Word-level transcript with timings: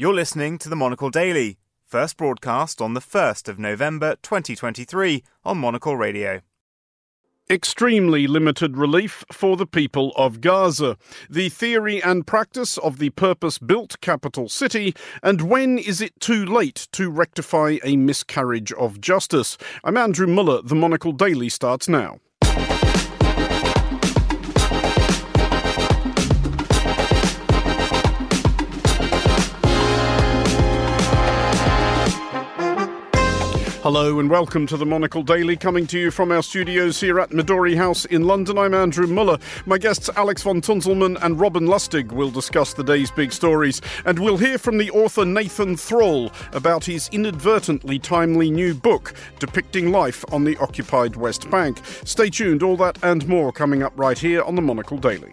You're 0.00 0.14
listening 0.14 0.58
to 0.58 0.68
the 0.68 0.76
Monocle 0.76 1.10
Daily, 1.10 1.58
first 1.84 2.16
broadcast 2.16 2.80
on 2.80 2.94
the 2.94 3.00
1st 3.00 3.48
of 3.48 3.58
November 3.58 4.14
2023 4.22 5.24
on 5.44 5.58
Monocle 5.58 5.96
Radio. 5.96 6.40
Extremely 7.50 8.28
limited 8.28 8.76
relief 8.76 9.24
for 9.32 9.56
the 9.56 9.66
people 9.66 10.12
of 10.14 10.40
Gaza. 10.40 10.96
The 11.28 11.48
theory 11.48 12.00
and 12.00 12.24
practice 12.24 12.78
of 12.78 12.98
the 13.00 13.10
purpose 13.10 13.58
built 13.58 14.00
capital 14.00 14.48
city, 14.48 14.94
and 15.20 15.42
when 15.42 15.78
is 15.78 16.00
it 16.00 16.20
too 16.20 16.46
late 16.46 16.86
to 16.92 17.10
rectify 17.10 17.78
a 17.82 17.96
miscarriage 17.96 18.70
of 18.74 19.00
justice? 19.00 19.58
I'm 19.82 19.96
Andrew 19.96 20.28
Muller. 20.28 20.62
The 20.62 20.76
Monocle 20.76 21.10
Daily 21.10 21.48
starts 21.48 21.88
now. 21.88 22.20
Hello 33.82 34.18
and 34.18 34.28
welcome 34.28 34.66
to 34.66 34.76
the 34.76 34.84
Monocle 34.84 35.22
Daily, 35.22 35.56
coming 35.56 35.86
to 35.86 36.00
you 36.00 36.10
from 36.10 36.32
our 36.32 36.42
studios 36.42 37.00
here 37.00 37.20
at 37.20 37.30
Midori 37.30 37.76
House 37.76 38.06
in 38.06 38.26
London. 38.26 38.58
I'm 38.58 38.74
Andrew 38.74 39.06
Muller. 39.06 39.38
My 39.66 39.78
guests 39.78 40.10
Alex 40.16 40.42
von 40.42 40.60
Tunzelmann 40.60 41.16
and 41.22 41.38
Robin 41.38 41.64
Lustig 41.64 42.10
will 42.10 42.32
discuss 42.32 42.74
the 42.74 42.82
day's 42.82 43.12
big 43.12 43.32
stories, 43.32 43.80
and 44.04 44.18
we'll 44.18 44.36
hear 44.36 44.58
from 44.58 44.78
the 44.78 44.90
author 44.90 45.24
Nathan 45.24 45.76
Thrall 45.76 46.32
about 46.52 46.84
his 46.84 47.08
inadvertently 47.12 48.00
timely 48.00 48.50
new 48.50 48.74
book 48.74 49.14
depicting 49.38 49.92
life 49.92 50.24
on 50.32 50.42
the 50.42 50.56
occupied 50.56 51.14
West 51.14 51.48
Bank. 51.48 51.80
Stay 52.04 52.30
tuned, 52.30 52.64
all 52.64 52.76
that 52.78 52.98
and 53.04 53.28
more 53.28 53.52
coming 53.52 53.84
up 53.84 53.92
right 53.96 54.18
here 54.18 54.42
on 54.42 54.56
the 54.56 54.62
Monocle 54.62 54.98
Daily. 54.98 55.32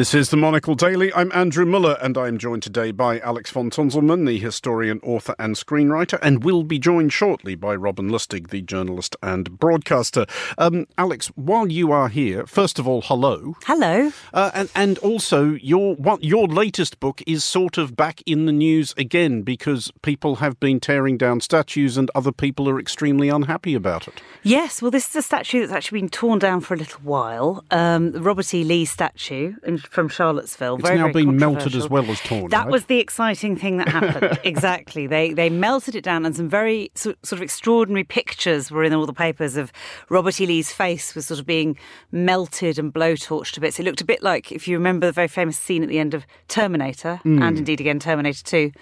This 0.00 0.14
is 0.14 0.30
the 0.30 0.38
Monocle 0.38 0.74
Daily. 0.74 1.12
I'm 1.12 1.30
Andrew 1.32 1.66
Muller, 1.66 1.98
and 2.00 2.16
I'm 2.16 2.38
joined 2.38 2.62
today 2.62 2.90
by 2.90 3.20
Alex 3.20 3.50
von 3.50 3.68
Tunzelmann, 3.68 4.26
the 4.26 4.38
historian, 4.38 4.98
author, 5.02 5.34
and 5.38 5.56
screenwriter, 5.56 6.18
and 6.22 6.42
will 6.42 6.62
be 6.62 6.78
joined 6.78 7.12
shortly 7.12 7.54
by 7.54 7.76
Robin 7.76 8.08
Lustig, 8.08 8.48
the 8.48 8.62
journalist 8.62 9.14
and 9.22 9.58
broadcaster. 9.58 10.24
Um, 10.56 10.86
Alex, 10.96 11.26
while 11.34 11.70
you 11.70 11.92
are 11.92 12.08
here, 12.08 12.46
first 12.46 12.78
of 12.78 12.88
all, 12.88 13.02
hello. 13.02 13.56
Hello. 13.64 14.10
Uh, 14.32 14.50
and, 14.54 14.70
and 14.74 14.96
also, 15.00 15.50
your 15.60 15.96
what, 15.96 16.24
your 16.24 16.48
latest 16.48 16.98
book 16.98 17.22
is 17.26 17.44
sort 17.44 17.76
of 17.76 17.94
back 17.94 18.22
in 18.24 18.46
the 18.46 18.52
news 18.52 18.94
again 18.96 19.42
because 19.42 19.92
people 20.00 20.36
have 20.36 20.58
been 20.58 20.80
tearing 20.80 21.18
down 21.18 21.42
statues, 21.42 21.98
and 21.98 22.10
other 22.14 22.32
people 22.32 22.70
are 22.70 22.80
extremely 22.80 23.28
unhappy 23.28 23.74
about 23.74 24.08
it. 24.08 24.22
Yes, 24.42 24.80
well, 24.80 24.90
this 24.90 25.10
is 25.10 25.16
a 25.16 25.20
statue 25.20 25.60
that's 25.60 25.72
actually 25.72 26.00
been 26.00 26.08
torn 26.08 26.38
down 26.38 26.62
for 26.62 26.72
a 26.72 26.78
little 26.78 27.02
while. 27.02 27.62
Um, 27.70 28.12
the 28.12 28.22
Robert 28.22 28.54
E. 28.54 28.64
Lee 28.64 28.86
statue 28.86 29.56
from 29.90 30.08
Charlottesville. 30.08 30.76
It's 30.76 30.84
very, 30.84 30.96
now 30.96 31.10
very 31.10 31.24
been 31.24 31.36
melted 31.36 31.74
as 31.74 31.90
well 31.90 32.08
as 32.08 32.20
torn. 32.20 32.48
That 32.50 32.62
right? 32.64 32.70
was 32.70 32.86
the 32.86 33.00
exciting 33.00 33.56
thing 33.56 33.76
that 33.78 33.88
happened. 33.88 34.38
exactly. 34.44 35.08
They 35.08 35.32
they 35.32 35.50
melted 35.50 35.96
it 35.96 36.04
down, 36.04 36.24
and 36.24 36.34
some 36.34 36.48
very 36.48 36.92
so, 36.94 37.14
sort 37.24 37.38
of 37.38 37.42
extraordinary 37.42 38.04
pictures 38.04 38.70
were 38.70 38.84
in 38.84 38.92
all 38.94 39.04
the 39.04 39.12
papers 39.12 39.56
of 39.56 39.72
Robert 40.08 40.40
E. 40.40 40.46
Lee's 40.46 40.72
face 40.72 41.14
was 41.14 41.26
sort 41.26 41.40
of 41.40 41.46
being 41.46 41.76
melted 42.12 42.78
and 42.78 42.94
blowtorched 42.94 43.52
to 43.52 43.60
bits. 43.60 43.80
It 43.80 43.82
looked 43.82 44.00
a 44.00 44.04
bit 44.04 44.22
like 44.22 44.52
if 44.52 44.68
you 44.68 44.76
remember 44.76 45.06
the 45.06 45.12
very 45.12 45.28
famous 45.28 45.58
scene 45.58 45.82
at 45.82 45.88
the 45.88 45.98
end 45.98 46.14
of 46.14 46.24
Terminator, 46.46 47.16
Hmm. 47.24 47.42
and 47.42 47.58
indeed 47.58 47.80
again 47.80 47.98
Terminator 47.98 48.44
Two. 48.44 48.72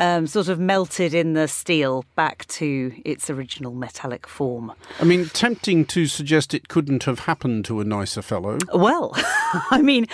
Um, 0.00 0.26
sort 0.26 0.48
of 0.48 0.58
melted 0.58 1.12
in 1.12 1.34
the 1.34 1.46
steel 1.46 2.06
back 2.14 2.46
to 2.48 2.90
its 3.04 3.28
original 3.28 3.74
metallic 3.74 4.26
form. 4.26 4.72
I 4.98 5.04
mean, 5.04 5.26
tempting 5.26 5.84
to 5.86 6.06
suggest 6.06 6.54
it 6.54 6.68
couldn't 6.68 7.04
have 7.04 7.20
happened 7.20 7.66
to 7.66 7.80
a 7.80 7.84
nicer 7.84 8.22
fellow. 8.22 8.56
Well, 8.72 9.12
I 9.70 9.82
mean, 9.82 10.06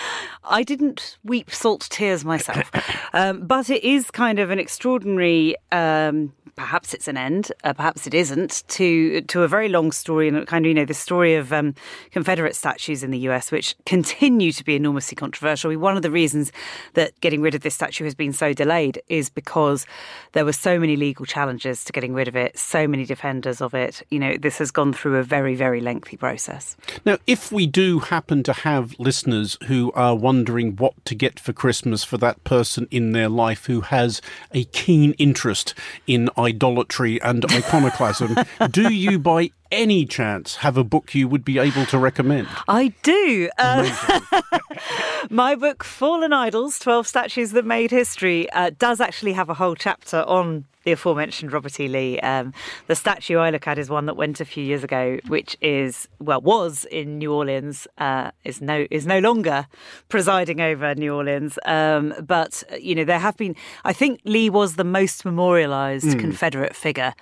I 0.42 0.64
didn't 0.64 1.18
weep 1.22 1.52
salt 1.52 1.86
tears 1.88 2.24
myself, 2.24 2.68
um, 3.12 3.46
but 3.46 3.70
it 3.70 3.84
is 3.84 4.10
kind 4.10 4.40
of 4.40 4.50
an 4.50 4.58
extraordinary. 4.58 5.54
Um, 5.70 6.32
perhaps 6.56 6.94
it's 6.94 7.06
an 7.06 7.16
end, 7.16 7.52
uh, 7.64 7.72
perhaps 7.72 8.06
it 8.06 8.14
isn't. 8.14 8.64
To 8.68 9.20
to 9.20 9.42
a 9.42 9.48
very 9.48 9.68
long 9.68 9.92
story 9.92 10.28
and 10.28 10.46
kind 10.46 10.64
of 10.64 10.68
you 10.68 10.74
know 10.74 10.84
the 10.84 10.94
story 10.94 11.34
of 11.34 11.52
um, 11.52 11.74
Confederate 12.10 12.56
statues 12.56 13.02
in 13.02 13.10
the 13.10 13.18
U.S., 13.20 13.52
which 13.52 13.76
continue 13.86 14.52
to 14.52 14.64
be 14.64 14.74
enormously 14.74 15.14
controversial. 15.14 15.76
One 15.78 15.96
of 15.96 16.02
the 16.02 16.10
reasons 16.10 16.52
that 16.94 17.18
getting 17.20 17.42
rid 17.42 17.54
of 17.54 17.60
this 17.60 17.74
statue 17.74 18.04
has 18.04 18.14
been 18.14 18.32
so 18.32 18.52
delayed 18.52 19.00
is 19.08 19.28
because 19.28 19.86
there 20.32 20.44
were 20.44 20.52
so 20.52 20.78
many 20.78 20.96
legal 20.96 21.26
challenges 21.26 21.84
to 21.84 21.92
getting 21.92 22.14
rid 22.14 22.28
of 22.28 22.36
it, 22.36 22.58
so 22.58 22.88
many 22.88 23.04
defenders 23.04 23.60
of 23.60 23.74
it. 23.74 24.02
You 24.10 24.18
know, 24.18 24.36
this 24.36 24.58
has 24.58 24.70
gone 24.70 24.92
through 24.92 25.16
a 25.16 25.22
very 25.22 25.54
very 25.54 25.80
lengthy 25.80 26.16
process. 26.16 26.76
Now, 27.04 27.18
if 27.26 27.52
we 27.52 27.66
do 27.66 28.00
happen 28.00 28.42
to 28.44 28.52
have 28.52 28.98
listeners 28.98 29.58
who 29.66 29.92
are 29.92 30.14
wondering 30.14 30.76
what 30.76 30.92
to 31.04 31.14
get 31.14 31.38
for 31.38 31.52
Christmas 31.52 32.02
for 32.02 32.16
that 32.18 32.42
person 32.44 32.88
in 32.90 33.12
their 33.12 33.28
life 33.28 33.66
who 33.66 33.82
has 33.82 34.22
a 34.52 34.64
keen 34.64 35.12
interest 35.14 35.74
in 36.06 36.30
idolatry 36.46 37.20
and 37.20 37.44
iconoclasm, 37.52 38.36
do 38.70 38.92
you 38.92 39.18
by 39.18 39.50
any 39.70 40.06
chance 40.06 40.56
have 40.56 40.76
a 40.76 40.84
book 40.84 41.14
you 41.14 41.28
would 41.28 41.44
be 41.44 41.58
able 41.58 41.84
to 41.86 41.98
recommend? 41.98 42.48
I 42.68 42.94
do. 43.02 43.50
Uh, 43.58 44.40
my 45.30 45.54
book, 45.56 45.82
Fallen 45.84 46.32
Idols 46.32 46.78
12 46.78 47.06
Statues 47.06 47.50
That 47.50 47.66
Made 47.66 47.90
History, 47.90 48.48
uh, 48.50 48.70
does 48.78 49.00
actually 49.00 49.32
have 49.32 49.50
a 49.50 49.54
whole 49.54 49.74
chapter 49.74 50.22
on 50.22 50.64
the 50.86 50.92
aforementioned 50.92 51.52
Robert 51.52 51.78
E. 51.80 51.88
Lee. 51.88 52.18
Um, 52.20 52.54
the 52.86 52.94
statue 52.94 53.38
I 53.38 53.50
look 53.50 53.66
at 53.66 53.76
is 53.76 53.90
one 53.90 54.06
that 54.06 54.16
went 54.16 54.40
a 54.40 54.44
few 54.44 54.64
years 54.64 54.84
ago, 54.84 55.18
which 55.26 55.56
is, 55.60 56.08
well, 56.20 56.40
was 56.40 56.86
in 56.86 57.18
New 57.18 57.34
Orleans, 57.34 57.88
uh, 57.98 58.30
is 58.44 58.62
no 58.62 58.86
is 58.90 59.04
no 59.04 59.18
longer 59.18 59.66
presiding 60.08 60.60
over 60.60 60.94
New 60.94 61.12
Orleans. 61.12 61.58
Um, 61.66 62.14
but, 62.24 62.62
you 62.80 62.94
know, 62.94 63.04
there 63.04 63.18
have 63.18 63.36
been, 63.36 63.56
I 63.84 63.92
think 63.92 64.20
Lee 64.24 64.48
was 64.48 64.76
the 64.76 64.84
most 64.84 65.24
memorialized 65.24 66.18
Confederate 66.20 66.76
figure. 66.76 67.14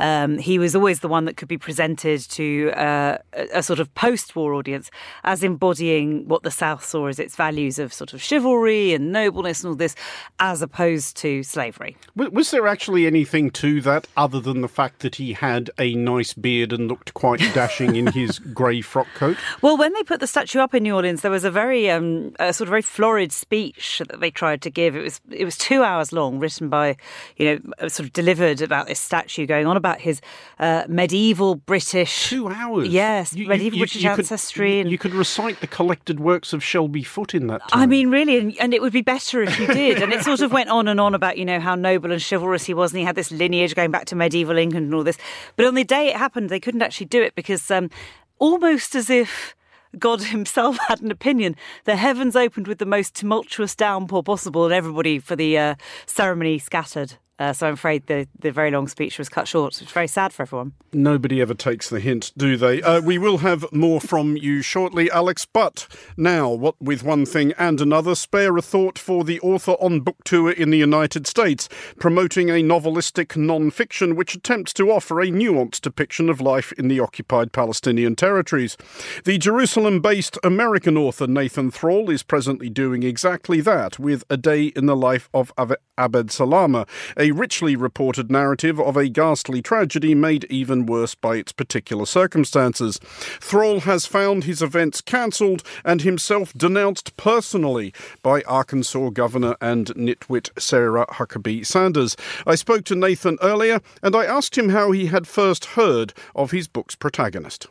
Um, 0.00 0.38
he 0.38 0.58
was 0.58 0.74
always 0.74 1.00
the 1.00 1.08
one 1.08 1.24
that 1.26 1.36
could 1.36 1.46
be 1.46 1.56
presented 1.56 2.20
to 2.30 2.72
uh, 2.72 3.18
a, 3.32 3.58
a 3.58 3.62
sort 3.62 3.78
of 3.78 3.94
post 3.94 4.34
war 4.34 4.52
audience 4.54 4.90
as 5.22 5.44
embodying 5.44 6.26
what 6.26 6.42
the 6.42 6.50
South 6.50 6.84
saw 6.84 7.06
as 7.06 7.20
its 7.20 7.36
values 7.36 7.78
of 7.78 7.92
sort 7.92 8.12
of 8.12 8.20
chivalry 8.20 8.92
and 8.92 9.12
nobleness 9.12 9.62
and 9.62 9.68
all 9.68 9.76
this, 9.76 9.94
as 10.40 10.62
opposed 10.62 11.16
to 11.18 11.44
slavery. 11.44 11.96
Was 12.16 12.50
there 12.50 12.66
actually 12.66 13.03
anything 13.06 13.50
to 13.52 13.80
that 13.82 14.06
other 14.16 14.40
than 14.40 14.60
the 14.60 14.68
fact 14.68 15.00
that 15.00 15.16
he 15.16 15.32
had 15.32 15.70
a 15.78 15.94
nice 15.94 16.32
beard 16.32 16.72
and 16.72 16.88
looked 16.88 17.14
quite 17.14 17.40
dashing 17.54 17.96
in 17.96 18.08
his 18.08 18.38
grey 18.38 18.80
frock 18.80 19.08
coat? 19.14 19.36
Well, 19.62 19.76
when 19.76 19.92
they 19.94 20.02
put 20.02 20.20
the 20.20 20.26
statue 20.26 20.58
up 20.60 20.74
in 20.74 20.82
New 20.82 20.94
Orleans, 20.94 21.22
there 21.22 21.30
was 21.30 21.44
a 21.44 21.50
very 21.50 21.90
um, 21.90 22.34
a 22.38 22.52
sort 22.52 22.68
of 22.68 22.70
very 22.70 22.82
florid 22.82 23.32
speech 23.32 24.02
that 24.08 24.20
they 24.20 24.30
tried 24.30 24.62
to 24.62 24.70
give. 24.70 24.96
It 24.96 25.02
was 25.02 25.20
it 25.30 25.44
was 25.44 25.56
two 25.58 25.82
hours 25.82 26.12
long, 26.12 26.38
written 26.38 26.68
by 26.68 26.96
you 27.36 27.46
know 27.78 27.88
sort 27.88 28.06
of 28.06 28.12
delivered 28.12 28.62
about 28.62 28.86
this 28.86 29.00
statue, 29.00 29.46
going 29.46 29.66
on 29.66 29.76
about 29.76 30.00
his 30.00 30.20
uh, 30.58 30.84
medieval 30.88 31.56
British 31.56 32.28
Two 32.28 32.48
hours. 32.48 32.88
Yes, 32.88 33.34
medieval 33.36 33.78
British 33.78 34.04
ancestry 34.04 34.72
Could, 34.78 34.80
and- 34.80 34.90
you 34.90 34.98
could 34.98 35.14
recite 35.14 35.60
the 35.60 35.66
collected 35.66 36.20
works 36.20 36.52
of 36.52 36.62
Shelby 36.64 37.02
Foote 37.02 37.34
in 37.34 37.48
that 37.48 37.68
time. 37.68 37.80
I 37.82 37.86
mean, 37.86 38.10
really, 38.10 38.38
and, 38.38 38.56
and 38.58 38.72
it 38.72 38.80
would 38.80 38.92
be 38.92 39.02
better 39.02 39.42
if 39.42 39.58
you 39.58 39.66
did. 39.66 40.02
And 40.02 40.12
it 40.12 40.22
sort 40.22 40.40
of 40.40 40.52
went 40.52 40.70
on 40.70 40.88
and 40.88 41.00
on 41.00 41.14
about, 41.14 41.36
you 41.38 41.44
know, 41.44 41.60
how 41.60 41.74
noble 41.74 42.12
and 42.12 42.22
chivalrous 42.22 42.64
he 42.64 42.72
was, 42.74 42.92
and 42.94 43.00
he 43.00 43.04
had 43.04 43.16
this 43.16 43.30
lineage 43.30 43.74
going 43.74 43.90
back 43.90 44.04
to 44.06 44.16
medieval 44.16 44.56
England 44.56 44.86
and 44.86 44.94
all 44.94 45.04
this. 45.04 45.18
But 45.56 45.66
on 45.66 45.74
the 45.74 45.84
day 45.84 46.08
it 46.08 46.16
happened, 46.16 46.48
they 46.48 46.60
couldn't 46.60 46.82
actually 46.82 47.06
do 47.06 47.22
it 47.22 47.34
because 47.34 47.70
um, 47.70 47.90
almost 48.38 48.94
as 48.94 49.10
if 49.10 49.54
God 49.98 50.22
himself 50.34 50.78
had 50.88 51.02
an 51.02 51.10
opinion, 51.10 51.56
the 51.84 51.96
heavens 51.96 52.36
opened 52.36 52.68
with 52.68 52.78
the 52.78 52.86
most 52.86 53.14
tumultuous 53.14 53.74
downpour 53.74 54.22
possible, 54.22 54.64
and 54.64 54.74
everybody 54.74 55.18
for 55.18 55.36
the 55.36 55.58
uh, 55.58 55.74
ceremony 56.06 56.58
scattered. 56.58 57.14
Uh, 57.36 57.52
so 57.52 57.66
I'm 57.66 57.74
afraid 57.74 58.06
the, 58.06 58.28
the 58.38 58.52
very 58.52 58.70
long 58.70 58.86
speech 58.86 59.18
was 59.18 59.28
cut 59.28 59.48
short. 59.48 59.82
It's 59.82 59.90
very 59.90 60.06
sad 60.06 60.32
for 60.32 60.42
everyone. 60.42 60.72
Nobody 60.92 61.40
ever 61.40 61.54
takes 61.54 61.88
the 61.88 61.98
hint, 61.98 62.32
do 62.36 62.56
they? 62.56 62.80
Uh, 62.80 63.00
we 63.00 63.18
will 63.18 63.38
have 63.38 63.66
more 63.72 64.00
from 64.00 64.36
you 64.36 64.62
shortly, 64.62 65.10
Alex. 65.10 65.44
But 65.44 65.88
now, 66.16 66.50
what 66.50 66.80
with 66.80 67.02
one 67.02 67.26
thing 67.26 67.52
and 67.58 67.80
another, 67.80 68.14
spare 68.14 68.56
a 68.56 68.62
thought 68.62 69.00
for 69.00 69.24
the 69.24 69.40
author 69.40 69.72
on 69.72 70.00
book 70.00 70.22
tour 70.24 70.52
in 70.52 70.70
the 70.70 70.78
United 70.78 71.26
States, 71.26 71.68
promoting 71.98 72.50
a 72.50 72.62
novelistic 72.62 73.36
non-fiction 73.36 74.14
which 74.14 74.36
attempts 74.36 74.72
to 74.74 74.92
offer 74.92 75.20
a 75.20 75.26
nuanced 75.26 75.80
depiction 75.80 76.28
of 76.28 76.40
life 76.40 76.70
in 76.72 76.86
the 76.86 77.00
occupied 77.00 77.52
Palestinian 77.52 78.14
territories. 78.14 78.76
The 79.24 79.38
Jerusalem-based 79.38 80.38
American 80.44 80.96
author 80.96 81.26
Nathan 81.26 81.72
Thrall 81.72 82.10
is 82.10 82.22
presently 82.22 82.70
doing 82.70 83.02
exactly 83.02 83.60
that 83.62 83.98
with 83.98 84.22
A 84.30 84.36
Day 84.36 84.66
in 84.66 84.86
the 84.86 84.96
Life 84.96 85.28
of 85.34 85.52
Abed 85.98 86.30
Salama, 86.30 86.86
a 87.16 87.30
richly 87.30 87.76
reported 87.76 88.30
narrative 88.30 88.80
of 88.80 88.96
a 88.96 89.08
ghastly 89.08 89.62
tragedy 89.62 90.14
made 90.14 90.44
even 90.50 90.86
worse 90.86 91.14
by 91.14 91.36
its 91.36 91.52
particular 91.52 92.06
circumstances. 92.06 92.98
Thrall 93.40 93.80
has 93.80 94.06
found 94.06 94.44
his 94.44 94.62
events 94.62 95.00
cancelled 95.00 95.62
and 95.84 96.02
himself 96.02 96.52
denounced 96.54 97.16
personally 97.16 97.92
by 98.22 98.42
Arkansas 98.42 99.10
Governor 99.10 99.56
and 99.60 99.86
nitwit 99.94 100.50
Sarah 100.58 101.06
Huckabee 101.10 101.64
Sanders. 101.64 102.16
I 102.46 102.54
spoke 102.54 102.84
to 102.84 102.94
Nathan 102.94 103.38
earlier 103.42 103.80
and 104.02 104.16
I 104.16 104.24
asked 104.24 104.58
him 104.58 104.70
how 104.70 104.90
he 104.90 105.06
had 105.06 105.26
first 105.26 105.64
heard 105.64 106.12
of 106.34 106.50
his 106.50 106.68
book's 106.68 106.94
protagonist. 106.94 107.66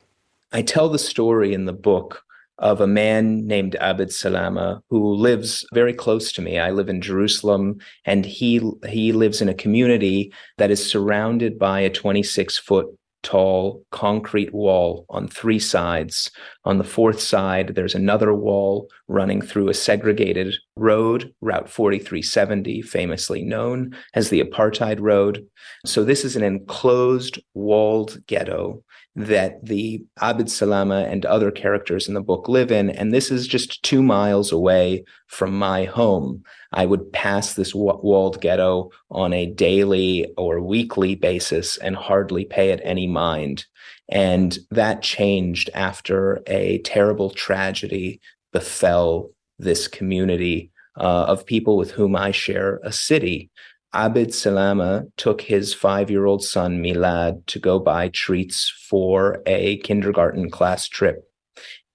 I 0.51 0.61
tell 0.61 0.89
the 0.89 0.99
story 0.99 1.53
in 1.53 1.65
the 1.65 1.73
book 1.73 2.23
of 2.63 2.79
a 2.79 2.87
man 2.87 3.45
named 3.45 3.75
Abed 3.81 4.13
Salama 4.13 4.81
who 4.89 5.13
lives 5.15 5.65
very 5.73 5.93
close 5.93 6.31
to 6.31 6.41
me. 6.41 6.57
I 6.57 6.71
live 6.71 6.87
in 6.87 7.01
Jerusalem 7.01 7.77
and 8.05 8.25
he 8.25 8.61
he 8.87 9.11
lives 9.11 9.41
in 9.41 9.49
a 9.49 9.53
community 9.53 10.33
that 10.57 10.71
is 10.71 10.89
surrounded 10.89 11.59
by 11.59 11.81
a 11.81 11.89
26 11.89 12.57
foot 12.57 12.87
tall 13.21 13.83
concrete 13.91 14.53
wall 14.53 15.05
on 15.09 15.27
three 15.27 15.59
sides. 15.59 16.31
On 16.63 16.77
the 16.77 16.83
fourth 16.85 17.19
side, 17.19 17.75
there's 17.75 17.95
another 17.95 18.33
wall 18.33 18.89
running 19.09 19.41
through 19.41 19.67
a 19.69 19.73
segregated 19.73 20.55
road, 20.77 21.33
Route 21.41 21.69
4370, 21.69 22.81
famously 22.81 23.43
known 23.43 23.93
as 24.13 24.29
the 24.29 24.41
Apartheid 24.41 24.99
Road. 25.01 25.45
So, 25.85 26.03
this 26.03 26.23
is 26.23 26.35
an 26.35 26.43
enclosed, 26.43 27.39
walled 27.53 28.25
ghetto 28.27 28.83
that 29.15 29.63
the 29.63 30.03
Abed 30.21 30.49
Salama 30.49 31.05
and 31.07 31.25
other 31.25 31.51
characters 31.51 32.07
in 32.07 32.15
the 32.15 32.21
book 32.21 32.47
live 32.47 32.71
in. 32.71 32.89
And 32.89 33.13
this 33.13 33.29
is 33.29 33.45
just 33.45 33.83
two 33.83 34.01
miles 34.01 34.51
away 34.51 35.03
from 35.27 35.57
my 35.57 35.85
home. 35.85 36.43
I 36.71 36.87
would 36.87 37.11
pass 37.13 37.53
this 37.53 37.75
walled 37.75 38.41
ghetto 38.41 38.89
on 39.11 39.31
a 39.33 39.45
daily 39.45 40.33
or 40.35 40.61
weekly 40.61 41.13
basis 41.13 41.77
and 41.77 41.95
hardly 41.95 42.45
pay 42.45 42.71
it 42.71 42.81
any 42.83 43.05
mind. 43.05 43.65
And 44.09 44.57
that 44.71 45.03
changed 45.03 45.69
after 45.75 46.41
a 46.47 46.79
terrible 46.79 47.29
tragedy 47.29 48.19
befell 48.51 49.29
this 49.59 49.87
community 49.87 50.71
uh, 50.97 51.25
of 51.27 51.45
people 51.45 51.77
with 51.77 51.91
whom 51.91 52.15
I 52.15 52.31
share 52.31 52.79
a 52.83 52.91
city. 52.91 53.49
Abed 53.95 54.33
Salama 54.33 55.05
took 55.17 55.41
his 55.41 55.73
five 55.73 56.09
year 56.09 56.25
old 56.25 56.43
son, 56.43 56.81
Milad, 56.81 57.45
to 57.47 57.59
go 57.59 57.79
buy 57.79 58.09
treats 58.09 58.69
for 58.89 59.41
a 59.45 59.77
kindergarten 59.77 60.49
class 60.49 60.87
trip. 60.87 61.29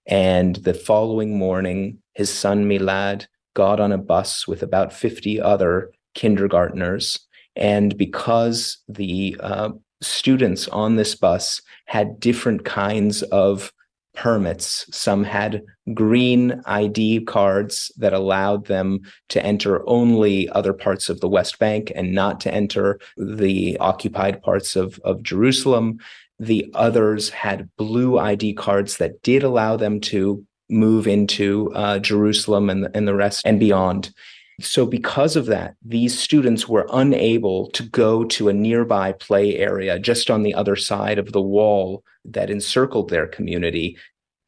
And 0.07 0.57
the 0.57 0.75
following 0.75 1.37
morning, 1.37 1.99
his 2.15 2.33
son, 2.33 2.67
Milad, 2.67 3.27
got 3.55 3.81
on 3.81 3.93
a 3.93 3.99
bus 3.99 4.47
with 4.47 4.63
about 4.63 4.93
50 4.93 5.41
other 5.41 5.91
kindergartners. 6.15 7.19
And 7.57 7.97
because 7.97 8.79
the 8.89 9.37
uh, 9.41 9.71
students 10.01 10.69
on 10.69 10.97
this 10.97 11.15
bus 11.15 11.61
had 11.87 12.21
different 12.21 12.65
kinds 12.65 13.23
of 13.25 13.73
permits. 14.19 14.85
Some 14.91 15.23
had 15.23 15.63
green 15.95 16.61
ID 16.67 17.21
cards 17.21 17.93
that 17.99 18.13
allowed 18.13 18.67
them 18.67 19.01
to 19.29 19.45
enter 19.45 19.89
only 19.89 20.49
other 20.51 20.73
parts 20.73 21.09
of 21.09 21.21
the 21.21 21.29
West 21.29 21.61
Bank 21.61 21.93
and 21.95 22.13
not 22.13 22.41
to 22.41 22.53
enter 22.53 22.99
the 23.17 23.79
occupied 23.79 24.43
parts 24.43 24.75
of, 24.75 24.99
of 25.05 25.23
Jerusalem. 25.23 26.01
The 26.41 26.69
others 26.75 27.31
had 27.31 27.71
blue 27.77 28.19
ID 28.19 28.55
cards 28.55 28.97
that 28.97 29.23
did 29.23 29.45
allow 29.45 29.77
them 29.77 30.01
to 30.01 30.45
move 30.69 31.07
into 31.07 31.73
uh, 31.75 32.01
Jerusalem 32.01 32.71
and, 32.71 32.89
and 32.95 33.07
the 33.07 33.15
rest 33.15 33.47
and 33.47 33.61
beyond. 33.61 34.13
So, 34.61 34.87
because 34.87 35.37
of 35.37 35.47
that, 35.47 35.77
these 35.85 36.19
students 36.19 36.69
were 36.69 36.89
unable 36.93 37.71
to 37.71 37.85
go 37.85 38.25
to 38.25 38.49
a 38.49 38.53
nearby 38.53 39.13
play 39.13 39.57
area 39.57 40.01
just 40.01 40.31
on 40.31 40.43
the 40.43 40.55
other 40.55 40.75
side 40.75 41.19
of 41.19 41.31
the 41.31 41.43
wall 41.43 42.03
that 42.25 42.51
encircled 42.51 43.11
their 43.11 43.29
community. 43.29 43.97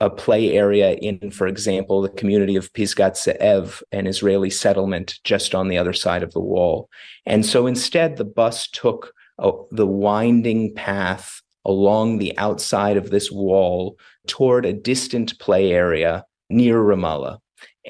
A 0.01 0.11
play 0.11 0.57
area 0.57 0.95
in, 0.95 1.31
for 1.31 1.47
example, 1.47 2.01
the 2.01 2.09
community 2.09 2.57
of 2.57 2.73
Pisgat 2.73 3.17
Ze'ev, 3.17 3.83
an 3.93 4.07
Israeli 4.07 4.51
settlement 4.51 5.21
just 5.25 5.55
on 5.55 5.69
the 5.69 5.79
other 5.79 5.93
side 5.93 6.23
of 6.23 6.33
the 6.33 6.41
wall. 6.41 6.89
And 7.27 7.47
so 7.47 7.67
instead, 7.67 8.17
the 8.17 8.25
bus 8.25 8.67
took 8.69 9.13
uh, 9.39 9.53
the 9.71 9.87
winding 9.87 10.75
path 10.75 11.41
along 11.65 12.19
the 12.19 12.37
outside 12.39 12.97
of 12.97 13.11
this 13.11 13.31
wall 13.31 13.99
toward 14.27 14.65
a 14.65 14.73
distant 14.73 15.39
play 15.39 15.71
area 15.71 16.25
near 16.49 16.79
Ramallah. 16.79 17.39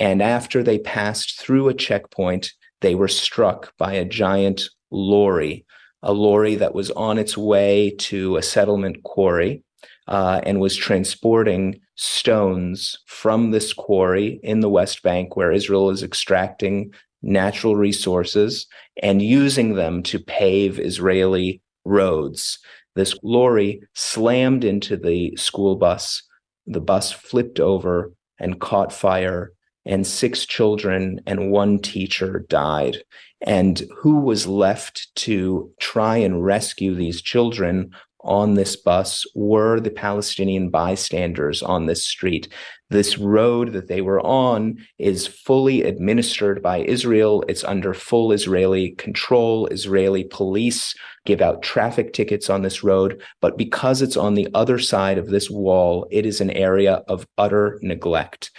And 0.00 0.22
after 0.22 0.62
they 0.62 0.78
passed 0.78 1.38
through 1.38 1.68
a 1.68 1.74
checkpoint, 1.74 2.52
they 2.80 2.94
were 2.94 3.06
struck 3.06 3.76
by 3.76 3.92
a 3.92 4.04
giant 4.04 4.62
lorry, 4.90 5.66
a 6.02 6.14
lorry 6.14 6.54
that 6.54 6.74
was 6.74 6.90
on 6.92 7.18
its 7.18 7.36
way 7.36 7.94
to 7.98 8.36
a 8.36 8.42
settlement 8.42 9.02
quarry 9.02 9.62
uh, 10.08 10.40
and 10.44 10.58
was 10.58 10.74
transporting 10.74 11.80
stones 11.96 12.98
from 13.06 13.50
this 13.50 13.74
quarry 13.74 14.40
in 14.42 14.60
the 14.60 14.70
West 14.70 15.02
Bank, 15.02 15.36
where 15.36 15.52
Israel 15.52 15.90
is 15.90 16.02
extracting 16.02 16.94
natural 17.20 17.76
resources 17.76 18.66
and 19.02 19.20
using 19.20 19.74
them 19.74 20.02
to 20.04 20.18
pave 20.18 20.80
Israeli 20.80 21.60
roads. 21.84 22.58
This 22.94 23.14
lorry 23.22 23.82
slammed 23.94 24.64
into 24.64 24.96
the 24.96 25.36
school 25.36 25.76
bus. 25.76 26.22
The 26.66 26.80
bus 26.80 27.12
flipped 27.12 27.60
over 27.60 28.14
and 28.38 28.58
caught 28.58 28.94
fire 28.94 29.52
and 29.86 30.06
six 30.06 30.46
children 30.46 31.20
and 31.26 31.50
one 31.50 31.78
teacher 31.78 32.44
died. 32.48 32.98
And 33.40 33.82
who 33.96 34.20
was 34.20 34.46
left 34.46 35.14
to 35.16 35.72
try 35.80 36.18
and 36.18 36.44
rescue 36.44 36.94
these 36.94 37.22
children 37.22 37.92
on 38.22 38.54
this 38.54 38.76
bus 38.76 39.24
were 39.34 39.80
the 39.80 39.90
Palestinian 39.90 40.68
bystanders 40.68 41.62
on 41.62 41.86
this 41.86 42.04
street. 42.04 42.48
This 42.90 43.18
road 43.18 43.72
that 43.72 43.88
they 43.88 44.00
were 44.00 44.20
on 44.20 44.78
is 44.98 45.26
fully 45.26 45.82
administered 45.82 46.62
by 46.62 46.78
Israel. 46.78 47.44
It's 47.48 47.64
under 47.64 47.94
full 47.94 48.32
Israeli 48.32 48.90
control. 48.92 49.66
Israeli 49.68 50.24
police 50.24 50.94
give 51.24 51.40
out 51.40 51.62
traffic 51.62 52.12
tickets 52.12 52.50
on 52.50 52.62
this 52.62 52.82
road. 52.82 53.22
But 53.40 53.56
because 53.56 54.02
it's 54.02 54.16
on 54.16 54.34
the 54.34 54.48
other 54.54 54.78
side 54.78 55.18
of 55.18 55.28
this 55.28 55.48
wall, 55.48 56.06
it 56.10 56.26
is 56.26 56.40
an 56.40 56.50
area 56.50 57.02
of 57.08 57.26
utter 57.38 57.78
neglect. 57.82 58.50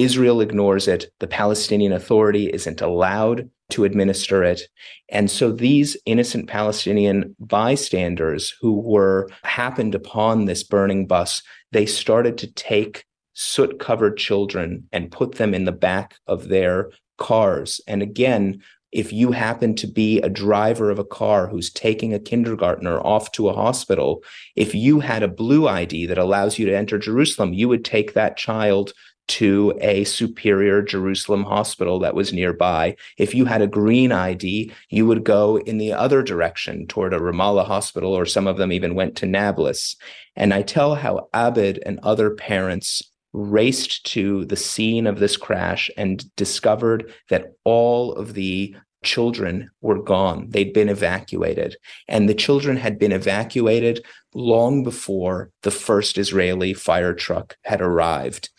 Israel 0.00 0.40
ignores 0.40 0.88
it. 0.88 1.12
The 1.20 1.26
Palestinian 1.26 1.92
Authority 1.92 2.46
isn't 2.48 2.80
allowed 2.80 3.50
to 3.70 3.84
administer 3.84 4.42
it. 4.42 4.62
And 5.10 5.30
so 5.30 5.52
these 5.52 5.96
innocent 6.06 6.48
Palestinian 6.48 7.36
bystanders 7.38 8.54
who 8.60 8.80
were 8.80 9.28
happened 9.44 9.94
upon 9.94 10.44
this 10.46 10.62
burning 10.62 11.06
bus, 11.06 11.42
they 11.72 11.86
started 11.86 12.38
to 12.38 12.52
take 12.52 13.04
soot 13.34 13.78
covered 13.78 14.16
children 14.16 14.88
and 14.90 15.12
put 15.12 15.36
them 15.36 15.54
in 15.54 15.64
the 15.64 15.72
back 15.72 16.16
of 16.26 16.48
their 16.48 16.90
cars. 17.18 17.80
And 17.86 18.02
again, 18.02 18.62
if 18.92 19.12
you 19.12 19.30
happen 19.30 19.76
to 19.76 19.86
be 19.86 20.20
a 20.20 20.28
driver 20.28 20.90
of 20.90 20.98
a 20.98 21.04
car 21.04 21.46
who's 21.46 21.70
taking 21.70 22.12
a 22.12 22.18
kindergartner 22.18 22.98
off 23.00 23.30
to 23.32 23.48
a 23.48 23.52
hospital, 23.52 24.24
if 24.56 24.74
you 24.74 24.98
had 24.98 25.22
a 25.22 25.28
blue 25.28 25.68
ID 25.68 26.06
that 26.06 26.18
allows 26.18 26.58
you 26.58 26.66
to 26.66 26.76
enter 26.76 26.98
Jerusalem, 26.98 27.52
you 27.52 27.68
would 27.68 27.84
take 27.84 28.14
that 28.14 28.36
child 28.36 28.92
to 29.30 29.72
a 29.80 30.02
superior 30.04 30.82
Jerusalem 30.82 31.44
hospital 31.44 32.00
that 32.00 32.14
was 32.14 32.32
nearby. 32.32 32.96
If 33.16 33.34
you 33.34 33.44
had 33.44 33.62
a 33.62 33.68
green 33.68 34.10
ID, 34.10 34.72
you 34.88 35.06
would 35.06 35.24
go 35.24 35.58
in 35.58 35.78
the 35.78 35.92
other 35.92 36.22
direction 36.22 36.86
toward 36.88 37.14
a 37.14 37.18
Ramallah 37.18 37.66
hospital, 37.66 38.12
or 38.12 38.26
some 38.26 38.48
of 38.48 38.56
them 38.56 38.72
even 38.72 38.96
went 38.96 39.16
to 39.16 39.26
Nablus. 39.26 39.94
And 40.34 40.52
I 40.52 40.62
tell 40.62 40.96
how 40.96 41.28
Abed 41.32 41.80
and 41.86 42.00
other 42.02 42.30
parents 42.30 43.02
raced 43.32 44.04
to 44.06 44.44
the 44.46 44.56
scene 44.56 45.06
of 45.06 45.20
this 45.20 45.36
crash 45.36 45.88
and 45.96 46.24
discovered 46.34 47.12
that 47.28 47.52
all 47.64 48.12
of 48.14 48.34
the 48.34 48.74
children 49.04 49.70
were 49.80 50.02
gone. 50.02 50.46
They'd 50.50 50.72
been 50.72 50.88
evacuated. 50.88 51.76
And 52.08 52.28
the 52.28 52.34
children 52.34 52.76
had 52.76 52.98
been 52.98 53.12
evacuated 53.12 54.04
long 54.34 54.82
before 54.82 55.50
the 55.62 55.70
first 55.70 56.18
Israeli 56.18 56.74
fire 56.74 57.14
truck 57.14 57.56
had 57.62 57.80
arrived. 57.80 58.50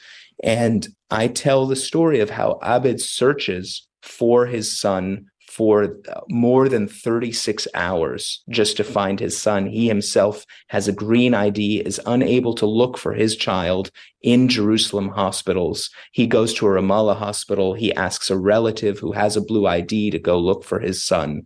And 0.43 0.87
I 1.09 1.27
tell 1.27 1.67
the 1.67 1.75
story 1.75 2.19
of 2.19 2.29
how 2.29 2.59
Abed 2.63 3.01
searches 3.01 3.87
for 4.01 4.45
his 4.45 4.79
son 4.79 5.27
for 5.51 5.97
uh, 6.07 6.21
more 6.29 6.69
than 6.69 6.87
36 6.87 7.67
hours 7.75 8.41
just 8.49 8.77
to 8.77 8.85
find 8.85 9.19
his 9.19 9.37
son. 9.37 9.65
He 9.65 9.87
himself 9.87 10.45
has 10.69 10.87
a 10.87 10.93
green 10.93 11.33
ID, 11.33 11.81
is 11.81 11.99
unable 12.05 12.55
to 12.55 12.65
look 12.65 12.97
for 12.97 13.13
his 13.13 13.35
child 13.35 13.91
in 14.21 14.47
Jerusalem 14.47 15.09
hospitals. 15.09 15.89
He 16.13 16.25
goes 16.25 16.53
to 16.53 16.67
a 16.67 16.69
Ramallah 16.69 17.17
hospital. 17.17 17.73
He 17.73 17.93
asks 17.93 18.29
a 18.29 18.37
relative 18.37 18.99
who 18.99 19.11
has 19.11 19.35
a 19.35 19.41
blue 19.41 19.67
ID 19.67 20.11
to 20.11 20.19
go 20.19 20.39
look 20.39 20.63
for 20.63 20.79
his 20.79 21.03
son. 21.03 21.45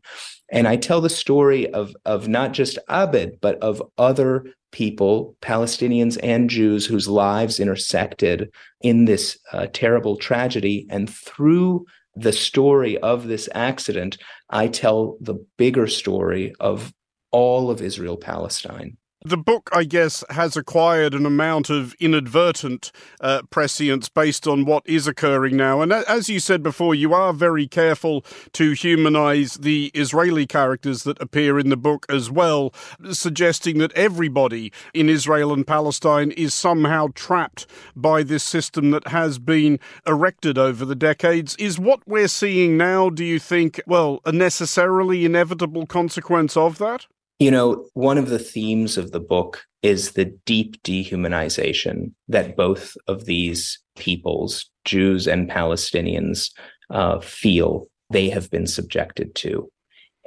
And 0.52 0.68
I 0.68 0.76
tell 0.76 1.02
the 1.02 1.10
story 1.10 1.72
of, 1.74 1.96
of 2.06 2.28
not 2.28 2.54
just 2.54 2.78
Abed, 2.90 3.40
but 3.42 3.58
of 3.60 3.82
other 3.98 4.46
people, 4.72 5.36
Palestinians 5.42 6.18
and 6.22 6.50
Jews, 6.50 6.86
whose 6.86 7.08
lives 7.08 7.60
intersected 7.60 8.54
in 8.82 9.06
this 9.06 9.40
uh, 9.54 9.68
terrible 9.74 10.18
tragedy. 10.18 10.86
And 10.90 11.10
through 11.10 11.86
the 12.16 12.34
story 12.34 12.98
of 13.00 13.28
this 13.28 13.50
accident, 13.56 14.18
I 14.50 14.68
tell 14.68 15.18
the 15.22 15.36
bigger 15.58 15.88
story 15.88 16.54
of 16.60 16.94
all 17.32 17.72
of 17.72 17.82
Israel 17.82 18.18
Palestine. 18.18 18.98
The 19.26 19.38
book, 19.38 19.72
I 19.74 19.86
guess, 19.86 20.24
has 20.30 20.56
acquired 20.56 21.16
an 21.16 21.26
amount 21.26 21.72
of 21.72 21.96
inadvertent 22.00 22.92
uh, 23.20 23.42
prescience 23.50 24.08
based 24.08 24.46
on 24.46 24.66
what 24.66 24.84
is 24.86 25.08
occurring 25.08 25.58
now. 25.58 25.82
And 25.82 25.92
as 25.92 26.30
you 26.30 26.40
said 26.40 26.62
before, 26.62 26.94
you 26.94 27.12
are 27.12 27.34
very 27.34 27.66
careful 27.66 28.24
to 28.54 28.74
humanize 28.74 29.56
the 29.56 29.90
Israeli 29.96 30.46
characters 30.46 31.02
that 31.06 31.20
appear 31.20 31.58
in 31.58 31.70
the 31.70 31.76
book 31.76 32.06
as 32.08 32.30
well, 32.30 32.72
suggesting 33.12 33.80
that 33.80 33.94
everybody 33.94 34.72
in 34.94 35.10
Israel 35.10 35.52
and 35.52 35.66
Palestine 35.66 36.30
is 36.30 36.54
somehow 36.54 37.08
trapped 37.16 37.66
by 37.96 38.22
this 38.22 38.44
system 38.44 38.92
that 38.92 39.08
has 39.08 39.40
been 39.40 39.80
erected 40.06 40.60
over 40.60 40.86
the 40.86 40.94
decades. 40.94 41.56
Is 41.56 41.80
what 41.80 42.08
we're 42.08 42.28
seeing 42.28 42.78
now, 42.78 43.10
do 43.10 43.26
you 43.26 43.40
think, 43.40 43.82
well, 43.88 44.22
a 44.24 44.32
necessarily 44.32 45.26
inevitable 45.26 45.88
consequence 45.88 46.56
of 46.56 46.78
that? 46.78 47.08
You 47.40 47.52
know, 47.52 47.90
one 47.94 48.18
of 48.18 48.30
the 48.30 48.40
themes 48.40 48.98
of 48.98 49.12
the 49.12 49.20
book 49.20 49.66
is 49.82 50.12
the 50.12 50.26
deep 50.46 50.82
dehumanization 50.84 52.14
that 52.30 52.56
both 52.56 52.96
of 53.08 53.26
these 53.26 53.80
peoples, 53.98 54.70
Jews 54.86 55.28
and 55.28 55.50
Palestinians, 55.50 56.52
uh, 56.90 57.20
feel 57.20 57.88
they 58.10 58.30
have 58.30 58.50
been 58.50 58.68
subjected 58.68 59.36
to. 59.36 59.70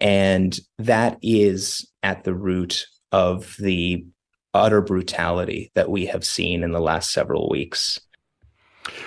And 0.01 0.59
that 0.79 1.19
is 1.23 1.89
at 2.03 2.25
the 2.25 2.35
root 2.35 2.87
of 3.11 3.57
the 3.59 4.05
utter 4.55 4.81
brutality 4.81 5.71
that 5.75 5.91
we 5.91 6.07
have 6.07 6.25
seen 6.25 6.63
in 6.63 6.73
the 6.73 6.81
last 6.81 7.13
several 7.13 7.49
weeks. 7.49 7.99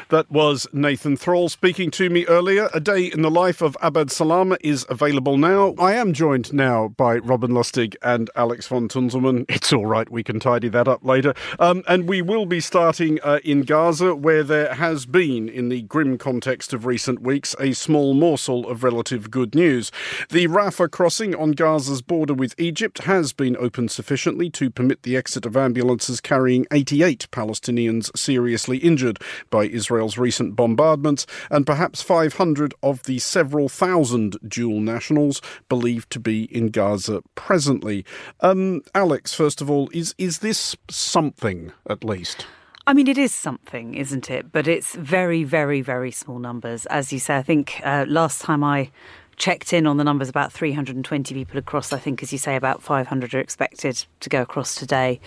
That 0.10 0.29
was 0.31 0.67
Nathan 0.74 1.17
Thrall 1.17 1.50
speaking 1.50 1.91
to 1.91 2.10
me 2.10 2.25
earlier. 2.27 2.69
A 2.74 2.79
Day 2.79 3.05
in 3.05 3.21
the 3.21 3.31
Life 3.31 3.62
of 3.62 3.77
Abed 3.81 4.12
Salama 4.12 4.57
is 4.62 4.86
available 4.89 5.38
now. 5.38 5.74
I 5.79 5.93
am 5.93 6.13
joined 6.13 6.53
now 6.53 6.89
by 6.89 7.17
Robin 7.17 7.51
Lustig 7.51 7.95
and 8.01 8.29
Alex 8.36 8.67
von 8.67 8.88
Tunzelmann. 8.88 9.45
It's 9.50 9.74
all 9.74 9.86
right, 9.86 10.10
we 10.10 10.24
can 10.24 10.39
tidy 10.39 10.69
that 10.69 10.88
up 10.88 11.03
later. 11.05 11.33
Um, 11.60 11.83
and 11.88 12.07
we 12.07 12.21
will 12.21 12.45
be 12.45 12.60
starting 12.60 13.19
uh, 13.24 13.39
in 13.43 13.62
Gaza, 13.62 14.15
where 14.15 14.43
there 14.43 14.74
has 14.75 15.05
been, 15.05 15.48
in 15.48 15.69
the 15.69 15.83
grim 15.83 16.17
context 16.17 16.74
of 16.74 16.86
recent 16.86 17.21
weeks, 17.21 17.55
a 17.60 17.74
small 17.74 18.13
morsel 18.13 18.67
of 18.67 18.83
relative 18.83 19.29
good 19.29 19.55
news. 19.55 19.91
The 20.29 20.48
Rafah 20.48 20.91
crossing 20.91 21.36
on 21.36 21.51
Gaza's 21.51 22.01
border 22.01 22.33
with 22.33 22.55
Egypt 22.57 23.00
has 23.03 23.33
been 23.33 23.55
opened 23.57 23.91
sufficiently 23.91 24.50
to 24.51 24.69
permit 24.69 25.03
the 25.03 25.15
exit 25.15 25.45
of 25.45 25.55
ambulances 25.55 26.19
carrying 26.19 26.65
88 26.71 27.27
Palestinians 27.31 28.15
seriously 28.17 28.77
injured 28.77 29.19
by 29.50 29.65
Israel's 29.81 30.17
recent 30.17 30.55
bombardments, 30.55 31.25
and 31.50 31.65
perhaps 31.65 32.01
500 32.03 32.73
of 32.83 33.03
the 33.03 33.17
several 33.19 33.67
thousand 33.67 34.38
dual 34.47 34.79
nationals 34.79 35.41
believed 35.69 36.09
to 36.11 36.19
be 36.19 36.43
in 36.55 36.69
Gaza 36.69 37.21
presently. 37.33 38.05
Um, 38.41 38.81
Alex, 38.93 39.33
first 39.33 39.59
of 39.61 39.69
all, 39.71 39.89
is 39.91 40.13
is 40.17 40.39
this 40.39 40.75
something 40.89 41.71
at 41.89 42.03
least? 42.03 42.45
I 42.88 42.93
mean, 42.93 43.07
it 43.07 43.17
is 43.17 43.33
something, 43.33 43.93
isn't 43.95 44.29
it? 44.29 44.51
But 44.51 44.67
it's 44.67 44.95
very, 44.95 45.43
very, 45.43 45.81
very 45.81 46.11
small 46.11 46.39
numbers. 46.39 46.85
As 46.88 47.13
you 47.13 47.19
say, 47.19 47.38
I 47.38 47.43
think 47.43 47.79
uh, 47.83 48.05
last 48.07 48.41
time 48.41 48.63
I 48.63 48.91
checked 49.41 49.74
in 49.74 49.88
on 49.88 49.98
the 49.98 50.03
numbers 50.03 50.29
about 50.29 50.53
320 50.53 51.33
people 51.33 51.57
across. 51.57 51.91
I 51.91 51.98
think, 51.98 52.21
as 52.21 52.31
you 52.31 52.38
say, 52.38 52.55
about 52.55 52.83
500 52.83 53.33
are 53.33 53.39
expected 53.39 54.05
to 54.19 54.29
go 54.29 54.43
across 54.43 54.75
today. 54.75 55.19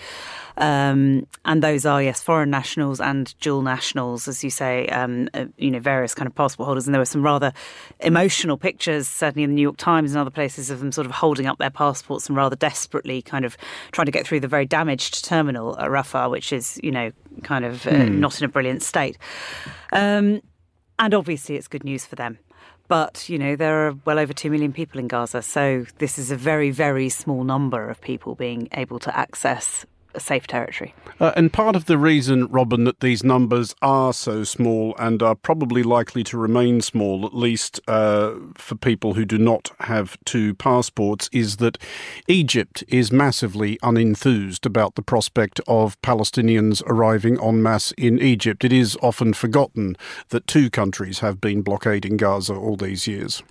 Um, 0.55 1.27
and 1.43 1.61
those 1.61 1.85
are, 1.85 2.01
yes, 2.01 2.21
foreign 2.21 2.49
nationals 2.49 3.01
and 3.01 3.37
dual 3.41 3.61
nationals, 3.61 4.29
as 4.29 4.41
you 4.41 4.49
say, 4.49 4.87
um, 4.87 5.27
uh, 5.33 5.47
you 5.57 5.69
know, 5.69 5.79
various 5.79 6.15
kind 6.15 6.27
of 6.27 6.33
passport 6.33 6.65
holders. 6.65 6.87
And 6.87 6.93
there 6.93 7.01
were 7.01 7.05
some 7.05 7.23
rather 7.23 7.51
emotional 7.99 8.57
pictures, 8.57 9.05
certainly 9.05 9.43
in 9.43 9.49
the 9.49 9.55
New 9.55 9.61
York 9.61 9.75
Times 9.75 10.13
and 10.13 10.21
other 10.21 10.31
places, 10.31 10.69
of 10.69 10.79
them 10.79 10.93
sort 10.93 11.05
of 11.05 11.11
holding 11.11 11.45
up 11.45 11.57
their 11.57 11.69
passports 11.69 12.29
and 12.29 12.37
rather 12.37 12.55
desperately 12.55 13.21
kind 13.21 13.43
of 13.43 13.57
trying 13.91 14.05
to 14.05 14.13
get 14.13 14.25
through 14.25 14.39
the 14.39 14.47
very 14.47 14.65
damaged 14.65 15.25
terminal 15.25 15.77
at 15.77 15.89
Rafah, 15.89 16.31
which 16.31 16.53
is, 16.53 16.79
you 16.81 16.91
know, 16.91 17.11
kind 17.43 17.65
of 17.65 17.85
uh, 17.85 17.91
mm. 17.91 18.17
not 18.17 18.39
in 18.39 18.45
a 18.45 18.47
brilliant 18.47 18.81
state. 18.81 19.17
Um, 19.91 20.41
and 20.99 21.13
obviously, 21.13 21.57
it's 21.57 21.67
good 21.67 21.83
news 21.83 22.05
for 22.05 22.15
them. 22.15 22.39
But, 22.87 23.29
you 23.29 23.39
know, 23.39 23.55
there 23.55 23.87
are 23.87 23.97
well 24.05 24.19
over 24.19 24.33
2 24.33 24.51
million 24.51 24.71
people 24.71 24.99
in 24.99 25.07
Gaza. 25.07 25.41
So 25.41 25.85
this 25.97 26.19
is 26.19 26.29
a 26.31 26.35
very, 26.35 26.69
very 26.69 27.09
small 27.09 27.43
number 27.43 27.89
of 27.89 27.99
people 28.01 28.35
being 28.35 28.67
able 28.73 28.99
to 28.99 29.17
access 29.17 29.85
safe 30.19 30.47
territory. 30.47 30.93
Uh, 31.19 31.31
and 31.35 31.53
part 31.53 31.75
of 31.75 31.85
the 31.85 31.97
reason, 31.97 32.47
Robin, 32.47 32.83
that 32.83 32.99
these 32.99 33.23
numbers 33.23 33.73
are 33.81 34.11
so 34.13 34.43
small 34.43 34.95
and 34.99 35.23
are 35.23 35.35
probably 35.35 35.83
likely 35.83 36.23
to 36.25 36.37
remain 36.37 36.81
small, 36.81 37.25
at 37.25 37.33
least 37.33 37.79
uh, 37.87 38.33
for 38.55 38.75
people 38.75 39.13
who 39.13 39.25
do 39.25 39.37
not 39.37 39.71
have 39.81 40.17
two 40.25 40.53
passports, 40.55 41.29
is 41.31 41.57
that 41.57 41.77
Egypt 42.27 42.83
is 42.87 43.11
massively 43.11 43.77
unenthused 43.77 44.65
about 44.65 44.95
the 44.95 45.01
prospect 45.01 45.61
of 45.67 45.99
Palestinians 46.01 46.83
arriving 46.85 47.39
en 47.41 47.63
masse 47.63 47.91
in 47.93 48.19
Egypt. 48.19 48.65
It 48.65 48.73
is 48.73 48.97
often 49.01 49.33
forgotten 49.33 49.95
that 50.29 50.47
two 50.47 50.69
countries 50.69 51.19
have 51.19 51.39
been 51.39 51.61
blockading 51.61 52.17
Gaza 52.17 52.55
all 52.55 52.75
these 52.75 53.07
years. 53.07 53.43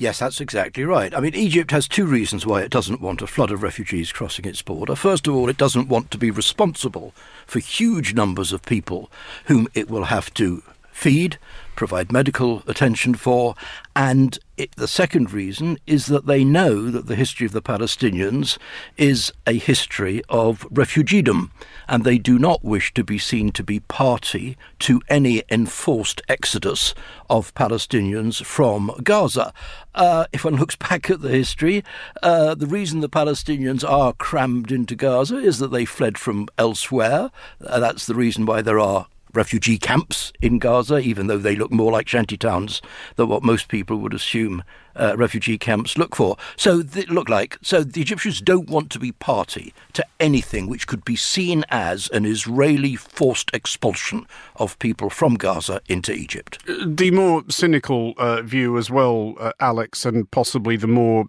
Yes, 0.00 0.20
that's 0.20 0.40
exactly 0.40 0.84
right. 0.84 1.12
I 1.12 1.18
mean, 1.18 1.34
Egypt 1.34 1.72
has 1.72 1.88
two 1.88 2.06
reasons 2.06 2.46
why 2.46 2.62
it 2.62 2.70
doesn't 2.70 3.00
want 3.00 3.20
a 3.20 3.26
flood 3.26 3.50
of 3.50 3.64
refugees 3.64 4.12
crossing 4.12 4.44
its 4.44 4.62
border. 4.62 4.94
First 4.94 5.26
of 5.26 5.34
all, 5.34 5.48
it 5.48 5.56
doesn't 5.56 5.88
want 5.88 6.12
to 6.12 6.18
be 6.18 6.30
responsible 6.30 7.12
for 7.48 7.58
huge 7.58 8.14
numbers 8.14 8.52
of 8.52 8.62
people 8.62 9.10
whom 9.46 9.66
it 9.74 9.90
will 9.90 10.04
have 10.04 10.32
to 10.34 10.62
feed, 10.98 11.38
provide 11.76 12.10
medical 12.10 12.64
attention 12.66 13.14
for, 13.14 13.54
and 13.94 14.36
it, 14.56 14.74
the 14.74 14.88
second 14.88 15.32
reason 15.32 15.78
is 15.86 16.06
that 16.06 16.26
they 16.26 16.42
know 16.42 16.90
that 16.90 17.06
the 17.06 17.14
history 17.14 17.46
of 17.46 17.52
the 17.52 17.62
Palestinians 17.62 18.58
is 18.96 19.32
a 19.46 19.52
history 19.52 20.20
of 20.28 20.68
refugeedom, 20.70 21.50
and 21.88 22.02
they 22.02 22.18
do 22.18 22.36
not 22.36 22.64
wish 22.64 22.92
to 22.94 23.04
be 23.04 23.16
seen 23.16 23.52
to 23.52 23.62
be 23.62 23.78
party 23.78 24.56
to 24.80 25.00
any 25.08 25.44
enforced 25.48 26.20
exodus 26.28 26.94
of 27.30 27.54
Palestinians 27.54 28.44
from 28.44 28.90
Gaza. 29.04 29.54
Uh, 29.94 30.24
if 30.32 30.44
one 30.44 30.56
looks 30.56 30.74
back 30.74 31.08
at 31.08 31.22
the 31.22 31.30
history, 31.30 31.84
uh, 32.24 32.56
the 32.56 32.66
reason 32.66 33.00
the 33.00 33.08
Palestinians 33.08 33.88
are 33.88 34.12
crammed 34.14 34.72
into 34.72 34.96
Gaza 34.96 35.36
is 35.36 35.60
that 35.60 35.68
they 35.68 35.84
fled 35.84 36.18
from 36.18 36.48
elsewhere. 36.58 37.30
Uh, 37.64 37.78
that's 37.78 38.06
the 38.06 38.16
reason 38.16 38.46
why 38.46 38.62
there 38.62 38.80
are 38.80 39.06
refugee 39.34 39.78
camps 39.78 40.32
in 40.40 40.58
Gaza, 40.58 40.98
even 40.98 41.26
though 41.26 41.38
they 41.38 41.56
look 41.56 41.70
more 41.70 41.92
like 41.92 42.08
shanty 42.08 42.36
towns 42.36 42.80
than 43.16 43.28
what 43.28 43.42
most 43.42 43.68
people 43.68 43.98
would 43.98 44.14
assume 44.14 44.62
uh, 44.98 45.16
refugee 45.16 45.58
camps 45.58 45.96
look 45.96 46.14
for. 46.14 46.36
So 46.56 46.82
look 47.08 47.28
like 47.28 47.58
so 47.62 47.82
the 47.82 48.00
Egyptians 48.00 48.40
don't 48.40 48.68
want 48.68 48.90
to 48.90 48.98
be 48.98 49.12
party 49.12 49.72
to 49.92 50.04
anything 50.20 50.68
which 50.68 50.86
could 50.86 51.04
be 51.04 51.16
seen 51.16 51.64
as 51.68 52.08
an 52.10 52.24
Israeli 52.24 52.96
forced 52.96 53.50
expulsion 53.54 54.26
of 54.56 54.78
people 54.78 55.10
from 55.10 55.34
Gaza 55.34 55.80
into 55.88 56.12
Egypt. 56.12 56.58
The 56.84 57.10
more 57.10 57.44
cynical 57.48 58.14
uh, 58.16 58.42
view 58.42 58.76
as 58.78 58.90
well, 58.90 59.34
uh, 59.38 59.52
Alex, 59.60 60.04
and 60.04 60.30
possibly 60.30 60.76
the 60.76 60.86
more 60.86 61.26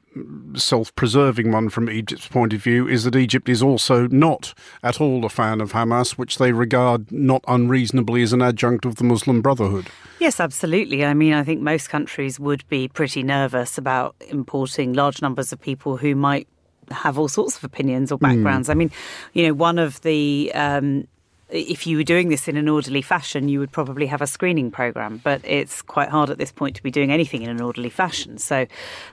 self-preserving 0.55 1.51
one 1.51 1.69
from 1.69 1.89
Egypt's 1.89 2.27
point 2.27 2.53
of 2.53 2.61
view, 2.61 2.87
is 2.87 3.03
that 3.03 3.15
Egypt 3.15 3.49
is 3.49 3.61
also 3.61 4.07
not 4.07 4.53
at 4.83 4.99
all 4.99 5.25
a 5.25 5.29
fan 5.29 5.61
of 5.61 5.73
Hamas, 5.73 6.11
which 6.11 6.37
they 6.37 6.51
regard 6.51 7.11
not 7.11 7.43
unreasonably 7.47 8.21
as 8.21 8.33
an 8.33 8.41
adjunct 8.41 8.85
of 8.85 8.95
the 8.95 9.03
Muslim 9.03 9.41
Brotherhood. 9.41 9.87
Yes, 10.19 10.39
absolutely. 10.39 11.05
I 11.05 11.13
mean, 11.13 11.33
I 11.33 11.43
think 11.43 11.61
most 11.61 11.89
countries 11.89 12.39
would 12.39 12.67
be 12.67 12.87
pretty 12.87 13.23
nervous 13.23 13.77
about 13.77 14.15
importing 14.27 14.93
large 14.93 15.21
numbers 15.21 15.53
of 15.53 15.61
people 15.61 15.97
who 15.97 16.15
might 16.15 16.47
have 16.91 17.17
all 17.17 17.27
sorts 17.27 17.57
of 17.57 17.63
opinions 17.63 18.11
or 18.11 18.17
hmm. 18.17 18.25
backgrounds. 18.25 18.67
Mm. 18.67 18.71
I 18.71 18.73
mean, 18.75 18.91
you 19.33 19.47
know, 19.47 19.53
one 19.53 19.79
of 19.79 20.01
the 20.01 20.51
um, 20.53 21.07
if 21.49 21.87
you 21.87 21.97
were 21.97 22.03
doing 22.03 22.29
this 22.29 22.47
in 22.47 22.57
an 22.57 22.69
orderly 22.69 23.01
fashion, 23.01 23.49
you 23.49 23.59
would 23.59 23.71
probably 23.71 24.05
have 24.05 24.21
a 24.21 24.27
screening 24.27 24.69
program, 24.69 25.19
but 25.23 25.41
it's 25.43 25.81
quite 25.81 26.09
hard 26.09 26.29
at 26.29 26.37
this 26.37 26.51
point 26.51 26.75
to 26.75 26.83
be 26.83 26.91
doing 26.91 27.11
anything 27.11 27.41
in 27.41 27.49
an 27.49 27.61
orderly 27.61 27.89
fashion. 27.89 28.37
So 28.37 28.67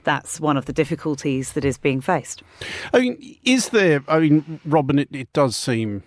that's 0.05 0.39
one 0.39 0.57
of 0.57 0.67
the 0.67 0.73
difficulties 0.73 1.53
that 1.53 1.65
is 1.65 1.79
being 1.79 2.01
faced. 2.01 2.43
I 2.93 3.01
mean, 3.01 3.39
is 3.45 3.71
there, 3.71 4.03
I 4.09 4.21
mean, 4.21 4.61
Robin, 4.67 4.99
it, 4.99 5.09
it 5.13 5.33
does 5.33 5.57
seem 5.57 6.03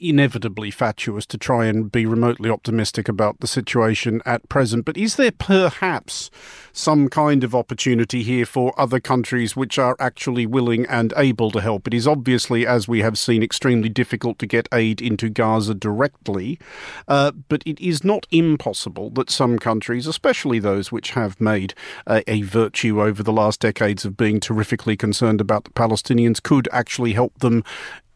inevitably 0.00 0.70
fatuous 0.70 1.26
to 1.26 1.38
try 1.38 1.66
and 1.66 1.92
be 1.92 2.06
remotely 2.06 2.48
optimistic 2.50 3.08
about 3.08 3.40
the 3.40 3.46
situation 3.46 4.22
at 4.24 4.48
present. 4.48 4.84
But 4.84 4.96
is 4.96 5.16
there 5.16 5.30
perhaps 5.30 6.30
some 6.72 7.08
kind 7.08 7.44
of 7.44 7.54
opportunity 7.54 8.22
here 8.22 8.46
for 8.46 8.78
other 8.80 9.00
countries 9.00 9.54
which 9.54 9.78
are 9.78 9.96
actually 10.00 10.46
willing 10.46 10.86
and 10.86 11.12
able 11.16 11.50
to 11.50 11.60
help? 11.60 11.86
It 11.86 11.94
is 11.94 12.06
obviously, 12.06 12.66
as 12.66 12.88
we 12.88 13.00
have 13.00 13.18
seen, 13.18 13.42
extremely 13.42 13.88
difficult 13.88 14.38
to 14.38 14.46
get 14.46 14.68
aid 14.72 15.02
into 15.02 15.28
Gaza 15.28 15.74
directly, 15.74 16.58
uh, 17.06 17.32
but 17.48 17.62
it 17.66 17.78
is 17.80 18.02
not 18.02 18.26
impossible 18.30 19.10
that 19.10 19.30
some 19.30 19.58
countries, 19.58 20.06
especially 20.06 20.58
those 20.58 20.90
which 20.90 21.10
have 21.10 21.40
made 21.40 21.74
a 22.06 22.42
virtue 22.42 23.02
over 23.02 23.22
the 23.22 23.32
last 23.32 23.60
decades 23.60 24.04
of 24.04 24.16
being 24.16 24.40
terrifically 24.40 24.96
concerned 24.96 25.40
about 25.40 25.64
the 25.64 25.70
Palestinians, 25.70 26.42
could 26.42 26.68
actually 26.72 27.12
help 27.12 27.38
them 27.40 27.62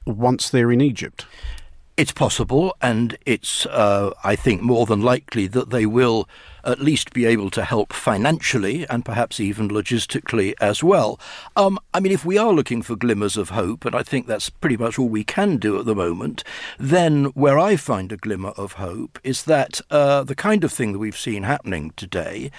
once 0.06 0.50
they're 0.50 0.72
in 0.72 0.80
Egypt. 0.80 1.26
It's 1.96 2.12
possible, 2.12 2.76
and 2.82 3.16
it's, 3.24 3.66
uh, 3.66 4.10
I 4.24 4.34
think, 4.36 4.62
more 4.62 4.86
than 4.86 5.00
likely 5.00 5.46
that 5.48 5.70
they 5.70 5.86
will 5.86 6.28
at 6.64 6.80
least 6.80 7.12
be 7.12 7.26
able 7.26 7.50
to 7.50 7.64
help 7.64 7.92
financially 7.92 8.86
and 8.88 9.04
perhaps 9.04 9.38
even 9.38 9.68
logistically 9.68 10.54
as 10.60 10.82
well. 10.82 11.20
Um, 11.56 11.78
I 11.92 12.00
mean, 12.00 12.12
if 12.12 12.24
we 12.24 12.38
are 12.38 12.52
looking 12.52 12.82
for 12.82 12.96
glimmers 12.96 13.36
of 13.36 13.50
hope, 13.50 13.84
and 13.84 13.94
I 13.94 14.02
think 14.02 14.26
that's 14.26 14.50
pretty 14.50 14.76
much 14.76 14.98
all 14.98 15.08
we 15.08 15.24
can 15.24 15.58
do 15.58 15.78
at 15.78 15.84
the 15.84 15.94
moment, 15.94 16.42
then 16.78 17.26
where 17.26 17.58
I 17.58 17.76
find 17.76 18.10
a 18.10 18.16
glimmer 18.16 18.50
of 18.50 18.74
hope 18.74 19.18
is 19.22 19.44
that 19.44 19.80
uh, 19.90 20.24
the 20.24 20.34
kind 20.34 20.64
of 20.64 20.72
thing 20.72 20.92
that 20.92 20.98
we've 20.98 21.16
seen 21.16 21.42
happening 21.42 21.92
today 21.96 22.50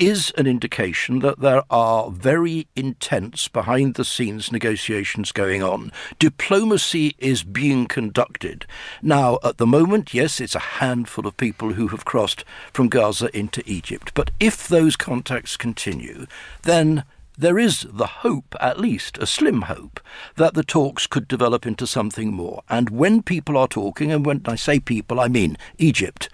is 0.00 0.32
an 0.38 0.46
indication 0.46 1.18
that 1.18 1.40
there 1.40 1.62
are 1.70 2.10
very 2.10 2.66
intense 2.74 3.46
behind 3.48 3.94
the 3.94 4.04
scenes 4.04 4.50
negotiations 4.50 5.30
going 5.30 5.62
on. 5.62 5.92
Diplomacy 6.18 7.14
is 7.18 7.42
being 7.42 7.86
conducted. 7.86 8.64
Now, 9.02 9.38
at 9.44 9.58
the 9.58 9.66
moment, 9.66 10.14
yes, 10.14 10.40
it's 10.40 10.54
a 10.54 10.78
handful 10.80 11.26
of 11.26 11.36
people 11.36 11.74
who 11.74 11.88
have 11.88 12.06
crossed 12.06 12.44
from 12.72 12.88
Gaza 12.88 13.28
into 13.36 13.62
Egypt. 13.66 14.12
But 14.14 14.30
if 14.40 14.66
those 14.66 14.96
contacts 14.96 15.58
continue, 15.58 16.26
then 16.62 17.04
there 17.36 17.58
is 17.58 17.86
the 17.90 18.06
hope, 18.06 18.54
at 18.58 18.80
least 18.80 19.18
a 19.18 19.26
slim 19.26 19.62
hope, 19.62 20.00
that 20.36 20.54
the 20.54 20.64
talks 20.64 21.06
could 21.06 21.28
develop 21.28 21.66
into 21.66 21.86
something 21.86 22.32
more. 22.32 22.62
And 22.70 22.88
when 22.88 23.22
people 23.22 23.58
are 23.58 23.68
talking, 23.68 24.10
and 24.10 24.24
when 24.24 24.40
I 24.46 24.56
say 24.56 24.80
people, 24.80 25.20
I 25.20 25.28
mean 25.28 25.58
Egypt, 25.76 26.30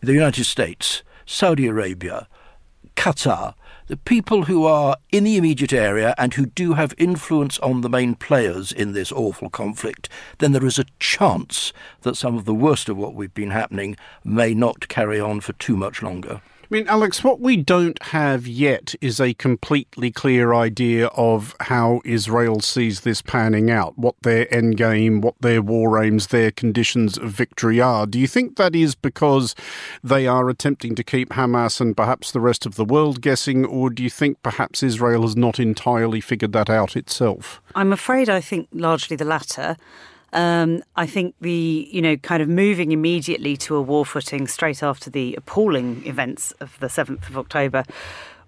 the 0.00 0.12
United 0.12 0.44
States, 0.44 1.02
Saudi 1.26 1.66
Arabia, 1.66 2.28
Qatar, 2.96 3.54
the 3.86 3.96
people 3.96 4.44
who 4.44 4.64
are 4.64 4.96
in 5.10 5.24
the 5.24 5.36
immediate 5.36 5.72
area 5.72 6.14
and 6.16 6.34
who 6.34 6.46
do 6.46 6.72
have 6.72 6.94
influence 6.96 7.58
on 7.58 7.80
the 7.80 7.88
main 7.88 8.14
players 8.14 8.72
in 8.72 8.92
this 8.92 9.12
awful 9.12 9.50
conflict, 9.50 10.08
then 10.38 10.52
there 10.52 10.64
is 10.64 10.78
a 10.78 10.86
chance 10.98 11.72
that 12.02 12.16
some 12.16 12.36
of 12.36 12.44
the 12.44 12.54
worst 12.54 12.88
of 12.88 12.96
what 12.96 13.14
we've 13.14 13.34
been 13.34 13.50
happening 13.50 13.96
may 14.24 14.54
not 14.54 14.88
carry 14.88 15.20
on 15.20 15.40
for 15.40 15.52
too 15.54 15.76
much 15.76 16.02
longer. 16.02 16.40
I 16.64 16.66
mean, 16.70 16.88
Alex, 16.88 17.22
what 17.22 17.40
we 17.40 17.58
don't 17.58 18.02
have 18.04 18.46
yet 18.46 18.94
is 19.02 19.20
a 19.20 19.34
completely 19.34 20.10
clear 20.10 20.54
idea 20.54 21.08
of 21.08 21.54
how 21.60 22.00
Israel 22.06 22.60
sees 22.60 23.02
this 23.02 23.20
panning 23.20 23.70
out, 23.70 23.98
what 23.98 24.14
their 24.22 24.52
end 24.52 24.78
game, 24.78 25.20
what 25.20 25.34
their 25.40 25.60
war 25.60 26.02
aims, 26.02 26.28
their 26.28 26.50
conditions 26.50 27.18
of 27.18 27.30
victory 27.30 27.82
are. 27.82 28.06
Do 28.06 28.18
you 28.18 28.26
think 28.26 28.56
that 28.56 28.74
is 28.74 28.94
because 28.94 29.54
they 30.02 30.26
are 30.26 30.48
attempting 30.48 30.94
to 30.94 31.04
keep 31.04 31.30
Hamas 31.30 31.82
and 31.82 31.94
perhaps 31.94 32.32
the 32.32 32.40
rest 32.40 32.64
of 32.64 32.76
the 32.76 32.84
world 32.84 33.20
guessing, 33.20 33.66
or 33.66 33.90
do 33.90 34.02
you 34.02 34.10
think 34.10 34.42
perhaps 34.42 34.82
Israel 34.82 35.20
has 35.20 35.36
not 35.36 35.60
entirely 35.60 36.22
figured 36.22 36.54
that 36.54 36.70
out 36.70 36.96
itself? 36.96 37.60
I'm 37.74 37.92
afraid 37.92 38.30
I 38.30 38.40
think 38.40 38.68
largely 38.72 39.16
the 39.16 39.26
latter. 39.26 39.76
Um, 40.34 40.82
I 40.96 41.06
think 41.06 41.34
the, 41.40 41.88
you 41.90 42.02
know, 42.02 42.16
kind 42.16 42.42
of 42.42 42.48
moving 42.48 42.92
immediately 42.92 43.56
to 43.58 43.76
a 43.76 43.82
war 43.82 44.04
footing 44.04 44.48
straight 44.48 44.82
after 44.82 45.08
the 45.08 45.34
appalling 45.36 46.04
events 46.06 46.50
of 46.60 46.78
the 46.80 46.88
7th 46.88 47.28
of 47.28 47.38
October 47.38 47.84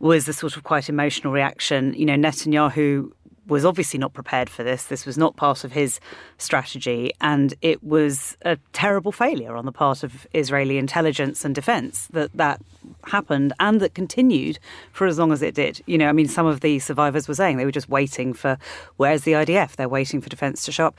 was 0.01 0.29
a 0.29 0.33
sort 0.33 0.57
of 0.57 0.65
quite 0.65 0.89
emotional 0.89 1.33
reaction. 1.33 1.95
You 1.95 2.05
know, 2.05 2.17
Netanyahu 2.17 3.13
was 3.47 3.65
obviously 3.65 3.99
not 3.99 4.13
prepared 4.13 4.51
for 4.51 4.65
this. 4.65 4.85
This 4.85 5.07
was 5.07 5.17
not 5.17 5.37
part 5.37 5.63
of 5.63 5.73
his 5.73 6.01
strategy, 6.39 7.13
and 7.21 7.55
it 7.63 7.83
was 7.83 8.37
a 8.43 8.59
terrible 8.73 9.13
failure 9.13 9.57
on 9.57 9.65
the 9.67 9.73
part 9.73 10.03
of 10.03 10.27
Israeli 10.35 10.79
intelligence 10.79 11.45
and 11.45 11.55
defense 11.55 12.09
that 12.09 12.33
that 12.35 12.61
happened 13.05 13.53
and 13.61 13.81
that 13.81 13.95
continued 13.95 14.59
for 14.93 15.07
as 15.07 15.19
long 15.19 15.33
as 15.33 15.43
it 15.43 15.55
did. 15.55 15.83
You 15.87 15.99
know, 15.99 16.09
I 16.09 16.13
mean, 16.13 16.29
some 16.29 16.47
of 16.47 16.61
the 16.61 16.81
survivors 16.81 17.29
were 17.29 17.35
saying 17.35 17.57
they 17.57 17.65
were 17.65 17.71
just 17.71 17.89
waiting 17.89 18.33
for 18.33 18.59
where's 18.97 19.23
the 19.23 19.33
IDF? 19.33 19.77
They're 19.77 19.89
waiting 19.89 20.21
for 20.21 20.29
defense 20.29 20.65
to 20.65 20.73
show 20.73 20.89
up. 20.89 20.99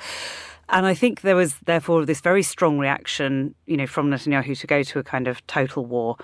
And 0.70 0.86
I 0.86 0.94
think 0.94 1.22
there 1.22 1.36
was 1.36 1.56
therefore 1.66 2.06
this 2.06 2.22
very 2.22 2.44
strong 2.44 2.78
reaction, 2.78 3.56
you 3.66 3.78
know, 3.78 3.88
from 3.88 4.10
Netanyahu 4.10 4.58
to 4.60 4.68
go 4.68 4.84
to 4.84 5.00
a 5.00 5.04
kind 5.04 5.28
of 5.28 5.46
total 5.48 5.86
war 5.86 6.18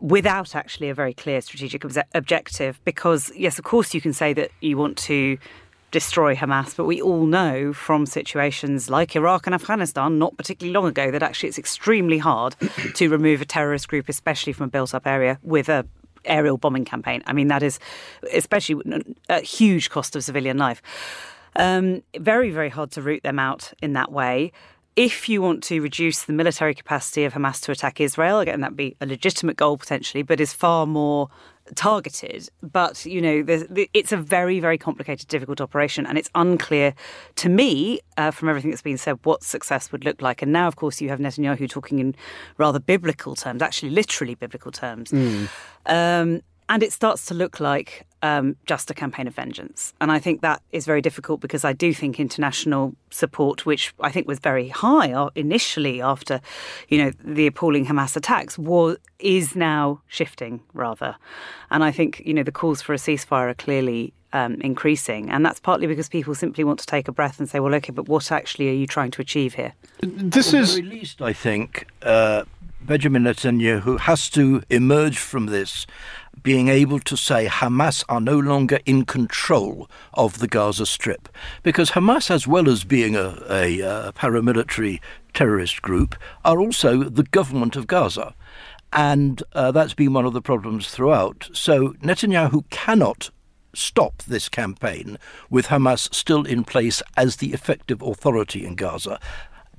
without 0.00 0.54
actually 0.54 0.88
a 0.88 0.94
very 0.94 1.12
clear 1.12 1.40
strategic 1.40 1.84
objective. 2.14 2.80
Because, 2.84 3.30
yes, 3.36 3.58
of 3.58 3.64
course, 3.64 3.92
you 3.92 4.00
can 4.00 4.12
say 4.12 4.32
that 4.32 4.50
you 4.60 4.78
want 4.78 4.96
to 4.98 5.36
destroy 5.90 6.36
Hamas, 6.36 6.76
but 6.76 6.84
we 6.84 7.02
all 7.02 7.26
know 7.26 7.72
from 7.72 8.06
situations 8.06 8.88
like 8.88 9.16
Iraq 9.16 9.46
and 9.46 9.54
Afghanistan 9.54 10.18
not 10.18 10.36
particularly 10.36 10.72
long 10.72 10.86
ago 10.86 11.10
that 11.10 11.22
actually 11.22 11.48
it's 11.48 11.58
extremely 11.58 12.18
hard 12.18 12.54
to 12.94 13.08
remove 13.08 13.42
a 13.42 13.44
terrorist 13.44 13.88
group, 13.88 14.08
especially 14.08 14.52
from 14.52 14.64
a 14.66 14.68
built 14.68 14.94
up 14.94 15.06
area, 15.06 15.38
with 15.42 15.68
a 15.68 15.86
aerial 16.24 16.58
bombing 16.58 16.84
campaign. 16.84 17.22
I 17.26 17.32
mean, 17.32 17.48
that 17.48 17.62
is 17.62 17.78
especially 18.32 19.02
a 19.28 19.40
huge 19.40 19.90
cost 19.90 20.14
of 20.16 20.24
civilian 20.24 20.58
life. 20.58 20.82
Um, 21.56 22.02
very, 22.18 22.50
very 22.50 22.68
hard 22.68 22.90
to 22.92 23.02
root 23.02 23.22
them 23.22 23.38
out 23.38 23.72
in 23.82 23.92
that 23.94 24.12
way. 24.12 24.52
If 24.96 25.28
you 25.28 25.40
want 25.40 25.62
to 25.64 25.80
reduce 25.80 26.24
the 26.24 26.32
military 26.32 26.74
capacity 26.74 27.24
of 27.24 27.32
Hamas 27.32 27.60
to 27.62 27.72
attack 27.72 28.00
Israel, 28.00 28.40
again, 28.40 28.60
that'd 28.60 28.76
be 28.76 28.96
a 29.00 29.06
legitimate 29.06 29.56
goal 29.56 29.78
potentially, 29.78 30.22
but 30.22 30.40
is 30.40 30.52
far 30.52 30.84
more 30.84 31.28
targeted. 31.76 32.48
But, 32.60 33.06
you 33.06 33.20
know, 33.20 33.44
it's 33.94 34.12
a 34.12 34.16
very, 34.16 34.58
very 34.58 34.76
complicated, 34.76 35.28
difficult 35.28 35.60
operation. 35.60 36.06
And 36.06 36.18
it's 36.18 36.28
unclear 36.34 36.94
to 37.36 37.48
me, 37.48 38.00
uh, 38.16 38.32
from 38.32 38.48
everything 38.48 38.70
that's 38.70 38.82
been 38.82 38.98
said, 38.98 39.18
what 39.22 39.44
success 39.44 39.92
would 39.92 40.04
look 40.04 40.20
like. 40.20 40.42
And 40.42 40.52
now, 40.52 40.66
of 40.66 40.74
course, 40.76 41.00
you 41.00 41.08
have 41.08 41.20
Netanyahu 41.20 41.70
talking 41.70 42.00
in 42.00 42.14
rather 42.58 42.80
biblical 42.80 43.36
terms, 43.36 43.62
actually, 43.62 43.90
literally 43.90 44.34
biblical 44.34 44.72
terms. 44.72 45.12
Mm. 45.12 45.48
Um, 45.86 46.42
and 46.68 46.82
it 46.82 46.92
starts 46.92 47.26
to 47.26 47.34
look 47.34 47.60
like 47.60 48.06
um, 48.22 48.56
just 48.66 48.90
a 48.90 48.94
campaign 48.94 49.26
of 49.26 49.34
vengeance. 49.34 49.94
And 50.00 50.12
I 50.12 50.18
think 50.18 50.42
that 50.42 50.62
is 50.72 50.86
very 50.86 51.00
difficult 51.00 51.40
because 51.40 51.64
I 51.64 51.72
do 51.72 51.94
think 51.94 52.20
international 52.20 52.94
support, 53.10 53.66
which 53.66 53.94
I 54.00 54.10
think 54.10 54.28
was 54.28 54.38
very 54.38 54.68
high 54.68 55.28
initially 55.34 56.00
after, 56.00 56.40
you 56.88 56.98
know, 56.98 57.10
the 57.24 57.46
appalling 57.46 57.86
Hamas 57.86 58.16
attacks, 58.16 58.58
was 58.58 58.98
is 59.18 59.54
now 59.54 60.00
shifting 60.06 60.62
rather. 60.72 61.16
And 61.70 61.84
I 61.84 61.90
think 61.90 62.22
you 62.24 62.34
know 62.34 62.42
the 62.42 62.52
calls 62.52 62.82
for 62.82 62.94
a 62.94 62.96
ceasefire 62.96 63.50
are 63.50 63.54
clearly 63.54 64.12
um, 64.32 64.54
increasing, 64.60 65.30
and 65.30 65.44
that's 65.44 65.60
partly 65.60 65.86
because 65.86 66.08
people 66.08 66.34
simply 66.34 66.64
want 66.64 66.78
to 66.80 66.86
take 66.86 67.08
a 67.08 67.12
breath 67.12 67.38
and 67.38 67.48
say, 67.48 67.60
well, 67.60 67.74
okay, 67.74 67.92
but 67.92 68.08
what 68.08 68.32
actually 68.32 68.68
are 68.70 68.74
you 68.74 68.86
trying 68.86 69.10
to 69.12 69.22
achieve 69.22 69.54
here? 69.54 69.74
This 70.00 70.54
is 70.54 70.78
at 70.78 70.84
least, 70.84 71.20
I 71.20 71.32
think. 71.32 71.86
Uh, 72.02 72.44
Benjamin 72.82 73.24
Netanyahu 73.24 73.80
who 73.80 73.98
has 73.98 74.30
to 74.30 74.62
emerge 74.70 75.18
from 75.18 75.46
this 75.46 75.86
being 76.42 76.68
able 76.68 77.00
to 77.00 77.16
say 77.16 77.46
Hamas 77.46 78.04
are 78.08 78.20
no 78.20 78.38
longer 78.38 78.80
in 78.86 79.04
control 79.04 79.90
of 80.14 80.38
the 80.38 80.48
Gaza 80.48 80.86
Strip. 80.86 81.28
Because 81.62 81.90
Hamas, 81.90 82.30
as 82.30 82.46
well 82.46 82.68
as 82.68 82.84
being 82.84 83.16
a, 83.16 83.42
a, 83.48 83.80
a 83.80 84.12
paramilitary 84.12 85.00
terrorist 85.34 85.82
group, 85.82 86.14
are 86.44 86.60
also 86.60 87.04
the 87.04 87.24
government 87.24 87.76
of 87.76 87.86
Gaza. 87.86 88.34
And 88.92 89.42
uh, 89.52 89.70
that's 89.72 89.94
been 89.94 90.12
one 90.12 90.26
of 90.26 90.32
the 90.32 90.42
problems 90.42 90.90
throughout. 90.90 91.48
So 91.52 91.90
Netanyahu 92.02 92.68
cannot 92.70 93.30
stop 93.74 94.22
this 94.24 94.48
campaign 94.48 95.16
with 95.48 95.66
Hamas 95.66 96.12
still 96.14 96.44
in 96.44 96.64
place 96.64 97.02
as 97.16 97.36
the 97.36 97.52
effective 97.52 98.02
authority 98.02 98.64
in 98.66 98.74
Gaza. 98.74 99.20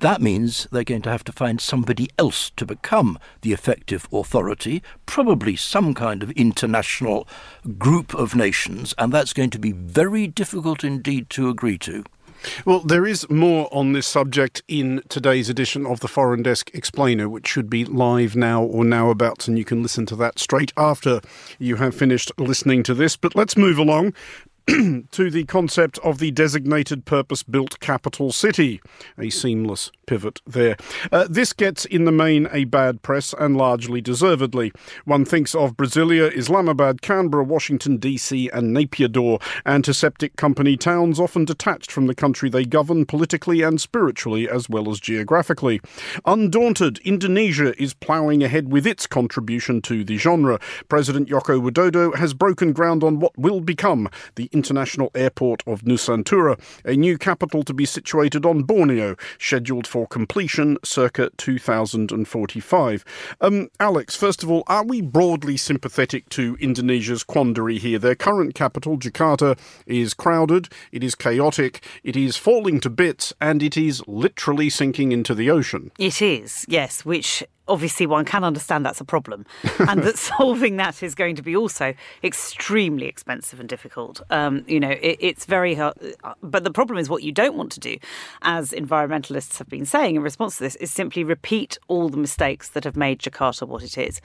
That 0.02 0.20
means 0.20 0.66
they're 0.72 0.82
going 0.82 1.02
to 1.02 1.10
have 1.10 1.22
to 1.24 1.32
find 1.32 1.60
somebody 1.60 2.10
else 2.18 2.50
to 2.56 2.66
become 2.66 3.20
the 3.42 3.52
effective 3.52 4.08
authority, 4.12 4.82
probably 5.06 5.54
some 5.54 5.94
kind 5.94 6.24
of 6.24 6.32
international 6.32 7.28
group 7.78 8.12
of 8.12 8.34
nations, 8.34 8.94
and 8.98 9.12
that's 9.12 9.32
going 9.32 9.50
to 9.50 9.60
be 9.60 9.70
very 9.70 10.26
difficult 10.26 10.82
indeed 10.82 11.30
to 11.30 11.48
agree 11.48 11.78
to. 11.78 12.02
Well, 12.64 12.80
there 12.80 13.06
is 13.06 13.30
more 13.30 13.68
on 13.72 13.92
this 13.92 14.08
subject 14.08 14.64
in 14.66 15.02
today's 15.08 15.48
edition 15.48 15.86
of 15.86 16.00
the 16.00 16.08
Foreign 16.08 16.42
Desk 16.42 16.68
Explainer, 16.74 17.28
which 17.28 17.46
should 17.46 17.70
be 17.70 17.84
live 17.84 18.34
now 18.34 18.64
or 18.64 18.84
now 18.84 19.08
about, 19.10 19.46
and 19.46 19.56
you 19.56 19.64
can 19.64 19.84
listen 19.84 20.04
to 20.06 20.16
that 20.16 20.40
straight 20.40 20.72
after 20.76 21.20
you 21.60 21.76
have 21.76 21.94
finished 21.94 22.32
listening 22.38 22.82
to 22.82 22.94
this. 22.94 23.16
But 23.16 23.36
let's 23.36 23.56
move 23.56 23.78
along 23.78 24.14
to 25.10 25.30
the 25.30 25.44
concept 25.44 25.98
of 25.98 26.18
the 26.18 26.30
designated 26.30 27.04
purpose 27.04 27.42
built 27.42 27.80
capital 27.80 28.30
city. 28.30 28.80
A 29.18 29.28
seamless 29.28 29.90
pivot 30.06 30.40
there. 30.46 30.76
Uh, 31.10 31.26
this 31.28 31.52
gets 31.52 31.84
in 31.84 32.04
the 32.04 32.12
main 32.12 32.48
a 32.52 32.64
bad 32.64 33.02
press 33.02 33.34
and 33.38 33.56
largely 33.56 34.00
deservedly. 34.00 34.70
One 35.04 35.24
thinks 35.24 35.54
of 35.54 35.76
Brasilia, 35.76 36.32
Islamabad, 36.32 37.02
Canberra, 37.02 37.42
Washington, 37.42 37.96
D.C., 37.96 38.50
and 38.50 38.76
Naypyidaw, 38.76 39.42
antiseptic 39.66 40.36
company 40.36 40.76
towns 40.76 41.18
often 41.18 41.44
detached 41.44 41.90
from 41.90 42.06
the 42.06 42.14
country 42.14 42.48
they 42.48 42.64
govern 42.64 43.04
politically 43.04 43.62
and 43.62 43.80
spiritually 43.80 44.48
as 44.48 44.68
well 44.68 44.90
as 44.90 45.00
geographically. 45.00 45.80
Undaunted, 46.24 46.98
Indonesia 46.98 47.74
is 47.82 47.94
ploughing 47.94 48.44
ahead 48.44 48.70
with 48.70 48.86
its 48.86 49.08
contribution 49.08 49.82
to 49.82 50.04
the 50.04 50.18
genre. 50.18 50.60
President 50.88 51.28
Joko 51.28 51.60
Widodo 51.60 52.14
has 52.14 52.32
broken 52.32 52.72
ground 52.72 53.02
on 53.02 53.18
what 53.18 53.36
will 53.36 53.60
become 53.60 54.08
the 54.36 54.50
international 54.52 55.10
airport 55.14 55.62
of 55.66 55.82
Nusantara, 55.82 56.58
a 56.84 56.94
new 56.94 57.18
capital 57.18 57.62
to 57.64 57.74
be 57.74 57.84
situated 57.84 58.46
on 58.46 58.62
Borneo, 58.62 59.16
scheduled 59.38 59.86
for 59.86 60.06
completion 60.06 60.78
circa 60.84 61.30
2045. 61.36 63.04
Um, 63.40 63.68
Alex, 63.80 64.16
first 64.16 64.42
of 64.42 64.50
all, 64.50 64.64
are 64.66 64.84
we 64.84 65.00
broadly 65.00 65.56
sympathetic 65.56 66.28
to 66.30 66.56
Indonesia's 66.60 67.22
quandary 67.22 67.78
here? 67.78 67.98
Their 67.98 68.14
current 68.14 68.54
capital, 68.54 68.98
Jakarta, 68.98 69.58
is 69.86 70.14
crowded, 70.14 70.68
it 70.90 71.02
is 71.02 71.14
chaotic, 71.14 71.84
it 72.02 72.16
is 72.16 72.36
falling 72.36 72.80
to 72.80 72.90
bits, 72.90 73.32
and 73.40 73.62
it 73.62 73.76
is 73.76 74.02
literally 74.06 74.70
sinking 74.70 75.12
into 75.12 75.34
the 75.34 75.50
ocean. 75.50 75.90
It 75.98 76.22
is, 76.22 76.64
yes, 76.68 77.04
which 77.04 77.44
obviously 77.68 78.06
one 78.06 78.24
can 78.24 78.44
understand 78.44 78.84
that's 78.84 79.00
a 79.00 79.04
problem 79.04 79.46
and 79.78 80.02
that 80.02 80.18
solving 80.18 80.76
that 80.76 81.02
is 81.02 81.14
going 81.14 81.36
to 81.36 81.42
be 81.42 81.56
also 81.56 81.94
extremely 82.22 83.06
expensive 83.06 83.60
and 83.60 83.68
difficult. 83.68 84.20
Um, 84.30 84.64
you 84.66 84.80
know 84.80 84.90
it, 84.90 85.16
it's 85.20 85.44
very 85.44 85.74
hard 85.74 85.94
but 86.42 86.64
the 86.64 86.70
problem 86.70 86.98
is 86.98 87.08
what 87.08 87.22
you 87.22 87.32
don't 87.32 87.56
want 87.56 87.72
to 87.72 87.80
do 87.80 87.96
as 88.42 88.72
environmentalists 88.72 89.58
have 89.58 89.68
been 89.68 89.84
saying 89.84 90.16
in 90.16 90.22
response 90.22 90.58
to 90.58 90.64
this 90.64 90.76
is 90.76 90.90
simply 90.90 91.24
repeat 91.24 91.78
all 91.88 92.08
the 92.08 92.16
mistakes 92.16 92.70
that 92.70 92.84
have 92.84 92.96
made 92.96 93.18
jakarta 93.20 93.66
what 93.66 93.82
it 93.82 93.96
is. 93.98 94.20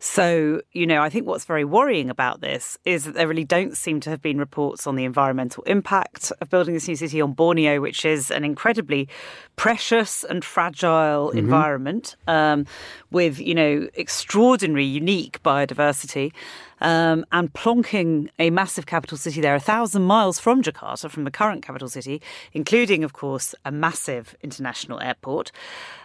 So 0.00 0.62
you 0.72 0.86
know 0.86 1.02
i 1.02 1.10
think 1.10 1.26
what's 1.26 1.44
very 1.44 1.64
worrying 1.64 2.10
about 2.10 2.40
this 2.40 2.78
is 2.84 3.04
that 3.04 3.14
there 3.14 3.28
really 3.28 3.44
don't 3.44 3.76
seem 3.76 4.00
to 4.00 4.10
have 4.10 4.22
been 4.22 4.38
reports 4.38 4.86
on 4.86 4.96
the 4.96 5.04
environmental 5.04 5.62
impact 5.64 6.32
of 6.40 6.50
building 6.50 6.74
this 6.74 6.88
new 6.88 6.96
city 6.96 7.20
on 7.20 7.32
borneo 7.32 7.80
which 7.80 8.04
is 8.04 8.30
an 8.30 8.44
incredibly 8.44 9.08
precious 9.56 10.24
and 10.24 10.44
fragile 10.44 11.28
mm-hmm. 11.28 11.38
environment. 11.38 12.16
Um, 12.26 12.66
with, 13.10 13.38
you 13.38 13.54
know, 13.54 13.88
extraordinary, 13.94 14.84
unique 14.84 15.42
biodiversity. 15.42 16.32
Um, 16.80 17.26
and 17.32 17.52
plonking 17.52 18.28
a 18.38 18.50
massive 18.50 18.86
capital 18.86 19.18
city 19.18 19.40
there, 19.40 19.56
a 19.56 19.60
thousand 19.60 20.02
miles 20.02 20.38
from 20.38 20.62
Jakarta, 20.62 21.10
from 21.10 21.24
the 21.24 21.30
current 21.32 21.64
capital 21.64 21.88
city, 21.88 22.22
including, 22.52 23.02
of 23.02 23.12
course, 23.12 23.52
a 23.64 23.72
massive 23.72 24.36
international 24.44 25.00
airport, 25.00 25.50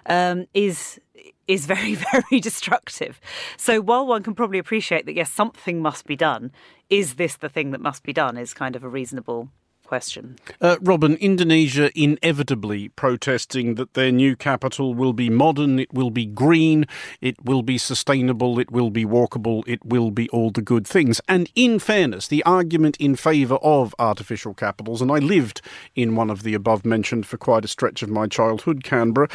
um, 0.08 0.48
is 0.56 1.00
is 1.48 1.66
very, 1.66 1.96
very 2.12 2.40
destructive. 2.40 3.20
So 3.58 3.82
while 3.82 4.08
one 4.08 4.24
can 4.24 4.34
probably 4.34 4.60
appreciate 4.60 5.06
that, 5.06 5.14
yes, 5.14 5.32
something 5.32 5.82
must 5.82 6.06
be 6.06 6.16
done, 6.16 6.52
is 6.90 7.16
this 7.16 7.36
the 7.36 7.50
thing 7.50 7.72
that 7.72 7.82
must 7.82 8.04
be 8.04 8.14
done? 8.14 8.38
Is 8.38 8.54
kind 8.54 8.76
of 8.76 8.84
a 8.84 8.90
reasonable 8.90 9.50
question. 9.84 10.38
Uh, 10.62 10.78
Robin, 10.82 11.16
Indonesia 11.16 11.92
inevitably 12.00 12.90
protesting 12.90 13.76
that 13.76 13.94
their 13.94 14.12
new 14.12 14.36
capital 14.36 14.94
will 14.94 15.14
be 15.14 15.30
modern, 15.30 15.80
it 15.80 15.94
will 15.94 16.10
be 16.10 16.26
green, 16.26 16.86
it 17.22 17.36
will 17.44 17.62
be 17.62 17.78
sustainable, 17.78 18.60
it 18.60 18.72
will 18.72 18.90
be 18.90 19.06
walkable, 19.06 19.64
it 19.68 19.84
will 19.86 20.12
be 20.12 20.30
all 20.30 20.52
the 20.52 20.62
good 20.62 20.88
things. 20.88 21.22
And 21.28 21.50
in 21.56 21.80
fairness, 21.80 22.28
the 22.28 22.44
argument 22.44 22.98
in 22.98 23.16
favour 23.16 23.56
of 23.56 23.94
artificial 24.00 24.54
capitals, 24.54 25.02
and 25.02 25.12
I 25.12 25.20
lived 25.20 25.62
in 25.96 26.16
one 26.16 26.30
of 26.30 26.44
the 26.44 26.54
above 26.54 26.86
mentioned 26.86 27.26
for 27.26 27.38
quite 27.38 27.66
a 27.66 27.68
stretch 27.68 28.02
of 28.02 28.10
my 28.10 28.28
childhood, 28.28 28.84
Canberra, 28.84 29.28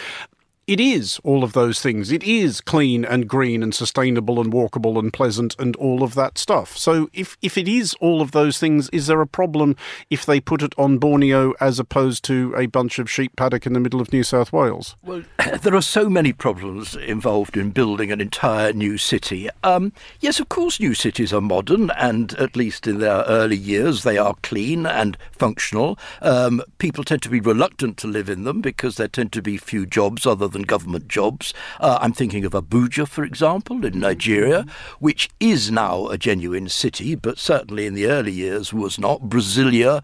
it 0.68 0.81
is 0.81 1.18
all 1.24 1.42
of 1.42 1.54
those 1.54 1.81
things. 1.81 2.12
It 2.12 2.22
is 2.22 2.61
clean 2.61 3.02
and 3.02 3.26
green 3.26 3.62
and 3.62 3.74
sustainable 3.74 4.38
and 4.38 4.52
walkable 4.52 4.98
and 4.98 5.11
pleasant 5.11 5.57
and 5.59 5.74
all 5.76 6.02
of 6.02 6.14
that 6.14 6.37
stuff. 6.37 6.76
So 6.76 7.09
if, 7.14 7.38
if 7.40 7.57
it 7.57 7.66
is 7.66 7.94
all 8.00 8.20
of 8.20 8.33
those 8.33 8.59
things, 8.59 8.90
is 8.90 9.07
there 9.07 9.22
a 9.22 9.26
problem 9.26 9.76
if 10.11 10.26
they 10.26 10.40
put 10.40 10.62
it 10.62 10.74
on 10.76 10.98
Borneo 10.98 11.54
as 11.59 11.78
opposed 11.78 12.22
to 12.24 12.54
a 12.54 12.66
bunch 12.66 12.98
of 12.98 13.11
sheep 13.11 13.35
paddock 13.35 13.64
in 13.64 13.72
the 13.72 13.81
middle 13.81 13.98
of 13.98 14.12
New 14.12 14.22
South 14.22 14.52
Wales? 14.52 14.94
Well, 15.02 15.22
there 15.62 15.74
are 15.74 15.81
so 15.81 16.11
many 16.11 16.35
problems 16.35 16.94
involved 16.94 17.57
in 17.57 17.70
building 17.70 18.12
an 18.12 18.20
entire 18.20 18.74
new 18.74 18.98
city. 18.98 19.48
Um, 19.64 19.94
yes, 20.20 20.38
of 20.38 20.50
course, 20.50 20.78
new 20.78 20.92
cities 20.92 21.33
are 21.33 21.40
modern 21.40 21.90
and 21.92 22.35
at 22.35 22.57
least 22.57 22.87
in 22.87 22.98
their 22.98 23.22
early 23.22 23.57
years 23.57 24.02
they 24.02 24.18
are 24.18 24.35
clean 24.42 24.85
and 24.85 25.16
functional. 25.33 25.98
Um, 26.20 26.62
people 26.76 27.04
tend 27.04 27.22
to 27.22 27.31
be 27.31 27.40
reluctant 27.40 27.96
to 27.98 28.07
live 28.07 28.28
in 28.28 28.44
them 28.44 28.61
because 28.61 28.96
there 28.96 29.09
tend 29.09 29.33
to 29.33 29.40
be 29.40 29.57
few 29.57 29.87
jobs 29.87 30.26
other 30.26 30.46
than 30.46 30.57
government 30.62 31.08
jobs. 31.08 31.54
Uh, 31.80 31.98
I'm 32.00 32.12
thinking 32.12 32.44
of 32.44 32.52
Abuja, 32.52 33.06
for 33.06 33.24
example, 33.24 33.84
in 33.84 34.00
Nigeria, 34.00 34.64
which 34.98 35.28
is 35.40 35.70
now 35.70 36.08
a 36.08 36.18
genuine 36.18 36.68
city, 36.68 37.14
but 37.14 37.38
certainly 37.38 37.86
in 37.86 37.94
the 37.94 38.06
early 38.06 38.32
years 38.32 38.72
was 38.72 38.98
not. 38.98 39.22
Brasilia, 39.22 40.02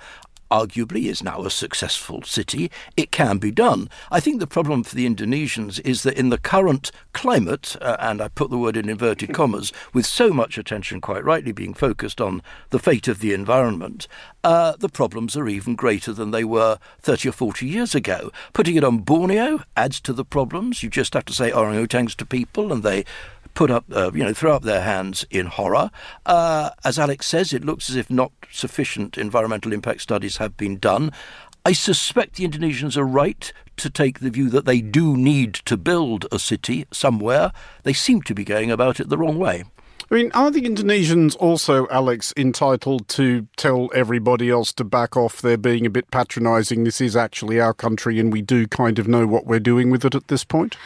arguably 0.50 1.06
is 1.06 1.22
now 1.22 1.42
a 1.44 1.50
successful 1.50 2.22
city. 2.22 2.70
It 2.96 3.10
can 3.10 3.38
be 3.38 3.50
done. 3.50 3.88
I 4.10 4.20
think 4.20 4.40
the 4.40 4.46
problem 4.46 4.82
for 4.84 4.94
the 4.94 5.06
Indonesians 5.06 5.80
is 5.84 6.02
that 6.02 6.18
in 6.18 6.28
the 6.28 6.38
current 6.38 6.90
climate, 7.12 7.76
uh, 7.80 7.96
and 7.98 8.20
I 8.20 8.28
put 8.28 8.50
the 8.50 8.58
word 8.58 8.76
in 8.76 8.88
inverted 8.88 9.32
commas, 9.34 9.72
with 9.92 10.06
so 10.06 10.30
much 10.30 10.58
attention 10.58 11.00
quite 11.00 11.24
rightly 11.24 11.52
being 11.52 11.74
focused 11.74 12.20
on 12.20 12.42
the 12.70 12.78
fate 12.78 13.08
of 13.08 13.20
the 13.20 13.32
environment, 13.32 14.06
uh, 14.42 14.76
the 14.78 14.88
problems 14.88 15.36
are 15.36 15.48
even 15.48 15.74
greater 15.74 16.12
than 16.12 16.30
they 16.30 16.44
were 16.44 16.78
30 17.00 17.30
or 17.30 17.32
40 17.32 17.66
years 17.66 17.94
ago. 17.94 18.30
Putting 18.52 18.76
it 18.76 18.84
on 18.84 18.98
Borneo 18.98 19.62
adds 19.76 20.00
to 20.00 20.12
the 20.12 20.24
problems. 20.24 20.82
You 20.82 20.90
just 20.90 21.14
have 21.14 21.24
to 21.26 21.32
say 21.32 21.50
orangutans 21.50 22.14
to 22.16 22.26
people 22.26 22.72
and 22.72 22.82
they 22.82 23.04
put 23.54 23.70
up, 23.70 23.84
uh, 23.92 24.10
you 24.12 24.22
know, 24.22 24.32
throw 24.32 24.54
up 24.54 24.62
their 24.62 24.82
hands 24.82 25.24
in 25.30 25.46
horror. 25.46 25.90
Uh, 26.26 26.70
as 26.84 26.98
Alex 26.98 27.26
says, 27.26 27.52
it 27.52 27.64
looks 27.64 27.88
as 27.88 27.96
if 27.96 28.10
not 28.10 28.32
sufficient 28.50 29.16
environmental 29.16 29.72
impact 29.72 30.00
studies 30.00 30.36
have 30.36 30.56
been 30.56 30.78
done. 30.78 31.12
I 31.64 31.72
suspect 31.72 32.36
the 32.36 32.46
Indonesians 32.46 32.96
are 32.96 33.06
right 33.06 33.50
to 33.76 33.88
take 33.88 34.20
the 34.20 34.30
view 34.30 34.50
that 34.50 34.66
they 34.66 34.80
do 34.80 35.16
need 35.16 35.54
to 35.54 35.76
build 35.76 36.26
a 36.30 36.38
city 36.38 36.84
somewhere. 36.92 37.52
They 37.84 37.94
seem 37.94 38.22
to 38.22 38.34
be 38.34 38.44
going 38.44 38.70
about 38.70 39.00
it 39.00 39.08
the 39.08 39.18
wrong 39.18 39.38
way. 39.38 39.64
I 40.10 40.14
mean, 40.14 40.30
are 40.32 40.50
the 40.50 40.62
Indonesians 40.62 41.34
also, 41.36 41.88
Alex, 41.88 42.34
entitled 42.36 43.08
to 43.08 43.48
tell 43.56 43.90
everybody 43.94 44.50
else 44.50 44.72
to 44.74 44.84
back 44.84 45.16
off? 45.16 45.40
They're 45.40 45.56
being 45.56 45.86
a 45.86 45.90
bit 45.90 46.10
patronising. 46.10 46.84
This 46.84 47.00
is 47.00 47.16
actually 47.16 47.58
our 47.58 47.72
country, 47.72 48.20
and 48.20 48.30
we 48.30 48.42
do 48.42 48.66
kind 48.66 48.98
of 48.98 49.08
know 49.08 49.26
what 49.26 49.46
we're 49.46 49.58
doing 49.58 49.90
with 49.90 50.04
it 50.04 50.14
at 50.14 50.28
this 50.28 50.44
point. 50.44 50.76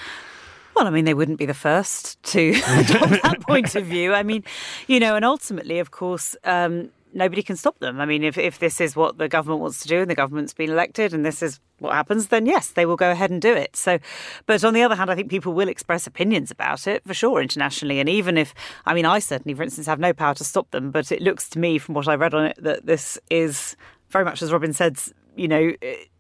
Well, 0.79 0.87
I 0.87 0.91
mean, 0.91 1.07
they 1.07 1.15
wouldn't 1.15 1.41
be 1.41 1.47
the 1.47 1.55
first 1.55 2.23
to 2.23 2.51
adopt 2.69 3.21
that 3.25 3.41
point 3.41 3.75
of 3.75 3.85
view. 3.85 4.15
I 4.15 4.23
mean, 4.23 4.45
you 4.87 5.01
know, 5.01 5.17
and 5.17 5.25
ultimately, 5.25 5.81
of 5.81 5.91
course, 5.91 6.37
um, 6.45 6.91
nobody 7.13 7.43
can 7.43 7.57
stop 7.57 7.81
them. 7.81 8.01
I 8.01 8.07
mean, 8.07 8.23
if, 8.23 8.39
if 8.39 8.61
this 8.61 8.81
is 8.81 8.95
what 8.95 9.19
the 9.19 9.29
government 9.29 9.61
wants 9.61 9.81
to 9.81 9.89
do 9.89 10.03
and 10.03 10.09
the 10.09 10.15
government's 10.15 10.55
been 10.55 10.71
elected 10.71 11.13
and 11.13 11.27
this 11.27 11.43
is 11.43 11.59
what 11.81 11.95
happens, 11.95 12.29
then 12.29 12.47
yes, 12.47 12.71
they 12.71 12.87
will 12.87 12.95
go 12.95 13.11
ahead 13.11 13.33
and 13.33 13.43
do 13.43 13.53
it. 13.53 13.75
So, 13.75 13.99
but 14.47 14.63
on 14.63 14.73
the 14.73 14.85
other 14.85 14.95
hand, 14.95 15.11
I 15.11 15.17
think 15.17 15.31
people 15.31 15.53
will 15.53 15.67
express 15.67 16.07
opinions 16.07 16.53
about 16.53 16.87
it 16.87 17.03
for 17.05 17.13
sure 17.13 17.43
internationally. 17.43 17.99
And 17.99 18.09
even 18.09 18.39
if, 18.39 18.55
I 18.87 18.95
mean, 18.95 19.05
I 19.05 19.19
certainly, 19.19 19.57
for 19.57 19.65
instance, 19.65 19.89
have 19.89 19.99
no 19.99 20.13
power 20.13 20.35
to 20.35 20.45
stop 20.45 20.71
them, 20.71 20.93
but 20.93 21.11
it 21.11 21.21
looks 21.21 21.49
to 21.51 21.59
me 21.59 21.79
from 21.79 21.97
what 21.97 22.07
I 22.07 22.15
read 22.15 22.35
on 22.35 22.45
it 22.45 22.63
that 22.63 22.87
this 22.87 23.19
is 23.31 23.75
very 24.11 24.25
much 24.25 24.43
as 24.43 24.53
Robin 24.53 24.73
said, 24.73 24.97
you 25.35 25.49
know, 25.49 25.73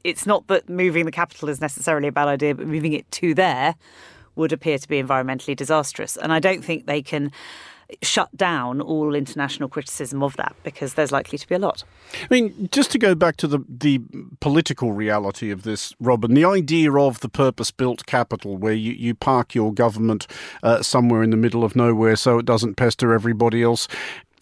it's 0.02 0.26
not 0.26 0.48
that 0.48 0.68
moving 0.68 1.04
the 1.04 1.12
capital 1.12 1.48
is 1.48 1.60
necessarily 1.60 2.08
a 2.08 2.12
bad 2.12 2.26
idea, 2.26 2.56
but 2.56 2.66
moving 2.66 2.92
it 2.92 3.08
to 3.12 3.34
there 3.34 3.76
would 4.38 4.52
appear 4.52 4.78
to 4.78 4.88
be 4.88 5.02
environmentally 5.02 5.54
disastrous. 5.54 6.16
And 6.16 6.32
I 6.32 6.38
don't 6.38 6.64
think 6.64 6.86
they 6.86 7.02
can 7.02 7.30
shut 8.02 8.34
down 8.36 8.80
all 8.80 9.14
international 9.14 9.68
criticism 9.68 10.22
of 10.22 10.36
that 10.36 10.54
because 10.62 10.94
there's 10.94 11.10
likely 11.10 11.38
to 11.38 11.48
be 11.48 11.54
a 11.54 11.58
lot. 11.58 11.84
I 12.22 12.26
mean, 12.30 12.68
just 12.70 12.90
to 12.92 12.98
go 12.98 13.14
back 13.14 13.36
to 13.38 13.46
the 13.46 13.64
the 13.66 14.00
political 14.40 14.92
reality 14.92 15.50
of 15.50 15.62
this, 15.62 15.94
Robin, 15.98 16.34
the 16.34 16.44
idea 16.44 16.92
of 16.92 17.20
the 17.20 17.28
purpose-built 17.28 18.04
capital 18.06 18.56
where 18.56 18.74
you, 18.74 18.92
you 18.92 19.14
park 19.14 19.54
your 19.54 19.72
government 19.72 20.26
uh, 20.62 20.82
somewhere 20.82 21.22
in 21.22 21.30
the 21.30 21.36
middle 21.36 21.64
of 21.64 21.74
nowhere 21.74 22.16
so 22.16 22.38
it 22.38 22.44
doesn't 22.44 22.74
pester 22.74 23.14
everybody 23.14 23.62
else 23.62 23.88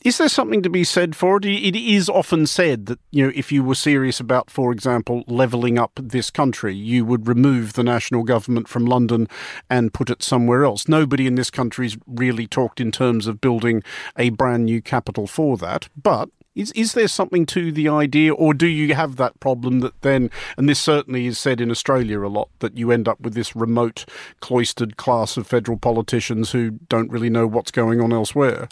is 0.06 0.18
there 0.18 0.28
something 0.28 0.62
to 0.62 0.70
be 0.70 0.84
said 0.84 1.16
for 1.16 1.36
it? 1.36 1.44
It 1.44 1.74
is 1.74 2.08
often 2.08 2.46
said 2.46 2.86
that, 2.86 3.00
you 3.10 3.24
know, 3.24 3.32
if 3.34 3.50
you 3.50 3.64
were 3.64 3.74
serious 3.74 4.20
about, 4.20 4.52
for 4.52 4.70
example, 4.70 5.24
levelling 5.26 5.80
up 5.80 5.98
this 6.00 6.30
country, 6.30 6.76
you 6.76 7.04
would 7.04 7.26
remove 7.26 7.72
the 7.72 7.82
national 7.82 8.22
government 8.22 8.68
from 8.68 8.86
London 8.86 9.26
and 9.68 9.92
put 9.92 10.08
it 10.08 10.22
somewhere 10.22 10.64
else. 10.64 10.86
Nobody 10.86 11.26
in 11.26 11.34
this 11.34 11.50
country's 11.50 11.98
really 12.06 12.46
talked 12.46 12.80
in 12.80 12.92
terms 12.92 13.26
of 13.26 13.40
building 13.40 13.82
a 14.16 14.30
brand 14.30 14.66
new 14.66 14.80
capital 14.80 15.26
for 15.26 15.56
that. 15.56 15.88
But 16.00 16.28
is 16.54 16.70
is 16.72 16.92
there 16.92 17.08
something 17.08 17.44
to 17.46 17.72
the 17.72 17.88
idea, 17.88 18.32
or 18.32 18.54
do 18.54 18.68
you 18.68 18.94
have 18.94 19.16
that 19.16 19.40
problem 19.40 19.80
that 19.80 20.00
then, 20.02 20.30
and 20.56 20.68
this 20.68 20.78
certainly 20.78 21.26
is 21.26 21.36
said 21.36 21.60
in 21.60 21.68
Australia 21.68 22.20
a 22.20 22.28
lot, 22.28 22.48
that 22.60 22.78
you 22.78 22.92
end 22.92 23.08
up 23.08 23.20
with 23.20 23.34
this 23.34 23.56
remote, 23.56 24.04
cloistered 24.38 24.96
class 24.96 25.36
of 25.36 25.48
federal 25.48 25.76
politicians 25.76 26.52
who 26.52 26.78
don't 26.88 27.10
really 27.10 27.28
know 27.28 27.48
what's 27.48 27.72
going 27.72 28.00
on 28.00 28.12
elsewhere? 28.12 28.68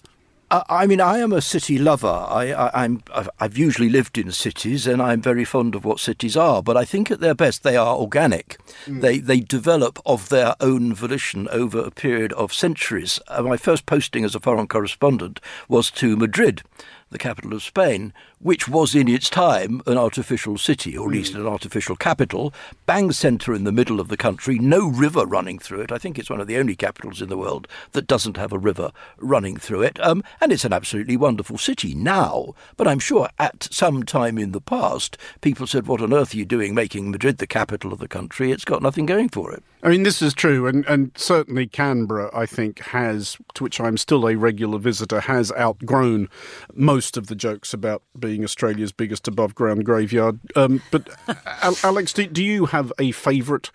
I 0.50 0.87
mean, 0.87 1.00
I 1.00 1.18
am 1.18 1.33
a 1.33 1.40
city 1.40 1.78
lover. 1.78 2.07
I, 2.07 2.85
am 2.85 3.02
I've 3.40 3.59
usually 3.59 3.88
lived 3.88 4.18
in 4.18 4.30
cities, 4.30 4.87
and 4.87 5.00
I'm 5.00 5.20
very 5.20 5.44
fond 5.44 5.74
of 5.74 5.85
what 5.85 6.00
cities 6.00 6.37
are. 6.37 6.62
But 6.62 6.76
I 6.76 6.85
think 6.85 7.11
at 7.11 7.20
their 7.20 7.35
best, 7.35 7.62
they 7.62 7.76
are 7.76 7.96
organic. 7.96 8.59
Mm. 8.87 9.00
They 9.00 9.18
they 9.18 9.40
develop 9.40 9.98
of 10.04 10.28
their 10.28 10.54
own 10.61 10.94
volition 10.94 11.48
over 11.48 11.80
a 11.80 11.90
period 11.90 12.33
of 12.35 12.52
centuries. 12.52 13.20
Uh, 13.28 13.42
my 13.42 13.57
first 13.57 13.87
posting 13.87 14.24
as 14.24 14.35
a 14.35 14.40
foreign 14.40 14.68
correspondent 14.68 15.40
was 15.68 15.90
to 15.92 16.16
Madrid, 16.16 16.62
the 17.11 17.18
capital 17.18 17.54
of 17.54 17.62
Spain, 17.62 18.12
which 18.44 18.68
was 18.68 18.94
in 18.94 19.09
its 19.09 19.30
time 19.30 19.80
an 19.87 19.96
artificial 19.96 20.59
city, 20.59 20.96
or 20.96 21.09
at 21.09 21.14
least 21.14 21.35
an 21.35 21.46
artificial 21.46 21.96
capital, 21.96 22.52
bang 22.85 23.11
centre 23.11 23.54
in 23.54 23.64
the 23.64 23.72
middle 23.72 24.00
of 24.00 24.09
the 24.09 24.18
country, 24.18 24.59
no 24.59 24.87
river 24.87 25.24
running 25.24 25.59
through 25.59 25.80
it. 25.80 25.90
I 25.90 25.96
think 25.96 26.18
it's 26.18 26.28
one 26.28 26.42
of 26.42 26.46
the 26.46 26.59
only 26.59 26.76
capitals 26.76 27.22
in 27.22 27.30
the 27.30 27.38
world 27.38 27.66
that 27.92 28.07
doesn't 28.07 28.37
have 28.37 28.52
a 28.52 28.59
river 28.59 28.92
running 29.16 29.57
through 29.57 29.80
it. 29.80 29.98
Um, 30.04 30.22
and 30.42 30.52
it's 30.52 30.66
an 30.66 30.74
absolutely 30.74 31.16
wonderful 31.16 31.57
city 31.57 31.94
now. 31.94 32.54
But 32.76 32.87
I'm 32.87 32.98
sure 32.98 33.30
at 33.38 33.66
some 33.70 34.02
time 34.02 34.37
in 34.37 34.52
the 34.52 34.61
past, 34.61 35.16
people 35.40 35.66
said, 35.66 35.87
What 35.87 36.02
on 36.02 36.12
earth 36.12 36.35
are 36.35 36.37
you 36.37 36.44
doing 36.44 36.74
making 36.74 37.11
Madrid 37.11 37.38
the 37.38 37.46
capital 37.46 37.94
of 37.94 37.98
the 37.98 38.09
country? 38.09 38.52
It's 38.52 38.66
got 38.66 38.83
nothing 38.83 39.07
going 39.07 39.30
for 39.30 39.54
it. 39.54 39.64
I 39.85 39.88
mean, 39.88 40.02
this 40.02 40.22
is 40.22 40.33
true, 40.33 40.66
and, 40.66 40.87
and 40.87 41.11
certainly 41.14 41.66
Canberra, 41.66 42.30
I 42.33 42.46
think, 42.46 42.78
has, 42.78 43.37
to 43.52 43.62
which 43.62 43.78
I'm 43.78 43.98
still 43.98 44.26
a 44.26 44.35
regular 44.35 44.78
visitor, 44.78 45.20
has 45.20 45.52
outgrown 45.52 46.30
most 46.72 47.18
of 47.18 47.26
the 47.26 47.35
jokes 47.35 47.74
about 47.74 48.02
being 48.18 48.33
Australia's 48.42 48.90
biggest 48.90 49.28
above 49.28 49.54
ground 49.54 49.84
graveyard. 49.84 50.40
Um, 50.56 50.82
but, 50.90 51.08
Alex, 51.84 52.12
do, 52.12 52.26
do 52.26 52.42
you 52.42 52.66
have 52.66 52.92
a 52.98 53.12
favourite 53.12 53.70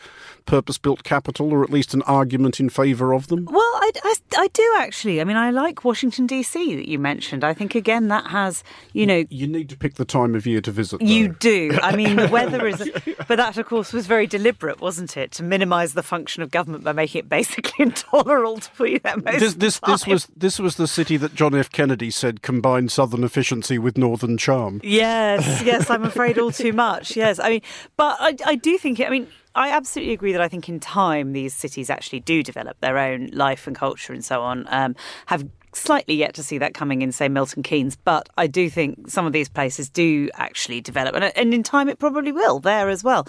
purpose 0.45 0.79
built 0.79 1.03
capital, 1.03 1.53
or 1.53 1.63
at 1.63 1.69
least 1.69 1.93
an 1.93 2.01
argument 2.03 2.59
in 2.59 2.69
favour 2.69 3.13
of 3.13 3.27
them? 3.27 3.45
Well, 3.45 3.61
I, 3.61 3.91
I, 4.03 4.15
I, 4.37 4.47
do 4.47 4.73
actually. 4.77 5.21
I 5.21 5.23
mean, 5.23 5.37
I 5.37 5.51
like 5.51 5.85
Washington, 5.85 6.25
D.C., 6.25 6.75
that 6.75 6.89
you 6.89 6.97
mentioned. 6.97 7.43
I 7.43 7.53
think, 7.53 7.75
again, 7.75 8.07
that 8.07 8.25
has, 8.27 8.63
you 8.93 9.05
know. 9.05 9.25
You 9.29 9.47
need 9.47 9.69
to 9.69 9.77
pick 9.77 9.95
the 9.95 10.05
time 10.05 10.33
of 10.33 10.47
year 10.47 10.59
to 10.61 10.71
visit. 10.71 10.99
Though. 10.99 11.05
You 11.05 11.29
do. 11.29 11.77
I 11.83 11.95
mean, 11.95 12.15
the 12.15 12.27
weather 12.27 12.65
is. 12.67 12.91
But 13.27 13.35
that, 13.35 13.57
of 13.57 13.67
course, 13.67 13.93
was 13.93 14.07
very 14.07 14.25
deliberate, 14.25 14.81
wasn't 14.81 15.15
it? 15.15 15.31
To 15.33 15.43
minimise 15.43 15.93
the 15.93 16.01
function 16.01 16.41
of 16.41 16.49
government 16.49 16.83
by 16.83 16.93
making 16.93 17.19
it 17.19 17.29
basically 17.29 17.73
intolerable 17.85 18.57
to 18.57 18.83
be 18.83 18.97
there 18.97 19.17
most 19.17 19.39
this, 19.39 19.53
this, 19.55 19.79
this 19.79 20.07
was 20.07 20.27
this 20.35 20.59
was 20.59 20.75
the 20.75 20.87
city 20.87 21.17
that 21.17 21.35
John 21.35 21.55
F. 21.55 21.69
Kennedy 21.69 22.11
said 22.11 22.41
combined 22.41 22.91
southern 22.91 23.23
efficiency 23.23 23.77
with 23.77 23.97
northern 23.97 24.37
charm. 24.37 24.48
Yes, 24.83 25.61
yes, 25.65 25.89
I'm 25.89 26.03
afraid 26.03 26.37
all 26.37 26.51
too 26.51 26.73
much. 26.73 27.15
Yes, 27.15 27.39
I 27.39 27.49
mean, 27.49 27.61
but 27.97 28.17
I, 28.19 28.35
I 28.45 28.55
do 28.55 28.77
think. 28.77 28.99
I 28.99 29.09
mean, 29.09 29.27
I 29.55 29.69
absolutely 29.71 30.13
agree 30.13 30.31
that 30.31 30.41
I 30.41 30.47
think 30.47 30.69
in 30.69 30.79
time 30.79 31.33
these 31.33 31.53
cities 31.53 31.89
actually 31.89 32.19
do 32.21 32.43
develop 32.43 32.79
their 32.81 32.97
own 32.97 33.27
life 33.33 33.67
and 33.67 33.75
culture 33.75 34.13
and 34.13 34.23
so 34.23 34.41
on. 34.41 34.65
Um, 34.69 34.95
have 35.25 35.45
slightly 35.73 36.15
yet 36.15 36.33
to 36.35 36.43
see 36.43 36.57
that 36.57 36.73
coming 36.73 37.01
in, 37.01 37.11
say, 37.11 37.27
Milton 37.29 37.63
Keynes, 37.63 37.95
but 37.95 38.29
I 38.37 38.47
do 38.47 38.69
think 38.69 39.09
some 39.09 39.25
of 39.25 39.33
these 39.33 39.49
places 39.49 39.89
do 39.89 40.29
actually 40.33 40.81
develop, 40.81 41.15
and, 41.15 41.25
and 41.37 41.53
in 41.53 41.63
time 41.63 41.89
it 41.89 41.99
probably 41.99 42.31
will 42.31 42.59
there 42.59 42.89
as 42.89 43.03
well. 43.03 43.27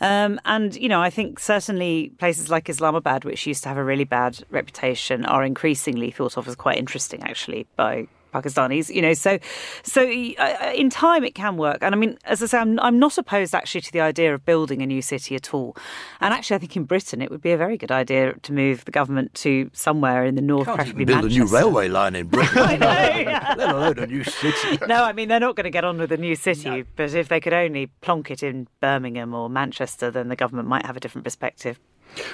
Um, 0.00 0.40
and 0.44 0.74
you 0.76 0.88
know, 0.88 1.02
I 1.02 1.10
think 1.10 1.38
certainly 1.38 2.12
places 2.18 2.50
like 2.50 2.68
Islamabad, 2.68 3.24
which 3.24 3.46
used 3.46 3.62
to 3.64 3.68
have 3.68 3.78
a 3.78 3.84
really 3.84 4.04
bad 4.04 4.42
reputation, 4.50 5.24
are 5.26 5.44
increasingly 5.44 6.10
thought 6.10 6.36
of 6.36 6.48
as 6.48 6.54
quite 6.54 6.78
interesting, 6.78 7.22
actually, 7.22 7.66
by 7.76 8.06
Pakistanis, 8.32 8.92
you 8.94 9.02
know. 9.02 9.14
So, 9.14 9.38
so 9.82 10.02
uh, 10.02 10.72
in 10.74 10.90
time 10.90 11.24
it 11.24 11.34
can 11.34 11.56
work. 11.56 11.78
And 11.82 11.94
I 11.94 11.98
mean, 11.98 12.16
as 12.24 12.42
I 12.42 12.46
say, 12.46 12.58
I'm, 12.58 12.78
I'm 12.80 12.98
not 12.98 13.18
opposed 13.18 13.54
actually 13.54 13.82
to 13.82 13.92
the 13.92 14.00
idea 14.00 14.34
of 14.34 14.44
building 14.44 14.82
a 14.82 14.86
new 14.86 15.02
city 15.02 15.34
at 15.34 15.52
all. 15.54 15.76
And 16.20 16.32
actually, 16.32 16.56
I 16.56 16.58
think 16.58 16.76
in 16.76 16.84
Britain 16.84 17.20
it 17.22 17.30
would 17.30 17.42
be 17.42 17.52
a 17.52 17.56
very 17.56 17.76
good 17.76 17.92
idea 17.92 18.34
to 18.34 18.52
move 18.52 18.84
the 18.84 18.90
government 18.90 19.34
to 19.34 19.70
somewhere 19.72 20.24
in 20.24 20.34
the 20.34 20.42
north, 20.42 20.66
Can't 20.66 20.76
preferably 20.76 21.04
build 21.04 21.22
Manchester. 21.22 21.42
a 21.42 21.44
new 21.44 21.52
railway 21.52 21.88
line 21.88 22.14
in 22.14 22.26
Britain. 22.28 22.58
I 22.62 22.76
know, 22.76 22.86
yeah. 23.30 23.54
Let 23.58 23.70
alone 23.70 23.98
a 23.98 24.06
new 24.06 24.24
city. 24.24 24.78
No, 24.86 25.04
I 25.04 25.12
mean 25.12 25.28
they're 25.28 25.40
not 25.40 25.56
going 25.56 25.64
to 25.64 25.70
get 25.70 25.84
on 25.84 25.98
with 25.98 26.12
a 26.12 26.16
new 26.16 26.34
city. 26.34 26.68
No. 26.68 26.84
But 26.96 27.14
if 27.14 27.28
they 27.28 27.40
could 27.40 27.52
only 27.52 27.86
plonk 28.00 28.30
it 28.30 28.42
in 28.42 28.68
Birmingham 28.80 29.32
or 29.34 29.48
Manchester, 29.48 30.10
then 30.10 30.28
the 30.28 30.36
government 30.36 30.68
might 30.68 30.84
have 30.86 30.96
a 30.96 31.00
different 31.00 31.24
perspective. 31.24 31.78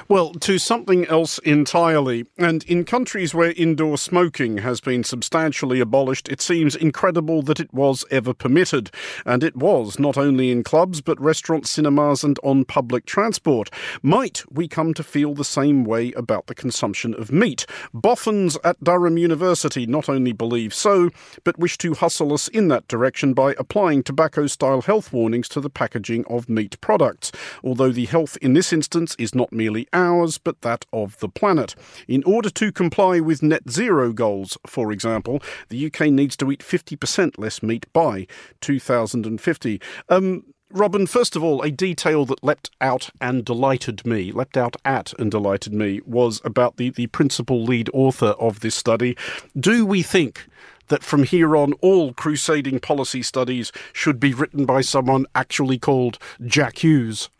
Well, 0.09 0.33
to 0.35 0.59
something 0.59 1.07
else 1.07 1.38
entirely. 1.38 2.27
And 2.37 2.64
in 2.64 2.85
countries 2.85 3.35
where 3.35 3.53
indoor 3.53 3.99
smoking 3.99 4.59
has 4.59 4.81
been 4.81 5.05
substantially 5.05 5.81
abolished, 5.81 6.29
it 6.29 6.41
seems 6.41 6.75
incredible 6.75 7.43
that 7.43 7.61
it 7.61 7.73
was 7.73 8.05
ever 8.11 8.35
permitted. 8.35 8.91
And 9.25 9.45
it 9.45 9.57
was, 9.57 9.99
not 9.99 10.17
only 10.17 10.51
in 10.51 10.64
clubs, 10.64 11.01
but 11.01 11.21
restaurants, 11.21 11.71
cinemas, 11.71 12.25
and 12.25 12.38
on 12.43 12.64
public 12.64 13.07
transport. 13.07 13.71
Might 14.03 14.43
we 14.51 14.69
come 14.69 14.95
to 14.95 15.03
feel 15.03 15.35
the 15.35 15.45
same 15.45 15.85
way 15.85 16.12
about 16.12 16.47
the 16.47 16.55
consumption 16.55 17.14
of 17.14 17.31
meat? 17.31 17.67
Boffins 17.93 18.57
at 18.64 18.83
Durham 18.83 19.19
University 19.19 19.87
not 19.87 20.09
only 20.09 20.33
believe 20.33 20.75
so, 20.75 21.11
but 21.45 21.59
wish 21.59 21.79
to 21.79 21.95
hustle 21.95 22.33
us 22.33 22.49
in 22.49 22.69
that 22.69 22.88
direction 22.88 23.35
by 23.35 23.55
applying 23.59 24.03
tobacco 24.03 24.47
style 24.47 24.83
health 24.83 25.12
warnings 25.12 25.49
to 25.51 25.61
the 25.61 25.71
packaging 25.71 26.25
of 26.27 26.49
meat 26.49 26.81
products. 26.81 27.31
Although 27.62 27.93
the 27.93 28.07
health 28.07 28.37
in 28.41 28.55
this 28.55 28.73
instance 28.73 29.14
is 29.19 29.35
not 29.35 29.53
merely 29.53 29.67
merely 29.68 29.87
ours, 29.92 30.38
but 30.38 30.62
that 30.62 30.87
of 30.94 31.18
the 31.18 31.28
planet. 31.28 31.74
In 32.07 32.24
order 32.24 32.48
to 32.48 32.72
comply 32.72 33.20
with 33.20 33.42
net 33.42 33.70
zero 33.70 34.12
goals, 34.14 34.57
for 34.66 34.90
example, 34.92 35.42
the 35.68 35.87
UK 35.87 36.09
needs 36.09 36.38
to 36.38 36.50
eat 36.50 36.61
50% 36.61 37.37
less 37.37 37.62
meat 37.62 37.85
by 37.92 38.26
2050. 38.62 39.81
Um, 40.09 40.44
Robin, 40.70 41.07
first 41.07 41.37
of 41.37 41.44
all, 41.44 41.61
a 41.62 41.70
detail 41.70 42.24
that 42.26 42.42
leapt 42.42 42.70
out 42.81 43.11
and 43.20 43.44
delighted 43.44 44.07
me, 44.07 44.33
leapt 44.33 44.57
out 44.57 44.76
at 44.87 45.12
and 45.18 45.31
delighted 45.31 45.74
me, 45.74 46.00
was 46.07 46.40
about 46.44 46.78
the, 46.78 46.88
the 46.88 47.07
principal 47.09 47.62
lead 47.62 47.90
author 47.92 48.35
of 48.38 48.61
this 48.61 48.74
study. 48.74 49.16
Do 49.59 49.85
we 49.85 50.02
think 50.02 50.46
that 50.88 51.03
from 51.03 51.24
here 51.24 51.57
on 51.57 51.72
all 51.74 52.12
crusading 52.12 52.81
policy 52.81 53.22
studies 53.22 53.72
should 53.92 54.18
be 54.18 54.35
written 54.35 54.64
by 54.64 54.81
someone 54.81 55.27
actually 55.35 55.79
called 55.79 56.18
Jack 56.44 56.79
Hughes. 56.79 57.31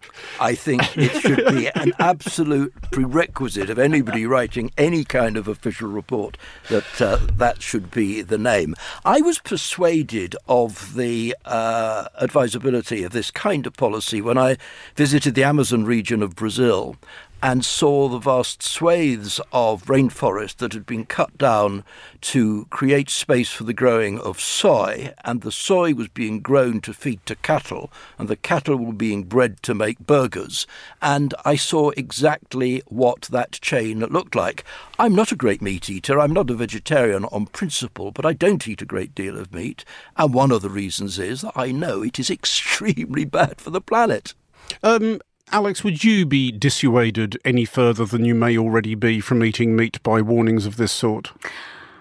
I 0.41 0.55
think 0.55 0.97
it 0.97 1.21
should 1.21 1.47
be 1.55 1.69
an 1.75 1.93
absolute 1.99 2.73
prerequisite 2.91 3.71
of 3.71 3.79
anybody 3.79 4.27
writing 4.27 4.71
any 4.79 5.05
kind 5.05 5.37
of 5.37 5.49
official 5.49 5.89
report 5.89 6.37
that 6.69 7.01
uh, 7.01 7.19
that 7.37 7.63
should 7.63 7.91
be 7.91 8.23
the 8.23 8.39
name. 8.39 8.75
I 9.05 9.21
was 9.21 9.39
persuaded 9.39 10.37
of 10.49 10.95
the 10.95 11.37
uh, 11.45 12.09
advisability 12.21 13.05
of 13.05 13.13
this 13.13 13.31
kind 13.31 13.67
of 13.67 13.75
policy 13.75 14.21
when 14.21 14.39
I 14.39 14.57
visited 14.95 15.35
the 15.35 15.45
Amazon 15.45 15.85
region 15.85 16.23
of 16.23 16.37
Brazil 16.37 16.97
and 17.43 17.65
saw 17.65 18.09
the 18.09 18.19
vast 18.19 18.63
swathes 18.63 19.41
of 19.53 19.85
rainforest 19.85 20.57
that 20.57 20.73
had 20.73 20.85
been 20.85 21.07
cut 21.07 21.39
down 21.39 21.85
to 22.21 22.67
create 22.71 23.09
space 23.09 23.51
for 23.51 23.65
the 23.65 23.73
growing 23.73 24.19
of 24.19 24.41
soy, 24.41 25.13
and 25.25 25.43
the 25.43 25.53
soy 25.53 25.95
was 25.95 26.09
being 26.09 26.41
grown 26.41 26.81
to 26.81 26.93
feed 26.93 27.25
to 27.27 27.37
cattle, 27.37 27.93
and 28.19 28.29
the 28.29 28.37
cattle 28.37 28.77
were 28.77 28.93
being 28.93 29.23
bred 29.23 29.63
to 29.63 29.75
make 29.75 30.01
burgers. 30.01 30.67
And 31.01 31.33
I 31.45 31.55
saw 31.55 31.91
exactly 31.91 32.83
what 32.87 33.23
that 33.31 33.53
chain 33.53 34.01
looked 34.01 34.35
like. 34.35 34.65
I'm 34.99 35.15
not 35.15 35.31
a 35.31 35.37
great 35.37 35.63
meat 35.63 35.89
eater, 35.89 36.19
I'm 36.19 36.33
not 36.33 36.51
a 36.51 36.55
vegetarian 36.55 37.25
on 37.27 37.47
principle, 37.47 38.11
but 38.11 38.27
I 38.27 38.33
don't 38.33 38.67
eat 38.67 38.83
a 38.83 38.87
great 38.87 39.15
deal 39.15 39.39
of 39.39 39.55
meat, 39.55 39.85
and 40.17 40.35
one 40.35 40.51
of 40.51 40.63
the 40.63 40.71
reasons 40.71 41.19
is 41.19 41.43
that 41.43 41.53
I 41.55 41.71
know 41.71 42.03
it 42.03 42.19
is 42.19 42.31
extremely 42.39 43.25
bad 43.25 43.61
for 43.61 43.71
the 43.71 43.81
planet. 43.81 44.35
Um, 44.83 45.21
Alex, 45.51 45.83
would 45.83 46.05
you 46.05 46.27
be 46.27 46.53
dissuaded 46.53 47.39
any 47.45 47.65
further 47.65 48.05
than 48.05 48.25
you 48.25 48.35
may 48.35 48.59
already 48.59 48.95
be 48.95 49.19
from 49.21 49.43
eating 49.43 49.75
meat 49.75 50.03
by 50.03 50.21
warnings 50.21 50.67
of 50.67 50.77
this 50.77 50.93
sort? 50.93 51.33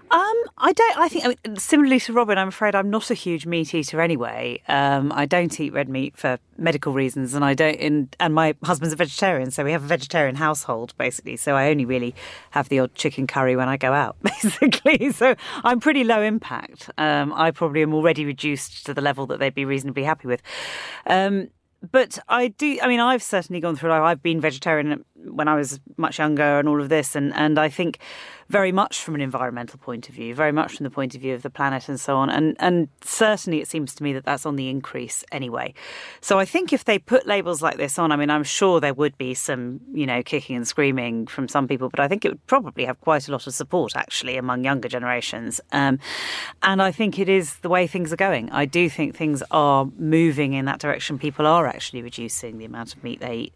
Um, 0.10 0.43
I 0.57 0.71
don't. 0.73 0.97
I 0.97 1.10
think 1.10 1.25
I 1.25 1.27
mean, 1.29 1.57
similarly 1.57 1.99
to 2.01 2.13
Robin, 2.13 2.38
I'm 2.38 2.47
afraid 2.47 2.75
I'm 2.75 2.89
not 2.89 3.12
a 3.12 3.13
huge 3.13 3.45
meat 3.45 3.73
eater 3.73 3.99
anyway. 3.99 4.62
Um, 4.69 5.12
I 5.13 5.25
don't 5.25 5.60
eat 5.60 5.73
red 5.73 5.89
meat 5.89 6.15
for 6.15 6.39
medical 6.57 6.93
reasons, 6.93 7.33
and 7.33 7.43
I 7.43 7.53
don't. 7.53 7.75
In, 7.75 8.10
and 8.19 8.33
my 8.33 8.55
husband's 8.63 8.93
a 8.93 8.95
vegetarian, 8.95 9.51
so 9.51 9.65
we 9.65 9.73
have 9.73 9.83
a 9.83 9.88
vegetarian 9.88 10.36
household 10.36 10.93
basically. 10.97 11.36
So 11.36 11.55
I 11.55 11.69
only 11.69 11.83
really 11.83 12.15
have 12.51 12.69
the 12.69 12.79
odd 12.79 12.95
chicken 12.95 13.27
curry 13.27 13.57
when 13.57 13.67
I 13.67 13.75
go 13.75 13.91
out, 13.91 14.15
basically. 14.23 15.12
So 15.12 15.36
I'm 15.65 15.81
pretty 15.81 16.05
low 16.05 16.21
impact. 16.21 16.89
Um, 16.97 17.33
I 17.33 17.51
probably 17.51 17.81
am 17.81 17.93
already 17.93 18.23
reduced 18.23 18.86
to 18.86 18.93
the 18.93 19.01
level 19.01 19.25
that 19.27 19.39
they'd 19.39 19.55
be 19.55 19.65
reasonably 19.65 20.03
happy 20.03 20.27
with. 20.27 20.41
Um, 21.05 21.49
but 21.91 22.19
I 22.27 22.49
do. 22.49 22.79
I 22.81 22.87
mean, 22.87 22.99
I've 22.99 23.23
certainly 23.23 23.59
gone 23.59 23.75
through. 23.75 23.91
I've 23.91 24.23
been 24.23 24.41
vegetarian 24.41 25.03
when 25.15 25.47
I 25.47 25.55
was 25.55 25.79
much 25.97 26.19
younger, 26.19 26.59
and 26.59 26.67
all 26.67 26.81
of 26.81 26.89
this, 26.89 27.15
and 27.15 27.33
and 27.33 27.59
I 27.59 27.69
think 27.69 27.99
very 28.49 28.71
much 28.71 29.03
from 29.03 29.15
an 29.15 29.21
environmental 29.21 29.77
point 29.77 30.07
of 30.10 30.15
view, 30.15 30.33
very 30.33 30.51
much 30.51 30.77
from 30.77 30.83
the 30.86 30.89
point 30.89 31.15
of 31.15 31.21
view 31.21 31.33
of 31.33 31.41
the 31.41 31.49
planet 31.49 31.89
and 31.89 31.99
so 31.99 32.15
on. 32.17 32.29
And 32.29 32.55
and 32.60 32.88
certainly 33.01 33.60
it 33.60 33.67
seems 33.67 33.93
to 33.95 34.03
me 34.03 34.13
that 34.13 34.25
that's 34.25 34.45
on 34.45 34.55
the 34.55 34.69
increase 34.69 35.23
anyway. 35.31 35.73
So 36.21 36.39
I 36.39 36.45
think 36.45 36.71
if 36.71 36.86
they 36.86 36.99
put 36.99 37.27
labels 37.27 37.62
like 37.62 37.77
this 37.77 37.99
on, 37.99 38.12
I 38.12 38.15
mean, 38.15 38.29
I'm 38.29 38.43
sure 38.43 38.79
there 38.79 38.93
would 38.93 39.17
be 39.17 39.33
some, 39.33 39.81
you 39.93 40.05
know, 40.05 40.23
kicking 40.23 40.55
and 40.55 40.67
screaming 40.67 41.27
from 41.27 41.47
some 41.47 41.67
people, 41.67 41.89
but 41.89 41.99
I 41.99 42.07
think 42.07 42.23
it 42.23 42.29
would 42.29 42.47
probably 42.47 42.86
have 42.86 42.99
quite 43.01 43.27
a 43.27 43.31
lot 43.31 43.47
of 43.47 43.53
support 43.53 43.95
actually 43.95 44.38
among 44.38 44.63
younger 44.63 44.88
generations. 44.88 45.60
Um, 45.71 45.99
and 46.63 46.81
I 46.81 46.91
think 46.91 47.19
it 47.19 47.29
is 47.29 47.57
the 47.57 47.69
way 47.69 47.88
things 47.88 48.13
are 48.13 48.17
going. 48.17 48.49
I 48.51 48.65
do 48.65 48.89
think 48.89 49.15
things 49.15 49.43
are 49.51 49.89
moving 49.97 50.53
in 50.53 50.65
that 50.65 50.79
direction. 50.79 51.19
People 51.19 51.45
are 51.45 51.67
actually 51.67 52.01
reducing 52.01 52.57
the 52.57 52.65
amount 52.65 52.95
of 52.95 53.03
meat 53.03 53.19
they 53.19 53.36
eat 53.36 53.53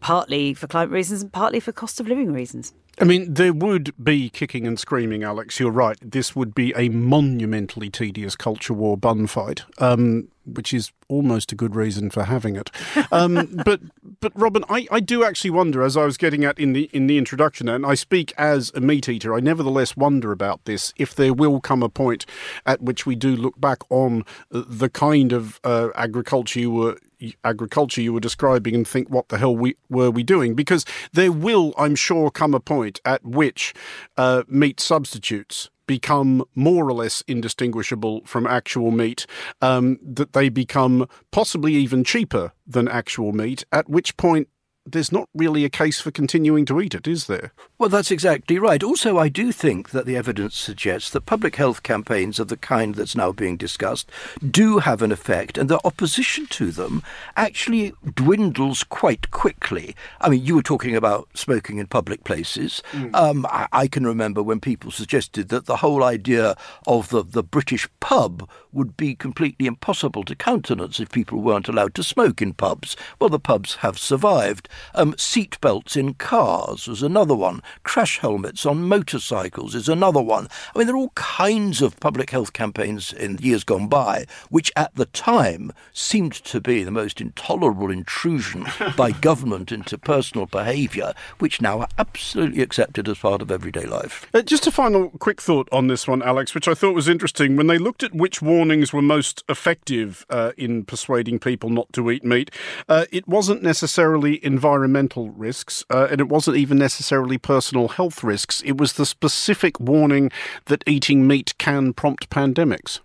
partly 0.00 0.54
for 0.54 0.66
climate 0.66 0.92
reasons 0.92 1.22
and 1.22 1.32
partly 1.32 1.58
for 1.58 1.72
cost 1.72 2.00
of 2.00 2.06
living 2.06 2.32
reasons. 2.32 2.72
I 2.98 3.04
mean, 3.04 3.34
there 3.34 3.52
would 3.52 3.92
be 4.02 4.30
kicking 4.30 4.66
and 4.66 4.78
screaming, 4.78 5.22
Alex. 5.22 5.60
You're 5.60 5.70
right. 5.70 5.98
This 6.00 6.34
would 6.34 6.54
be 6.54 6.72
a 6.74 6.88
monumentally 6.88 7.90
tedious 7.90 8.36
culture 8.36 8.72
war 8.72 8.96
bun 8.96 9.26
fight, 9.26 9.64
um, 9.78 10.28
which 10.46 10.72
is 10.72 10.92
almost 11.08 11.52
a 11.52 11.54
good 11.54 11.76
reason 11.76 12.08
for 12.08 12.24
having 12.24 12.56
it. 12.56 12.70
Um, 13.12 13.60
but, 13.64 13.80
but 14.20 14.32
Robin, 14.34 14.64
I, 14.70 14.86
I 14.90 15.00
do 15.00 15.24
actually 15.24 15.50
wonder, 15.50 15.82
as 15.82 15.94
I 15.94 16.06
was 16.06 16.16
getting 16.16 16.44
at 16.44 16.58
in 16.58 16.72
the 16.72 16.84
in 16.92 17.06
the 17.06 17.18
introduction, 17.18 17.68
and 17.68 17.84
I 17.84 17.94
speak 17.94 18.32
as 18.38 18.72
a 18.74 18.80
meat 18.80 19.10
eater, 19.10 19.34
I 19.34 19.40
nevertheless 19.40 19.94
wonder 19.94 20.32
about 20.32 20.64
this. 20.64 20.94
If 20.96 21.14
there 21.14 21.34
will 21.34 21.60
come 21.60 21.82
a 21.82 21.90
point 21.90 22.24
at 22.64 22.80
which 22.80 23.04
we 23.04 23.14
do 23.14 23.36
look 23.36 23.60
back 23.60 23.80
on 23.90 24.24
the 24.50 24.88
kind 24.88 25.32
of 25.32 25.60
uh, 25.64 25.88
agriculture 25.94 26.60
you 26.60 26.70
were 26.70 26.98
agriculture 27.44 28.00
you 28.00 28.12
were 28.12 28.20
describing 28.20 28.74
and 28.74 28.86
think 28.86 29.08
what 29.08 29.28
the 29.28 29.38
hell 29.38 29.56
we 29.56 29.76
were 29.88 30.10
we 30.10 30.22
doing? 30.22 30.54
Because 30.54 30.84
there 31.12 31.32
will 31.32 31.74
i'm 31.78 31.94
sure 31.94 32.30
come 32.30 32.54
a 32.54 32.60
point 32.60 33.00
at 33.04 33.24
which 33.24 33.74
uh, 34.16 34.42
meat 34.48 34.80
substitutes 34.80 35.70
become 35.86 36.44
more 36.54 36.88
or 36.88 36.92
less 36.92 37.22
indistinguishable 37.26 38.22
from 38.24 38.46
actual 38.46 38.90
meat, 38.90 39.26
um, 39.62 39.98
that 40.02 40.32
they 40.32 40.48
become 40.48 41.08
possibly 41.30 41.74
even 41.74 42.04
cheaper 42.04 42.52
than 42.66 42.88
actual 42.88 43.32
meat, 43.32 43.64
at 43.72 43.88
which 43.88 44.16
point 44.16 44.48
there's 44.86 45.10
not 45.10 45.28
really 45.34 45.64
a 45.64 45.70
case 45.70 46.00
for 46.00 46.10
continuing 46.10 46.64
to 46.66 46.80
eat 46.80 46.94
it, 46.94 47.08
is 47.08 47.26
there? 47.26 47.52
Well, 47.76 47.88
that's 47.88 48.10
exactly 48.10 48.58
right. 48.58 48.82
Also, 48.82 49.18
I 49.18 49.28
do 49.28 49.50
think 49.50 49.90
that 49.90 50.06
the 50.06 50.16
evidence 50.16 50.56
suggests 50.56 51.10
that 51.10 51.26
public 51.26 51.56
health 51.56 51.82
campaigns 51.82 52.38
of 52.38 52.48
the 52.48 52.56
kind 52.56 52.94
that's 52.94 53.16
now 53.16 53.32
being 53.32 53.56
discussed 53.56 54.10
do 54.48 54.78
have 54.78 55.02
an 55.02 55.10
effect, 55.12 55.58
and 55.58 55.68
the 55.68 55.84
opposition 55.84 56.46
to 56.46 56.70
them 56.70 57.02
actually 57.36 57.92
dwindles 58.14 58.84
quite 58.84 59.30
quickly. 59.32 59.94
I 60.20 60.28
mean, 60.28 60.44
you 60.44 60.54
were 60.54 60.62
talking 60.62 60.94
about 60.94 61.28
smoking 61.34 61.78
in 61.78 61.86
public 61.86 62.24
places. 62.24 62.82
Mm. 62.92 63.14
Um, 63.14 63.46
I, 63.46 63.66
I, 63.72 63.88
can 63.88 64.06
remember 64.06 64.42
when 64.42 64.60
people 64.60 64.90
suggested 64.90 65.48
that 65.48 65.66
the 65.66 65.76
whole 65.76 66.04
idea 66.04 66.56
of 66.86 67.08
the, 67.08 67.22
the 67.22 67.42
British 67.42 67.88
pub 68.00 68.48
would 68.72 68.96
be 68.96 69.14
completely 69.14 69.66
impossible 69.66 70.22
to 70.24 70.36
countenance 70.36 71.00
if 71.00 71.10
people 71.10 71.40
weren't 71.40 71.68
allowed 71.68 71.94
to 71.94 72.02
smoke 72.02 72.40
in 72.40 72.52
pubs. 72.52 72.96
Well, 73.18 73.30
the 73.30 73.40
pubs 73.40 73.76
have 73.76 73.98
survived. 73.98 74.68
Um, 74.94 75.14
seat 75.18 75.60
belts 75.60 75.96
in 75.96 76.14
cars 76.14 76.88
was 76.88 77.02
another 77.02 77.34
one. 77.34 77.62
Crash 77.82 78.18
helmets 78.18 78.64
on 78.66 78.88
motorcycles 78.88 79.74
is 79.74 79.88
another 79.88 80.22
one. 80.22 80.48
I 80.74 80.78
mean, 80.78 80.86
there 80.86 80.96
are 80.96 80.98
all 80.98 81.10
kinds 81.10 81.82
of 81.82 81.98
public 82.00 82.30
health 82.30 82.52
campaigns 82.52 83.12
in 83.12 83.38
years 83.38 83.64
gone 83.64 83.88
by, 83.88 84.26
which 84.50 84.72
at 84.76 84.94
the 84.94 85.06
time 85.06 85.72
seemed 85.92 86.32
to 86.32 86.60
be 86.60 86.82
the 86.82 86.90
most 86.90 87.20
intolerable 87.20 87.90
intrusion 87.90 88.66
by 88.96 89.12
government 89.12 89.72
into 89.72 89.98
personal 89.98 90.46
behaviour, 90.46 91.12
which 91.38 91.60
now 91.60 91.80
are 91.80 91.88
absolutely 91.98 92.62
accepted 92.62 93.08
as 93.08 93.18
part 93.18 93.42
of 93.42 93.50
everyday 93.50 93.84
life. 93.84 94.26
Uh, 94.32 94.42
just 94.42 94.66
a 94.66 94.72
final 94.72 95.10
quick 95.10 95.40
thought 95.40 95.68
on 95.72 95.86
this 95.86 96.06
one, 96.06 96.22
Alex, 96.22 96.54
which 96.54 96.68
I 96.68 96.74
thought 96.74 96.94
was 96.94 97.08
interesting. 97.08 97.56
When 97.56 97.66
they 97.66 97.78
looked 97.78 98.02
at 98.02 98.14
which 98.14 98.42
warnings 98.42 98.92
were 98.92 99.02
most 99.02 99.44
effective 99.48 100.24
uh, 100.30 100.52
in 100.56 100.84
persuading 100.84 101.38
people 101.38 101.70
not 101.70 101.92
to 101.94 102.10
eat 102.10 102.24
meat, 102.24 102.50
uh, 102.88 103.06
it 103.10 103.26
wasn't 103.26 103.62
necessarily 103.62 104.44
environmental 104.44 104.65
environmental 104.66 105.30
risks, 105.30 105.84
uh, 105.90 106.08
and 106.10 106.20
it 106.20 106.28
wasn't 106.28 106.56
even 106.56 106.76
necessarily 106.76 107.38
personal 107.38 107.86
health 107.86 108.24
risks. 108.24 108.62
It 108.62 108.78
was 108.78 108.94
the 108.94 109.06
specific 109.06 109.78
warning 109.78 110.32
that 110.64 110.82
eating 110.88 111.24
meat 111.24 111.54
can 111.58 111.92
prompt 111.92 112.30
pandemics. 112.30 112.98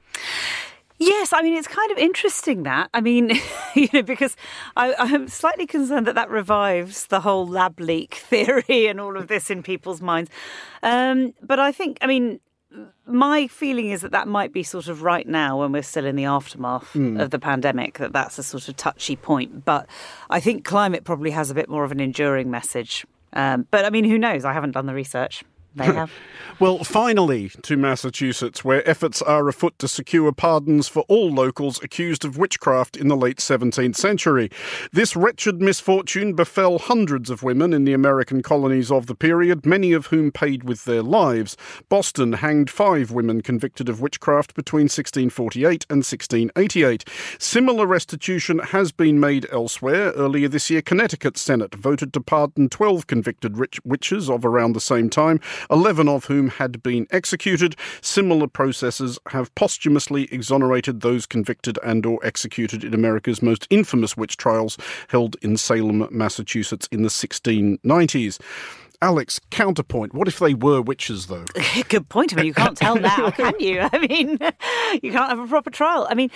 Yes, 0.97 1.33
I 1.33 1.43
mean 1.43 1.55
it's 1.55 1.67
kind 1.67 1.91
of 1.91 1.99
interesting 1.99 2.63
that 2.63 2.89
I 2.95 3.01
mean, 3.01 3.31
you 3.75 3.89
know, 3.93 4.01
because 4.01 4.35
I, 4.75 4.93
am 4.97 5.27
slightly 5.27 5.67
concerned 5.67 6.07
that 6.07 6.15
that 6.15 6.31
revives 6.31 7.05
the 7.07 7.19
whole 7.19 7.45
lab 7.45 7.79
leak 7.79 8.15
theory 8.29 8.87
and 8.87 8.99
all 8.99 9.15
of 9.15 9.27
this 9.27 9.51
in 9.51 9.61
people's 9.61 10.01
minds. 10.01 10.31
Um, 10.81 11.35
but 11.43 11.59
I 11.59 11.71
think, 11.71 11.99
I 12.01 12.07
mean, 12.07 12.39
my 13.05 13.47
feeling 13.47 13.89
is 13.89 14.01
that 14.01 14.11
that 14.11 14.27
might 14.27 14.53
be 14.53 14.63
sort 14.63 14.87
of 14.87 15.03
right 15.03 15.27
now 15.27 15.59
when 15.59 15.71
we're 15.71 15.83
still 15.83 16.05
in 16.05 16.15
the 16.15 16.25
aftermath 16.25 16.93
mm. 16.93 17.21
of 17.21 17.29
the 17.29 17.39
pandemic 17.39 17.97
that 17.97 18.13
that's 18.13 18.37
a 18.39 18.43
sort 18.43 18.67
of 18.67 18.77
touchy 18.77 19.15
point. 19.15 19.65
But 19.65 19.87
i 20.29 20.39
think 20.39 20.63
climate 20.63 21.03
probably 21.03 21.31
has 21.31 21.51
a 21.51 21.53
bit 21.53 21.69
more 21.69 21.83
of 21.83 21.91
an 21.91 21.99
enduring 21.99 22.49
message. 22.49 23.05
Um, 23.33 23.67
but 23.71 23.85
i 23.85 23.89
mean 23.89 24.05
who 24.05 24.17
knows? 24.17 24.45
I 24.45 24.53
haven't 24.53 24.71
done 24.71 24.85
the 24.85 24.93
research 24.93 25.43
they 25.75 25.85
have. 25.93 26.11
well, 26.59 26.83
finally, 26.83 27.49
to 27.61 27.77
Massachusetts, 27.77 28.63
where 28.63 28.87
efforts 28.89 29.21
are 29.21 29.47
afoot 29.47 29.77
to 29.79 29.87
secure 29.87 30.31
pardons 30.31 30.87
for 30.87 31.03
all 31.07 31.31
locals 31.31 31.81
accused 31.83 32.25
of 32.25 32.37
witchcraft 32.37 32.97
in 32.97 33.07
the 33.07 33.15
late 33.15 33.37
17th 33.37 33.95
century. 33.95 34.49
This 34.91 35.15
wretched 35.15 35.61
misfortune 35.61 36.33
befell 36.33 36.79
hundreds 36.79 37.29
of 37.29 37.43
women 37.43 37.73
in 37.73 37.85
the 37.85 37.93
American 37.93 38.41
colonies 38.41 38.91
of 38.91 39.07
the 39.07 39.15
period, 39.15 39.65
many 39.65 39.93
of 39.93 40.07
whom 40.07 40.31
paid 40.31 40.63
with 40.63 40.85
their 40.85 41.03
lives. 41.03 41.55
Boston 41.89 42.33
hanged 42.33 42.69
five 42.69 43.11
women 43.11 43.41
convicted 43.41 43.89
of 43.89 44.01
witchcraft 44.01 44.53
between 44.55 44.83
1648 44.83 45.85
and 45.89 45.99
1688. 45.99 47.05
Similar 47.39 47.85
restitution 47.85 48.59
has 48.59 48.91
been 48.91 49.19
made 49.19 49.47
elsewhere. 49.51 50.11
Earlier 50.11 50.47
this 50.47 50.69
year, 50.69 50.81
Connecticut 50.81 51.37
Senate 51.37 51.75
voted 51.75 52.13
to 52.13 52.21
pardon 52.21 52.69
12 52.69 53.07
convicted 53.07 53.55
witches 53.85 54.29
of 54.29 54.45
around 54.45 54.73
the 54.73 54.81
same 54.81 55.09
time. 55.09 55.39
11 55.69 56.07
of 56.07 56.25
whom 56.25 56.49
had 56.49 56.81
been 56.83 57.07
executed. 57.11 57.75
Similar 58.01 58.47
processes 58.47 59.19
have 59.27 59.53
posthumously 59.55 60.27
exonerated 60.31 61.01
those 61.01 61.25
convicted 61.25 61.77
and 61.83 62.05
or 62.05 62.19
executed 62.23 62.83
in 62.83 62.93
America's 62.93 63.41
most 63.41 63.67
infamous 63.69 64.15
witch 64.17 64.37
trials 64.37 64.77
held 65.09 65.35
in 65.41 65.57
Salem, 65.57 66.07
Massachusetts 66.11 66.87
in 66.91 67.03
the 67.03 67.09
1690s. 67.09 68.39
Alex, 69.03 69.39
counterpoint. 69.49 70.13
What 70.13 70.27
if 70.27 70.37
they 70.37 70.53
were 70.53 70.79
witches, 70.79 71.25
though? 71.25 71.45
Good 71.89 72.07
point. 72.09 72.33
I 72.33 72.35
mean, 72.37 72.45
you 72.45 72.53
can't 72.53 72.77
tell 72.77 72.95
now, 72.95 73.31
can 73.31 73.53
you? 73.59 73.81
I 73.91 73.97
mean, 73.97 74.29
you 75.01 75.11
can't 75.11 75.29
have 75.29 75.39
a 75.39 75.47
proper 75.47 75.71
trial. 75.71 76.05
I 76.09 76.13
mean, 76.13 76.29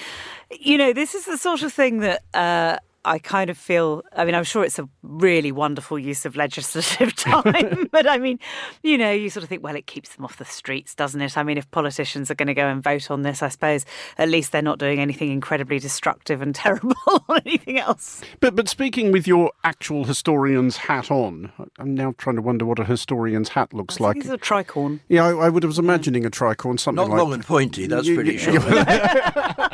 you 0.59 0.77
know, 0.77 0.91
this 0.91 1.13
is 1.13 1.25
the 1.25 1.37
sort 1.37 1.61
of 1.61 1.71
thing 1.71 1.99
that 1.99 2.23
uh, 2.33 2.77
I 3.05 3.19
kind 3.19 3.49
of 3.49 3.57
feel, 3.57 4.03
I 4.15 4.25
mean, 4.25 4.33
I'm 4.33 4.43
sure 4.43 4.63
it's 4.63 4.79
a 4.79 4.89
really 5.03 5.51
wonderful 5.51 5.99
use 5.99 6.25
of 6.25 6.35
legislative 6.35 7.15
time, 7.15 7.87
but 7.91 8.07
I 8.07 8.17
mean, 8.17 8.39
you 8.81 8.97
know, 8.97 9.11
you 9.11 9.29
sort 9.29 9.43
of 9.43 9.49
think, 9.49 9.63
well, 9.63 9.75
it 9.75 9.85
keeps 9.85 10.15
them 10.15 10.25
off 10.25 10.37
the 10.37 10.45
streets, 10.45 10.95
doesn't 10.95 11.21
it? 11.21 11.37
I 11.37 11.43
mean, 11.43 11.57
if 11.57 11.69
politicians 11.71 12.31
are 12.31 12.35
going 12.35 12.47
to 12.47 12.53
go 12.53 12.67
and 12.67 12.81
vote 12.81 13.11
on 13.11 13.21
this, 13.21 13.43
I 13.43 13.49
suppose 13.49 13.85
at 14.17 14.29
least 14.29 14.51
they're 14.51 14.61
not 14.61 14.79
doing 14.79 14.99
anything 14.99 15.31
incredibly 15.31 15.77
destructive 15.77 16.41
and 16.41 16.55
terrible 16.65 16.95
or 17.05 17.37
anything 17.45 17.77
else. 17.79 18.21
But, 18.39 18.55
but 18.55 18.67
speaking 18.67 19.11
with 19.11 19.27
your 19.27 19.51
actual 19.63 20.05
historian's 20.05 20.77
hat 20.77 21.11
on, 21.11 21.51
I'm 21.77 21.93
now 21.93 22.15
trying 22.17 22.37
to 22.37 22.41
wonder 22.41 22.65
what 22.65 22.79
a 22.79 22.85
historian's 22.85 23.49
hat 23.49 23.73
looks 23.73 23.99
like. 23.99 24.17
It's 24.17 24.29
a 24.29 24.37
tricorn. 24.37 24.99
Yeah, 25.09 25.25
I, 25.25 25.45
I 25.45 25.49
would 25.49 25.63
was 25.63 25.79
imagining 25.79 26.25
a 26.25 26.31
tricorn, 26.31 26.79
something 26.79 26.95
not 26.95 27.09
like 27.09 27.19
long 27.19 27.33
and 27.33 27.45
pointy. 27.45 27.87
That's 27.87 28.07
pretty 28.07 28.37
sure. 28.37 28.53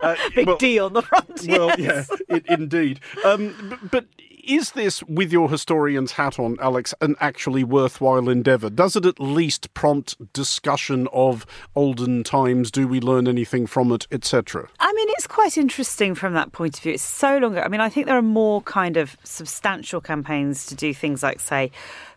uh, 0.00 0.16
Big 0.34 0.46
well, 0.46 0.56
D 0.56 0.78
on 0.78 0.92
the 0.92 1.02
front. 1.02 1.46
Well, 1.48 1.78
yeah, 1.78 2.04
it, 2.28 2.44
indeed. 2.46 3.00
Um, 3.24 3.54
but, 3.68 3.90
but 3.90 4.06
is 4.46 4.72
this, 4.72 5.02
with 5.04 5.32
your 5.32 5.50
historian's 5.50 6.12
hat 6.12 6.38
on, 6.38 6.56
Alex, 6.60 6.94
an 7.00 7.16
actually 7.20 7.64
worthwhile 7.64 8.28
endeavour? 8.28 8.70
Does 8.70 8.96
it 8.96 9.06
at 9.06 9.18
least 9.18 9.72
prompt 9.74 10.32
discussion 10.32 11.08
of 11.12 11.46
olden 11.74 12.24
times? 12.24 12.70
Do 12.70 12.86
we 12.86 13.00
learn 13.00 13.26
anything 13.26 13.66
from 13.66 13.92
it, 13.92 14.06
etc.? 14.12 14.68
I 14.80 14.92
mean, 14.92 15.08
it's 15.10 15.26
quite 15.26 15.56
interesting 15.56 16.14
from 16.14 16.34
that 16.34 16.52
point 16.52 16.76
of 16.76 16.82
view. 16.82 16.92
It's 16.92 17.02
so 17.02 17.38
long 17.38 17.52
ago. 17.52 17.62
I 17.62 17.68
mean, 17.68 17.80
I 17.80 17.88
think 17.88 18.06
there 18.06 18.18
are 18.18 18.22
more 18.22 18.60
kind 18.62 18.96
of 18.96 19.16
substantial 19.24 20.00
campaigns 20.00 20.66
to 20.66 20.74
do 20.74 20.92
things 20.92 21.22
like, 21.22 21.40
say, 21.40 21.70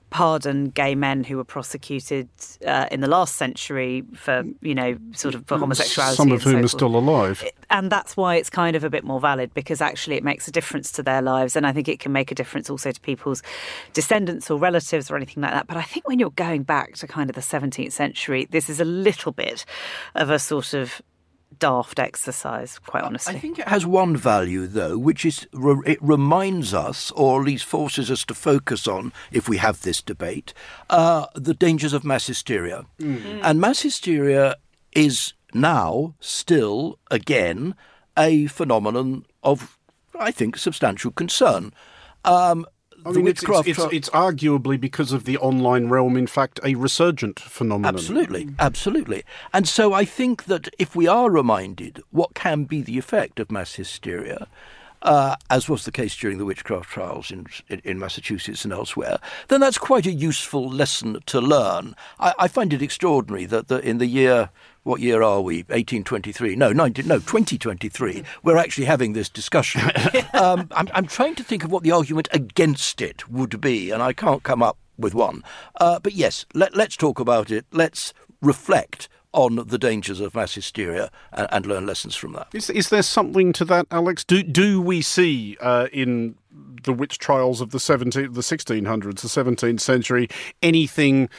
pardon 0.09 0.69
gay 0.69 0.95
men 0.95 1.23
who 1.23 1.37
were 1.37 1.43
prosecuted 1.43 2.29
uh, 2.65 2.87
in 2.91 3.01
the 3.01 3.07
last 3.07 3.35
century 3.35 4.03
for, 4.13 4.43
you 4.61 4.73
know, 4.73 4.97
sort 5.11 5.35
of 5.35 5.45
for 5.47 5.57
homosexuality. 5.57 6.15
Some 6.15 6.31
of 6.31 6.41
whom 6.43 6.53
so 6.53 6.65
are 6.65 6.67
still 6.67 6.95
alive. 6.95 7.43
And 7.69 7.91
that's 7.91 8.15
why 8.15 8.35
it's 8.35 8.49
kind 8.49 8.75
of 8.75 8.83
a 8.83 8.89
bit 8.89 9.03
more 9.03 9.19
valid 9.19 9.53
because 9.53 9.81
actually 9.81 10.15
it 10.15 10.23
makes 10.23 10.47
a 10.47 10.51
difference 10.51 10.91
to 10.93 11.03
their 11.03 11.21
lives. 11.21 11.55
And 11.55 11.67
I 11.67 11.73
think 11.73 11.87
it 11.87 11.99
can 11.99 12.11
make 12.11 12.31
a 12.31 12.35
difference 12.35 12.69
also 12.69 12.91
to 12.91 13.01
people's 13.01 13.43
descendants 13.93 14.49
or 14.49 14.57
relatives 14.57 15.11
or 15.11 15.17
anything 15.17 15.43
like 15.43 15.51
that. 15.51 15.67
But 15.67 15.77
I 15.77 15.83
think 15.83 16.07
when 16.07 16.19
you're 16.19 16.31
going 16.31 16.63
back 16.63 16.95
to 16.95 17.07
kind 17.07 17.29
of 17.29 17.35
the 17.35 17.41
17th 17.41 17.91
century, 17.91 18.47
this 18.49 18.69
is 18.69 18.79
a 18.79 18.85
little 18.85 19.33
bit 19.33 19.65
of 20.15 20.29
a 20.29 20.39
sort 20.39 20.73
of 20.73 21.01
daft 21.59 21.99
exercise, 21.99 22.79
quite 22.79 23.03
honestly. 23.03 23.35
I 23.35 23.39
think 23.39 23.59
it 23.59 23.67
has 23.67 23.85
one 23.85 24.15
value, 24.15 24.67
though, 24.67 24.97
which 24.97 25.25
is 25.25 25.47
re- 25.53 25.81
it 25.85 25.99
reminds 26.01 26.73
us, 26.73 27.11
or 27.11 27.41
at 27.41 27.47
least 27.47 27.65
forces 27.65 28.11
us 28.11 28.23
to 28.25 28.33
focus 28.33 28.87
on, 28.87 29.13
if 29.31 29.49
we 29.49 29.57
have 29.57 29.81
this 29.81 30.01
debate, 30.01 30.53
uh, 30.89 31.25
the 31.35 31.53
dangers 31.53 31.93
of 31.93 32.03
mass 32.03 32.27
hysteria. 32.27 32.85
Mm. 32.99 33.41
And 33.43 33.59
mass 33.59 33.81
hysteria 33.81 34.55
is 34.91 35.33
now 35.53 36.15
still, 36.19 36.99
again, 37.09 37.75
a 38.17 38.47
phenomenon 38.47 39.25
of, 39.43 39.77
I 40.19 40.31
think, 40.31 40.57
substantial 40.57 41.11
concern. 41.11 41.73
Um, 42.25 42.65
I 43.07 43.11
mean, 43.11 43.27
it's, 43.27 43.43
it's, 43.43 43.67
it's, 43.67 43.93
it's, 43.93 44.09
arguably 44.09 44.79
because 44.79 45.11
of 45.11 45.23
the 45.23 45.37
online 45.37 45.89
realm, 45.89 46.17
in 46.17 46.27
fact, 46.27 46.59
a 46.63 46.75
resurgent 46.75 47.39
phenomenon. 47.39 47.93
Absolutely, 47.93 48.49
absolutely. 48.59 49.23
And 49.53 49.67
so 49.67 49.93
I 49.93 50.05
think 50.05 50.45
that 50.45 50.67
if 50.77 50.95
we 50.95 51.07
are 51.07 51.29
reminded 51.29 52.01
what 52.11 52.33
can 52.33 52.65
be 52.65 52.81
the 52.81 52.97
effect 52.97 53.39
of 53.39 53.51
mass 53.51 53.75
hysteria, 53.75 54.47
uh, 55.01 55.35
as 55.49 55.69
was 55.69 55.85
the 55.85 55.91
case 55.91 56.15
during 56.15 56.37
the 56.37 56.45
witchcraft 56.45 56.89
trials 56.89 57.31
in, 57.31 57.45
in, 57.67 57.81
in, 57.83 57.99
Massachusetts 57.99 58.63
and 58.63 58.73
elsewhere, 58.73 59.19
then 59.47 59.61
that's 59.61 59.77
quite 59.77 60.05
a 60.05 60.11
useful 60.11 60.69
lesson 60.69 61.19
to 61.27 61.39
learn. 61.39 61.95
I, 62.19 62.33
I 62.39 62.47
find 62.47 62.73
it 62.73 62.81
extraordinary 62.81 63.45
that 63.45 63.67
the, 63.67 63.79
in 63.79 63.97
the 63.97 64.07
year 64.07 64.49
what 64.87 65.01
year 65.01 65.21
are 65.21 65.41
we? 65.41 65.57
1823? 65.63 66.55
No, 66.55 66.71
19, 66.71 67.07
no, 67.07 67.19
2023. 67.19 68.23
We're 68.43 68.55
actually 68.55 68.85
having 68.85 69.11
this 69.11 69.27
discussion. 69.27 69.81
um, 70.33 70.69
I'm, 70.71 70.87
I'm, 70.93 71.07
trying 71.07 71.35
to 71.35 71.43
think 71.43 71.65
of 71.65 71.71
what 71.71 71.83
the 71.83 71.91
argument 71.91 72.29
against 72.31 73.01
it 73.01 73.29
would 73.29 73.59
be, 73.59 73.91
and 73.91 74.01
I 74.01 74.13
can't 74.13 74.43
come 74.43 74.63
up 74.63 74.77
with 74.97 75.13
one. 75.13 75.43
Uh, 75.75 75.99
but 75.99 76.13
yes, 76.13 76.45
let, 76.53 76.73
let's 76.73 76.95
talk 76.95 77.19
about 77.19 77.51
it. 77.51 77.65
Let's 77.73 78.13
reflect 78.41 79.09
on 79.37 79.67
the 79.67 79.77
dangers 79.77 80.19
of 80.19 80.33
mass 80.33 80.55
hysteria 80.55 81.11
and, 81.31 81.47
and 81.51 81.65
learn 81.67 81.85
lessons 81.85 82.15
from 82.15 82.33
that. 82.33 82.47
Is, 82.53 82.71
is 82.71 82.89
there 82.89 83.03
something 83.03 83.53
to 83.53 83.65
that, 83.65 83.85
Alex? 83.91 84.23
Do 84.23 84.41
do 84.41 84.81
we 84.81 85.03
see 85.03 85.55
uh, 85.61 85.87
in 85.93 86.35
the 86.83 86.91
witch 86.91 87.19
trials 87.19 87.61
of 87.61 87.69
the 87.69 87.79
17, 87.79 88.33
the 88.33 88.41
1600s, 88.41 89.19
the 89.19 89.27
17th 89.27 89.79
century, 89.79 90.27
anything 90.63 91.29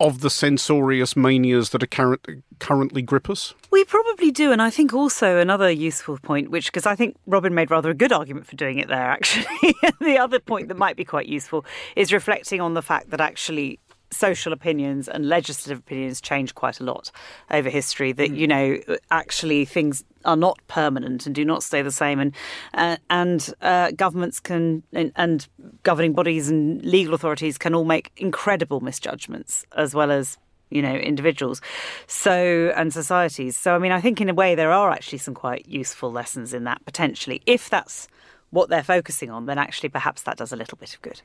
of 0.00 0.20
the 0.20 0.30
censorious 0.30 1.14
manias 1.14 1.70
that 1.70 1.82
are 1.82 1.86
current, 1.86 2.26
currently 2.58 3.02
grip 3.02 3.28
us? 3.28 3.52
We 3.70 3.84
probably 3.84 4.30
do. 4.30 4.50
And 4.50 4.62
I 4.62 4.70
think 4.70 4.94
also 4.94 5.38
another 5.38 5.70
useful 5.70 6.18
point, 6.18 6.50
which, 6.50 6.66
because 6.66 6.86
I 6.86 6.96
think 6.96 7.16
Robin 7.26 7.54
made 7.54 7.70
rather 7.70 7.90
a 7.90 7.94
good 7.94 8.12
argument 8.12 8.46
for 8.46 8.56
doing 8.56 8.78
it 8.78 8.88
there, 8.88 8.96
actually. 9.10 9.74
the 10.00 10.16
other 10.16 10.38
point 10.38 10.68
that 10.68 10.78
might 10.78 10.96
be 10.96 11.04
quite 11.04 11.26
useful 11.26 11.66
is 11.96 12.14
reflecting 12.14 12.62
on 12.62 12.72
the 12.72 12.82
fact 12.82 13.10
that 13.10 13.20
actually 13.20 13.78
social 14.10 14.52
opinions 14.52 15.08
and 15.08 15.28
legislative 15.28 15.78
opinions 15.78 16.20
change 16.20 16.54
quite 16.54 16.80
a 16.80 16.84
lot 16.84 17.10
over 17.50 17.68
history. 17.68 18.12
That 18.12 18.30
mm. 18.30 18.36
you 18.36 18.46
know, 18.46 18.78
actually 19.10 19.64
things 19.64 20.04
are 20.24 20.36
not 20.36 20.58
permanent 20.68 21.26
and 21.26 21.34
do 21.34 21.44
not 21.44 21.62
stay 21.62 21.82
the 21.82 21.92
same, 21.92 22.20
and 22.20 22.34
uh, 22.74 22.96
and 23.10 23.52
uh, 23.60 23.90
governments 23.92 24.40
can 24.40 24.82
and, 24.92 25.12
and 25.16 25.48
governing 25.82 26.12
bodies 26.12 26.48
and 26.48 26.84
legal 26.84 27.14
authorities 27.14 27.58
can 27.58 27.74
all 27.74 27.84
make 27.84 28.12
incredible 28.16 28.80
misjudgments 28.80 29.64
as 29.76 29.94
well 29.94 30.10
as 30.10 30.38
you 30.70 30.82
know 30.82 30.94
individuals 30.94 31.60
so 32.08 32.72
and 32.76 32.92
societies 32.92 33.56
so 33.56 33.74
i 33.74 33.78
mean 33.78 33.92
i 33.92 34.00
think 34.00 34.20
in 34.20 34.28
a 34.28 34.34
way 34.34 34.56
there 34.56 34.72
are 34.72 34.90
actually 34.90 35.18
some 35.18 35.32
quite 35.32 35.64
useful 35.68 36.10
lessons 36.10 36.52
in 36.52 36.64
that 36.64 36.84
potentially 36.84 37.40
if 37.46 37.70
that's 37.70 38.08
what 38.56 38.70
they're 38.70 38.82
focusing 38.82 39.30
on, 39.30 39.44
then 39.44 39.58
actually 39.58 39.90
perhaps 39.90 40.22
that 40.22 40.38
does 40.38 40.50
a 40.50 40.56
little 40.56 40.78
bit 40.78 40.94
of 40.94 41.02
good. 41.02 41.20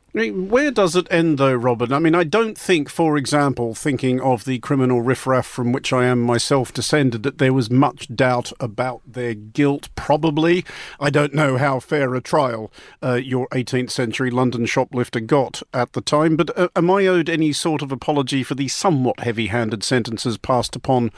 Where 0.51 0.69
does 0.69 0.97
it 0.97 1.07
end, 1.09 1.37
though, 1.37 1.53
Robin? 1.53 1.93
I 1.93 1.99
mean, 1.99 2.13
I 2.13 2.25
don't 2.25 2.57
think, 2.57 2.89
for 2.89 3.17
example, 3.17 3.73
thinking 3.73 4.19
of 4.19 4.43
the 4.43 4.59
criminal 4.59 5.01
riffraff 5.01 5.47
from 5.47 5.71
which 5.71 5.93
I 5.93 6.05
am 6.05 6.21
myself 6.21 6.73
descended, 6.73 7.23
that 7.23 7.37
there 7.37 7.53
was 7.53 7.71
much 7.71 8.13
doubt 8.13 8.51
about 8.59 9.01
their 9.07 9.33
guilt, 9.33 9.87
probably. 9.95 10.65
I 10.99 11.09
don't 11.09 11.33
know 11.33 11.57
how 11.57 11.79
fair 11.79 12.13
a 12.15 12.21
trial 12.21 12.69
uh, 13.01 13.13
your 13.13 13.47
18th 13.49 13.91
century 13.91 14.29
London 14.29 14.65
shoplifter 14.65 15.21
got 15.21 15.63
at 15.73 15.93
the 15.93 16.01
time, 16.01 16.35
but 16.35 16.55
uh, 16.57 16.67
am 16.75 16.91
I 16.91 17.07
owed 17.07 17.29
any 17.29 17.53
sort 17.53 17.81
of 17.81 17.93
apology 17.93 18.43
for 18.43 18.55
the 18.55 18.67
somewhat 18.67 19.21
heavy 19.21 19.47
handed 19.47 19.85
sentences 19.85 20.37
passed 20.37 20.75
upon 20.75 21.11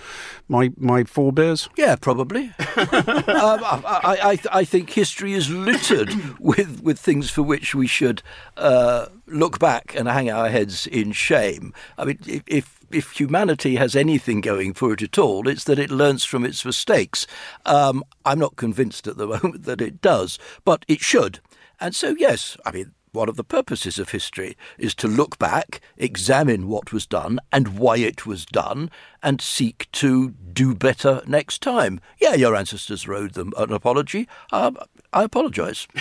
my, 0.47 0.71
my 0.77 1.05
forebears? 1.05 1.69
Yeah, 1.75 1.95
probably. 1.95 2.43
um, 2.77 3.63
I, 3.65 4.19
I, 4.23 4.39
I 4.59 4.63
think 4.63 4.91
history 4.91 5.33
is 5.33 5.49
littered 5.49 6.02
with 6.39 6.81
with 6.81 6.99
things 6.99 7.29
for 7.29 7.43
which 7.43 7.75
we 7.75 7.87
should 7.87 8.21
uh, 8.57 9.07
look 9.27 9.59
back 9.59 9.95
and 9.95 10.07
hang 10.07 10.29
our 10.29 10.49
heads 10.49 10.87
in 10.87 11.11
shame. 11.11 11.73
I 11.97 12.05
mean, 12.05 12.19
if 12.47 12.79
if 12.91 13.11
humanity 13.11 13.75
has 13.75 13.95
anything 13.95 14.41
going 14.41 14.73
for 14.73 14.93
it 14.93 15.01
at 15.01 15.17
all, 15.17 15.47
it's 15.47 15.63
that 15.65 15.79
it 15.79 15.89
learns 15.89 16.23
from 16.23 16.45
its 16.45 16.63
mistakes. 16.63 17.25
Um, 17.65 18.03
I'm 18.25 18.39
not 18.39 18.55
convinced 18.55 19.07
at 19.07 19.17
the 19.17 19.27
moment 19.43 19.63
that 19.63 19.81
it 19.81 20.01
does, 20.01 20.39
but 20.63 20.85
it 20.87 21.01
should. 21.01 21.39
And 21.79 21.95
so, 21.95 22.15
yes, 22.17 22.55
I 22.65 22.71
mean, 22.71 22.93
one 23.13 23.29
of 23.29 23.35
the 23.35 23.43
purposes 23.43 23.99
of 23.99 24.09
history 24.09 24.57
is 24.79 24.95
to 24.95 25.07
look 25.07 25.37
back, 25.37 25.81
examine 25.97 26.67
what 26.67 26.91
was 26.91 27.05
done 27.05 27.39
and 27.51 27.77
why 27.77 27.97
it 27.97 28.25
was 28.25 28.43
done, 28.43 28.89
and 29.21 29.39
seek 29.39 29.87
to 29.91 30.31
do 30.31 30.73
better 30.73 31.21
next 31.27 31.61
time. 31.61 32.01
Yeah, 32.19 32.33
your 32.33 32.55
ancestors 32.55 33.07
owed 33.07 33.33
them 33.33 33.53
an 33.55 33.71
apology. 33.71 34.27
Uh, 34.51 34.71
I 35.13 35.23
apologise. 35.23 35.87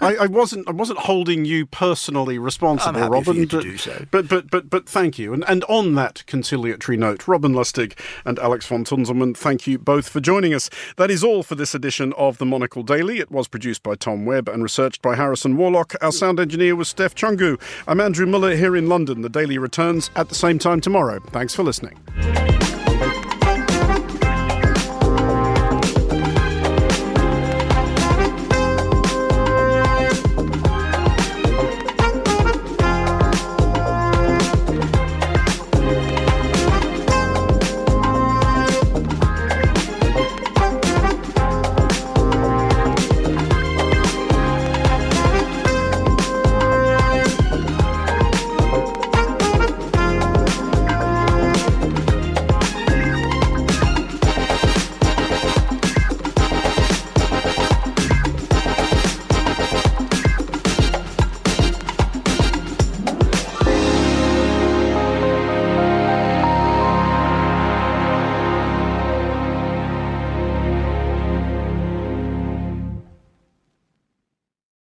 I, 0.00 0.16
I, 0.20 0.26
wasn't. 0.26 0.68
I 0.68 0.72
wasn't 0.72 1.00
holding 1.00 1.44
you 1.44 1.66
personally 1.66 2.38
responsible, 2.38 3.08
Robin. 3.08 3.46
but, 3.46 3.64
so. 3.78 4.06
but, 4.10 4.28
but 4.28 4.50
but 4.50 4.70
but 4.70 4.88
thank 4.88 5.18
you. 5.18 5.32
And 5.32 5.44
and 5.48 5.64
on 5.64 5.94
that 5.96 6.24
conciliatory 6.26 6.96
note, 6.96 7.26
Robin 7.26 7.52
Lustig 7.52 7.98
and 8.24 8.38
Alex 8.38 8.66
von 8.66 8.84
Tunzelmann, 8.84 9.36
thank 9.36 9.66
you 9.66 9.78
both 9.78 10.08
for 10.08 10.20
joining 10.20 10.54
us. 10.54 10.70
That 10.96 11.10
is 11.10 11.24
all 11.24 11.42
for 11.42 11.54
this 11.54 11.74
edition 11.74 12.12
of 12.14 12.38
the 12.38 12.46
Monocle 12.46 12.82
Daily. 12.82 13.18
It 13.18 13.30
was 13.30 13.48
produced 13.48 13.82
by 13.82 13.96
Tom 13.96 14.24
Webb 14.24 14.48
and 14.48 14.62
researched 14.62 15.02
by 15.02 15.16
Harrison 15.16 15.56
Warlock. 15.56 15.94
Our 16.00 16.12
sound 16.12 16.38
engineer 16.38 16.76
was 16.76 16.88
Steph 16.88 17.14
Chungu. 17.14 17.60
I'm 17.86 18.00
Andrew 18.00 18.26
Mueller 18.26 18.54
here 18.54 18.76
in 18.76 18.88
London. 18.88 19.22
The 19.22 19.28
Daily 19.28 19.58
returns 19.58 20.10
at 20.16 20.28
the 20.28 20.34
same 20.34 20.58
time 20.58 20.80
tomorrow. 20.80 21.20
Thanks 21.30 21.54
for 21.54 21.62
listening. 21.62 21.98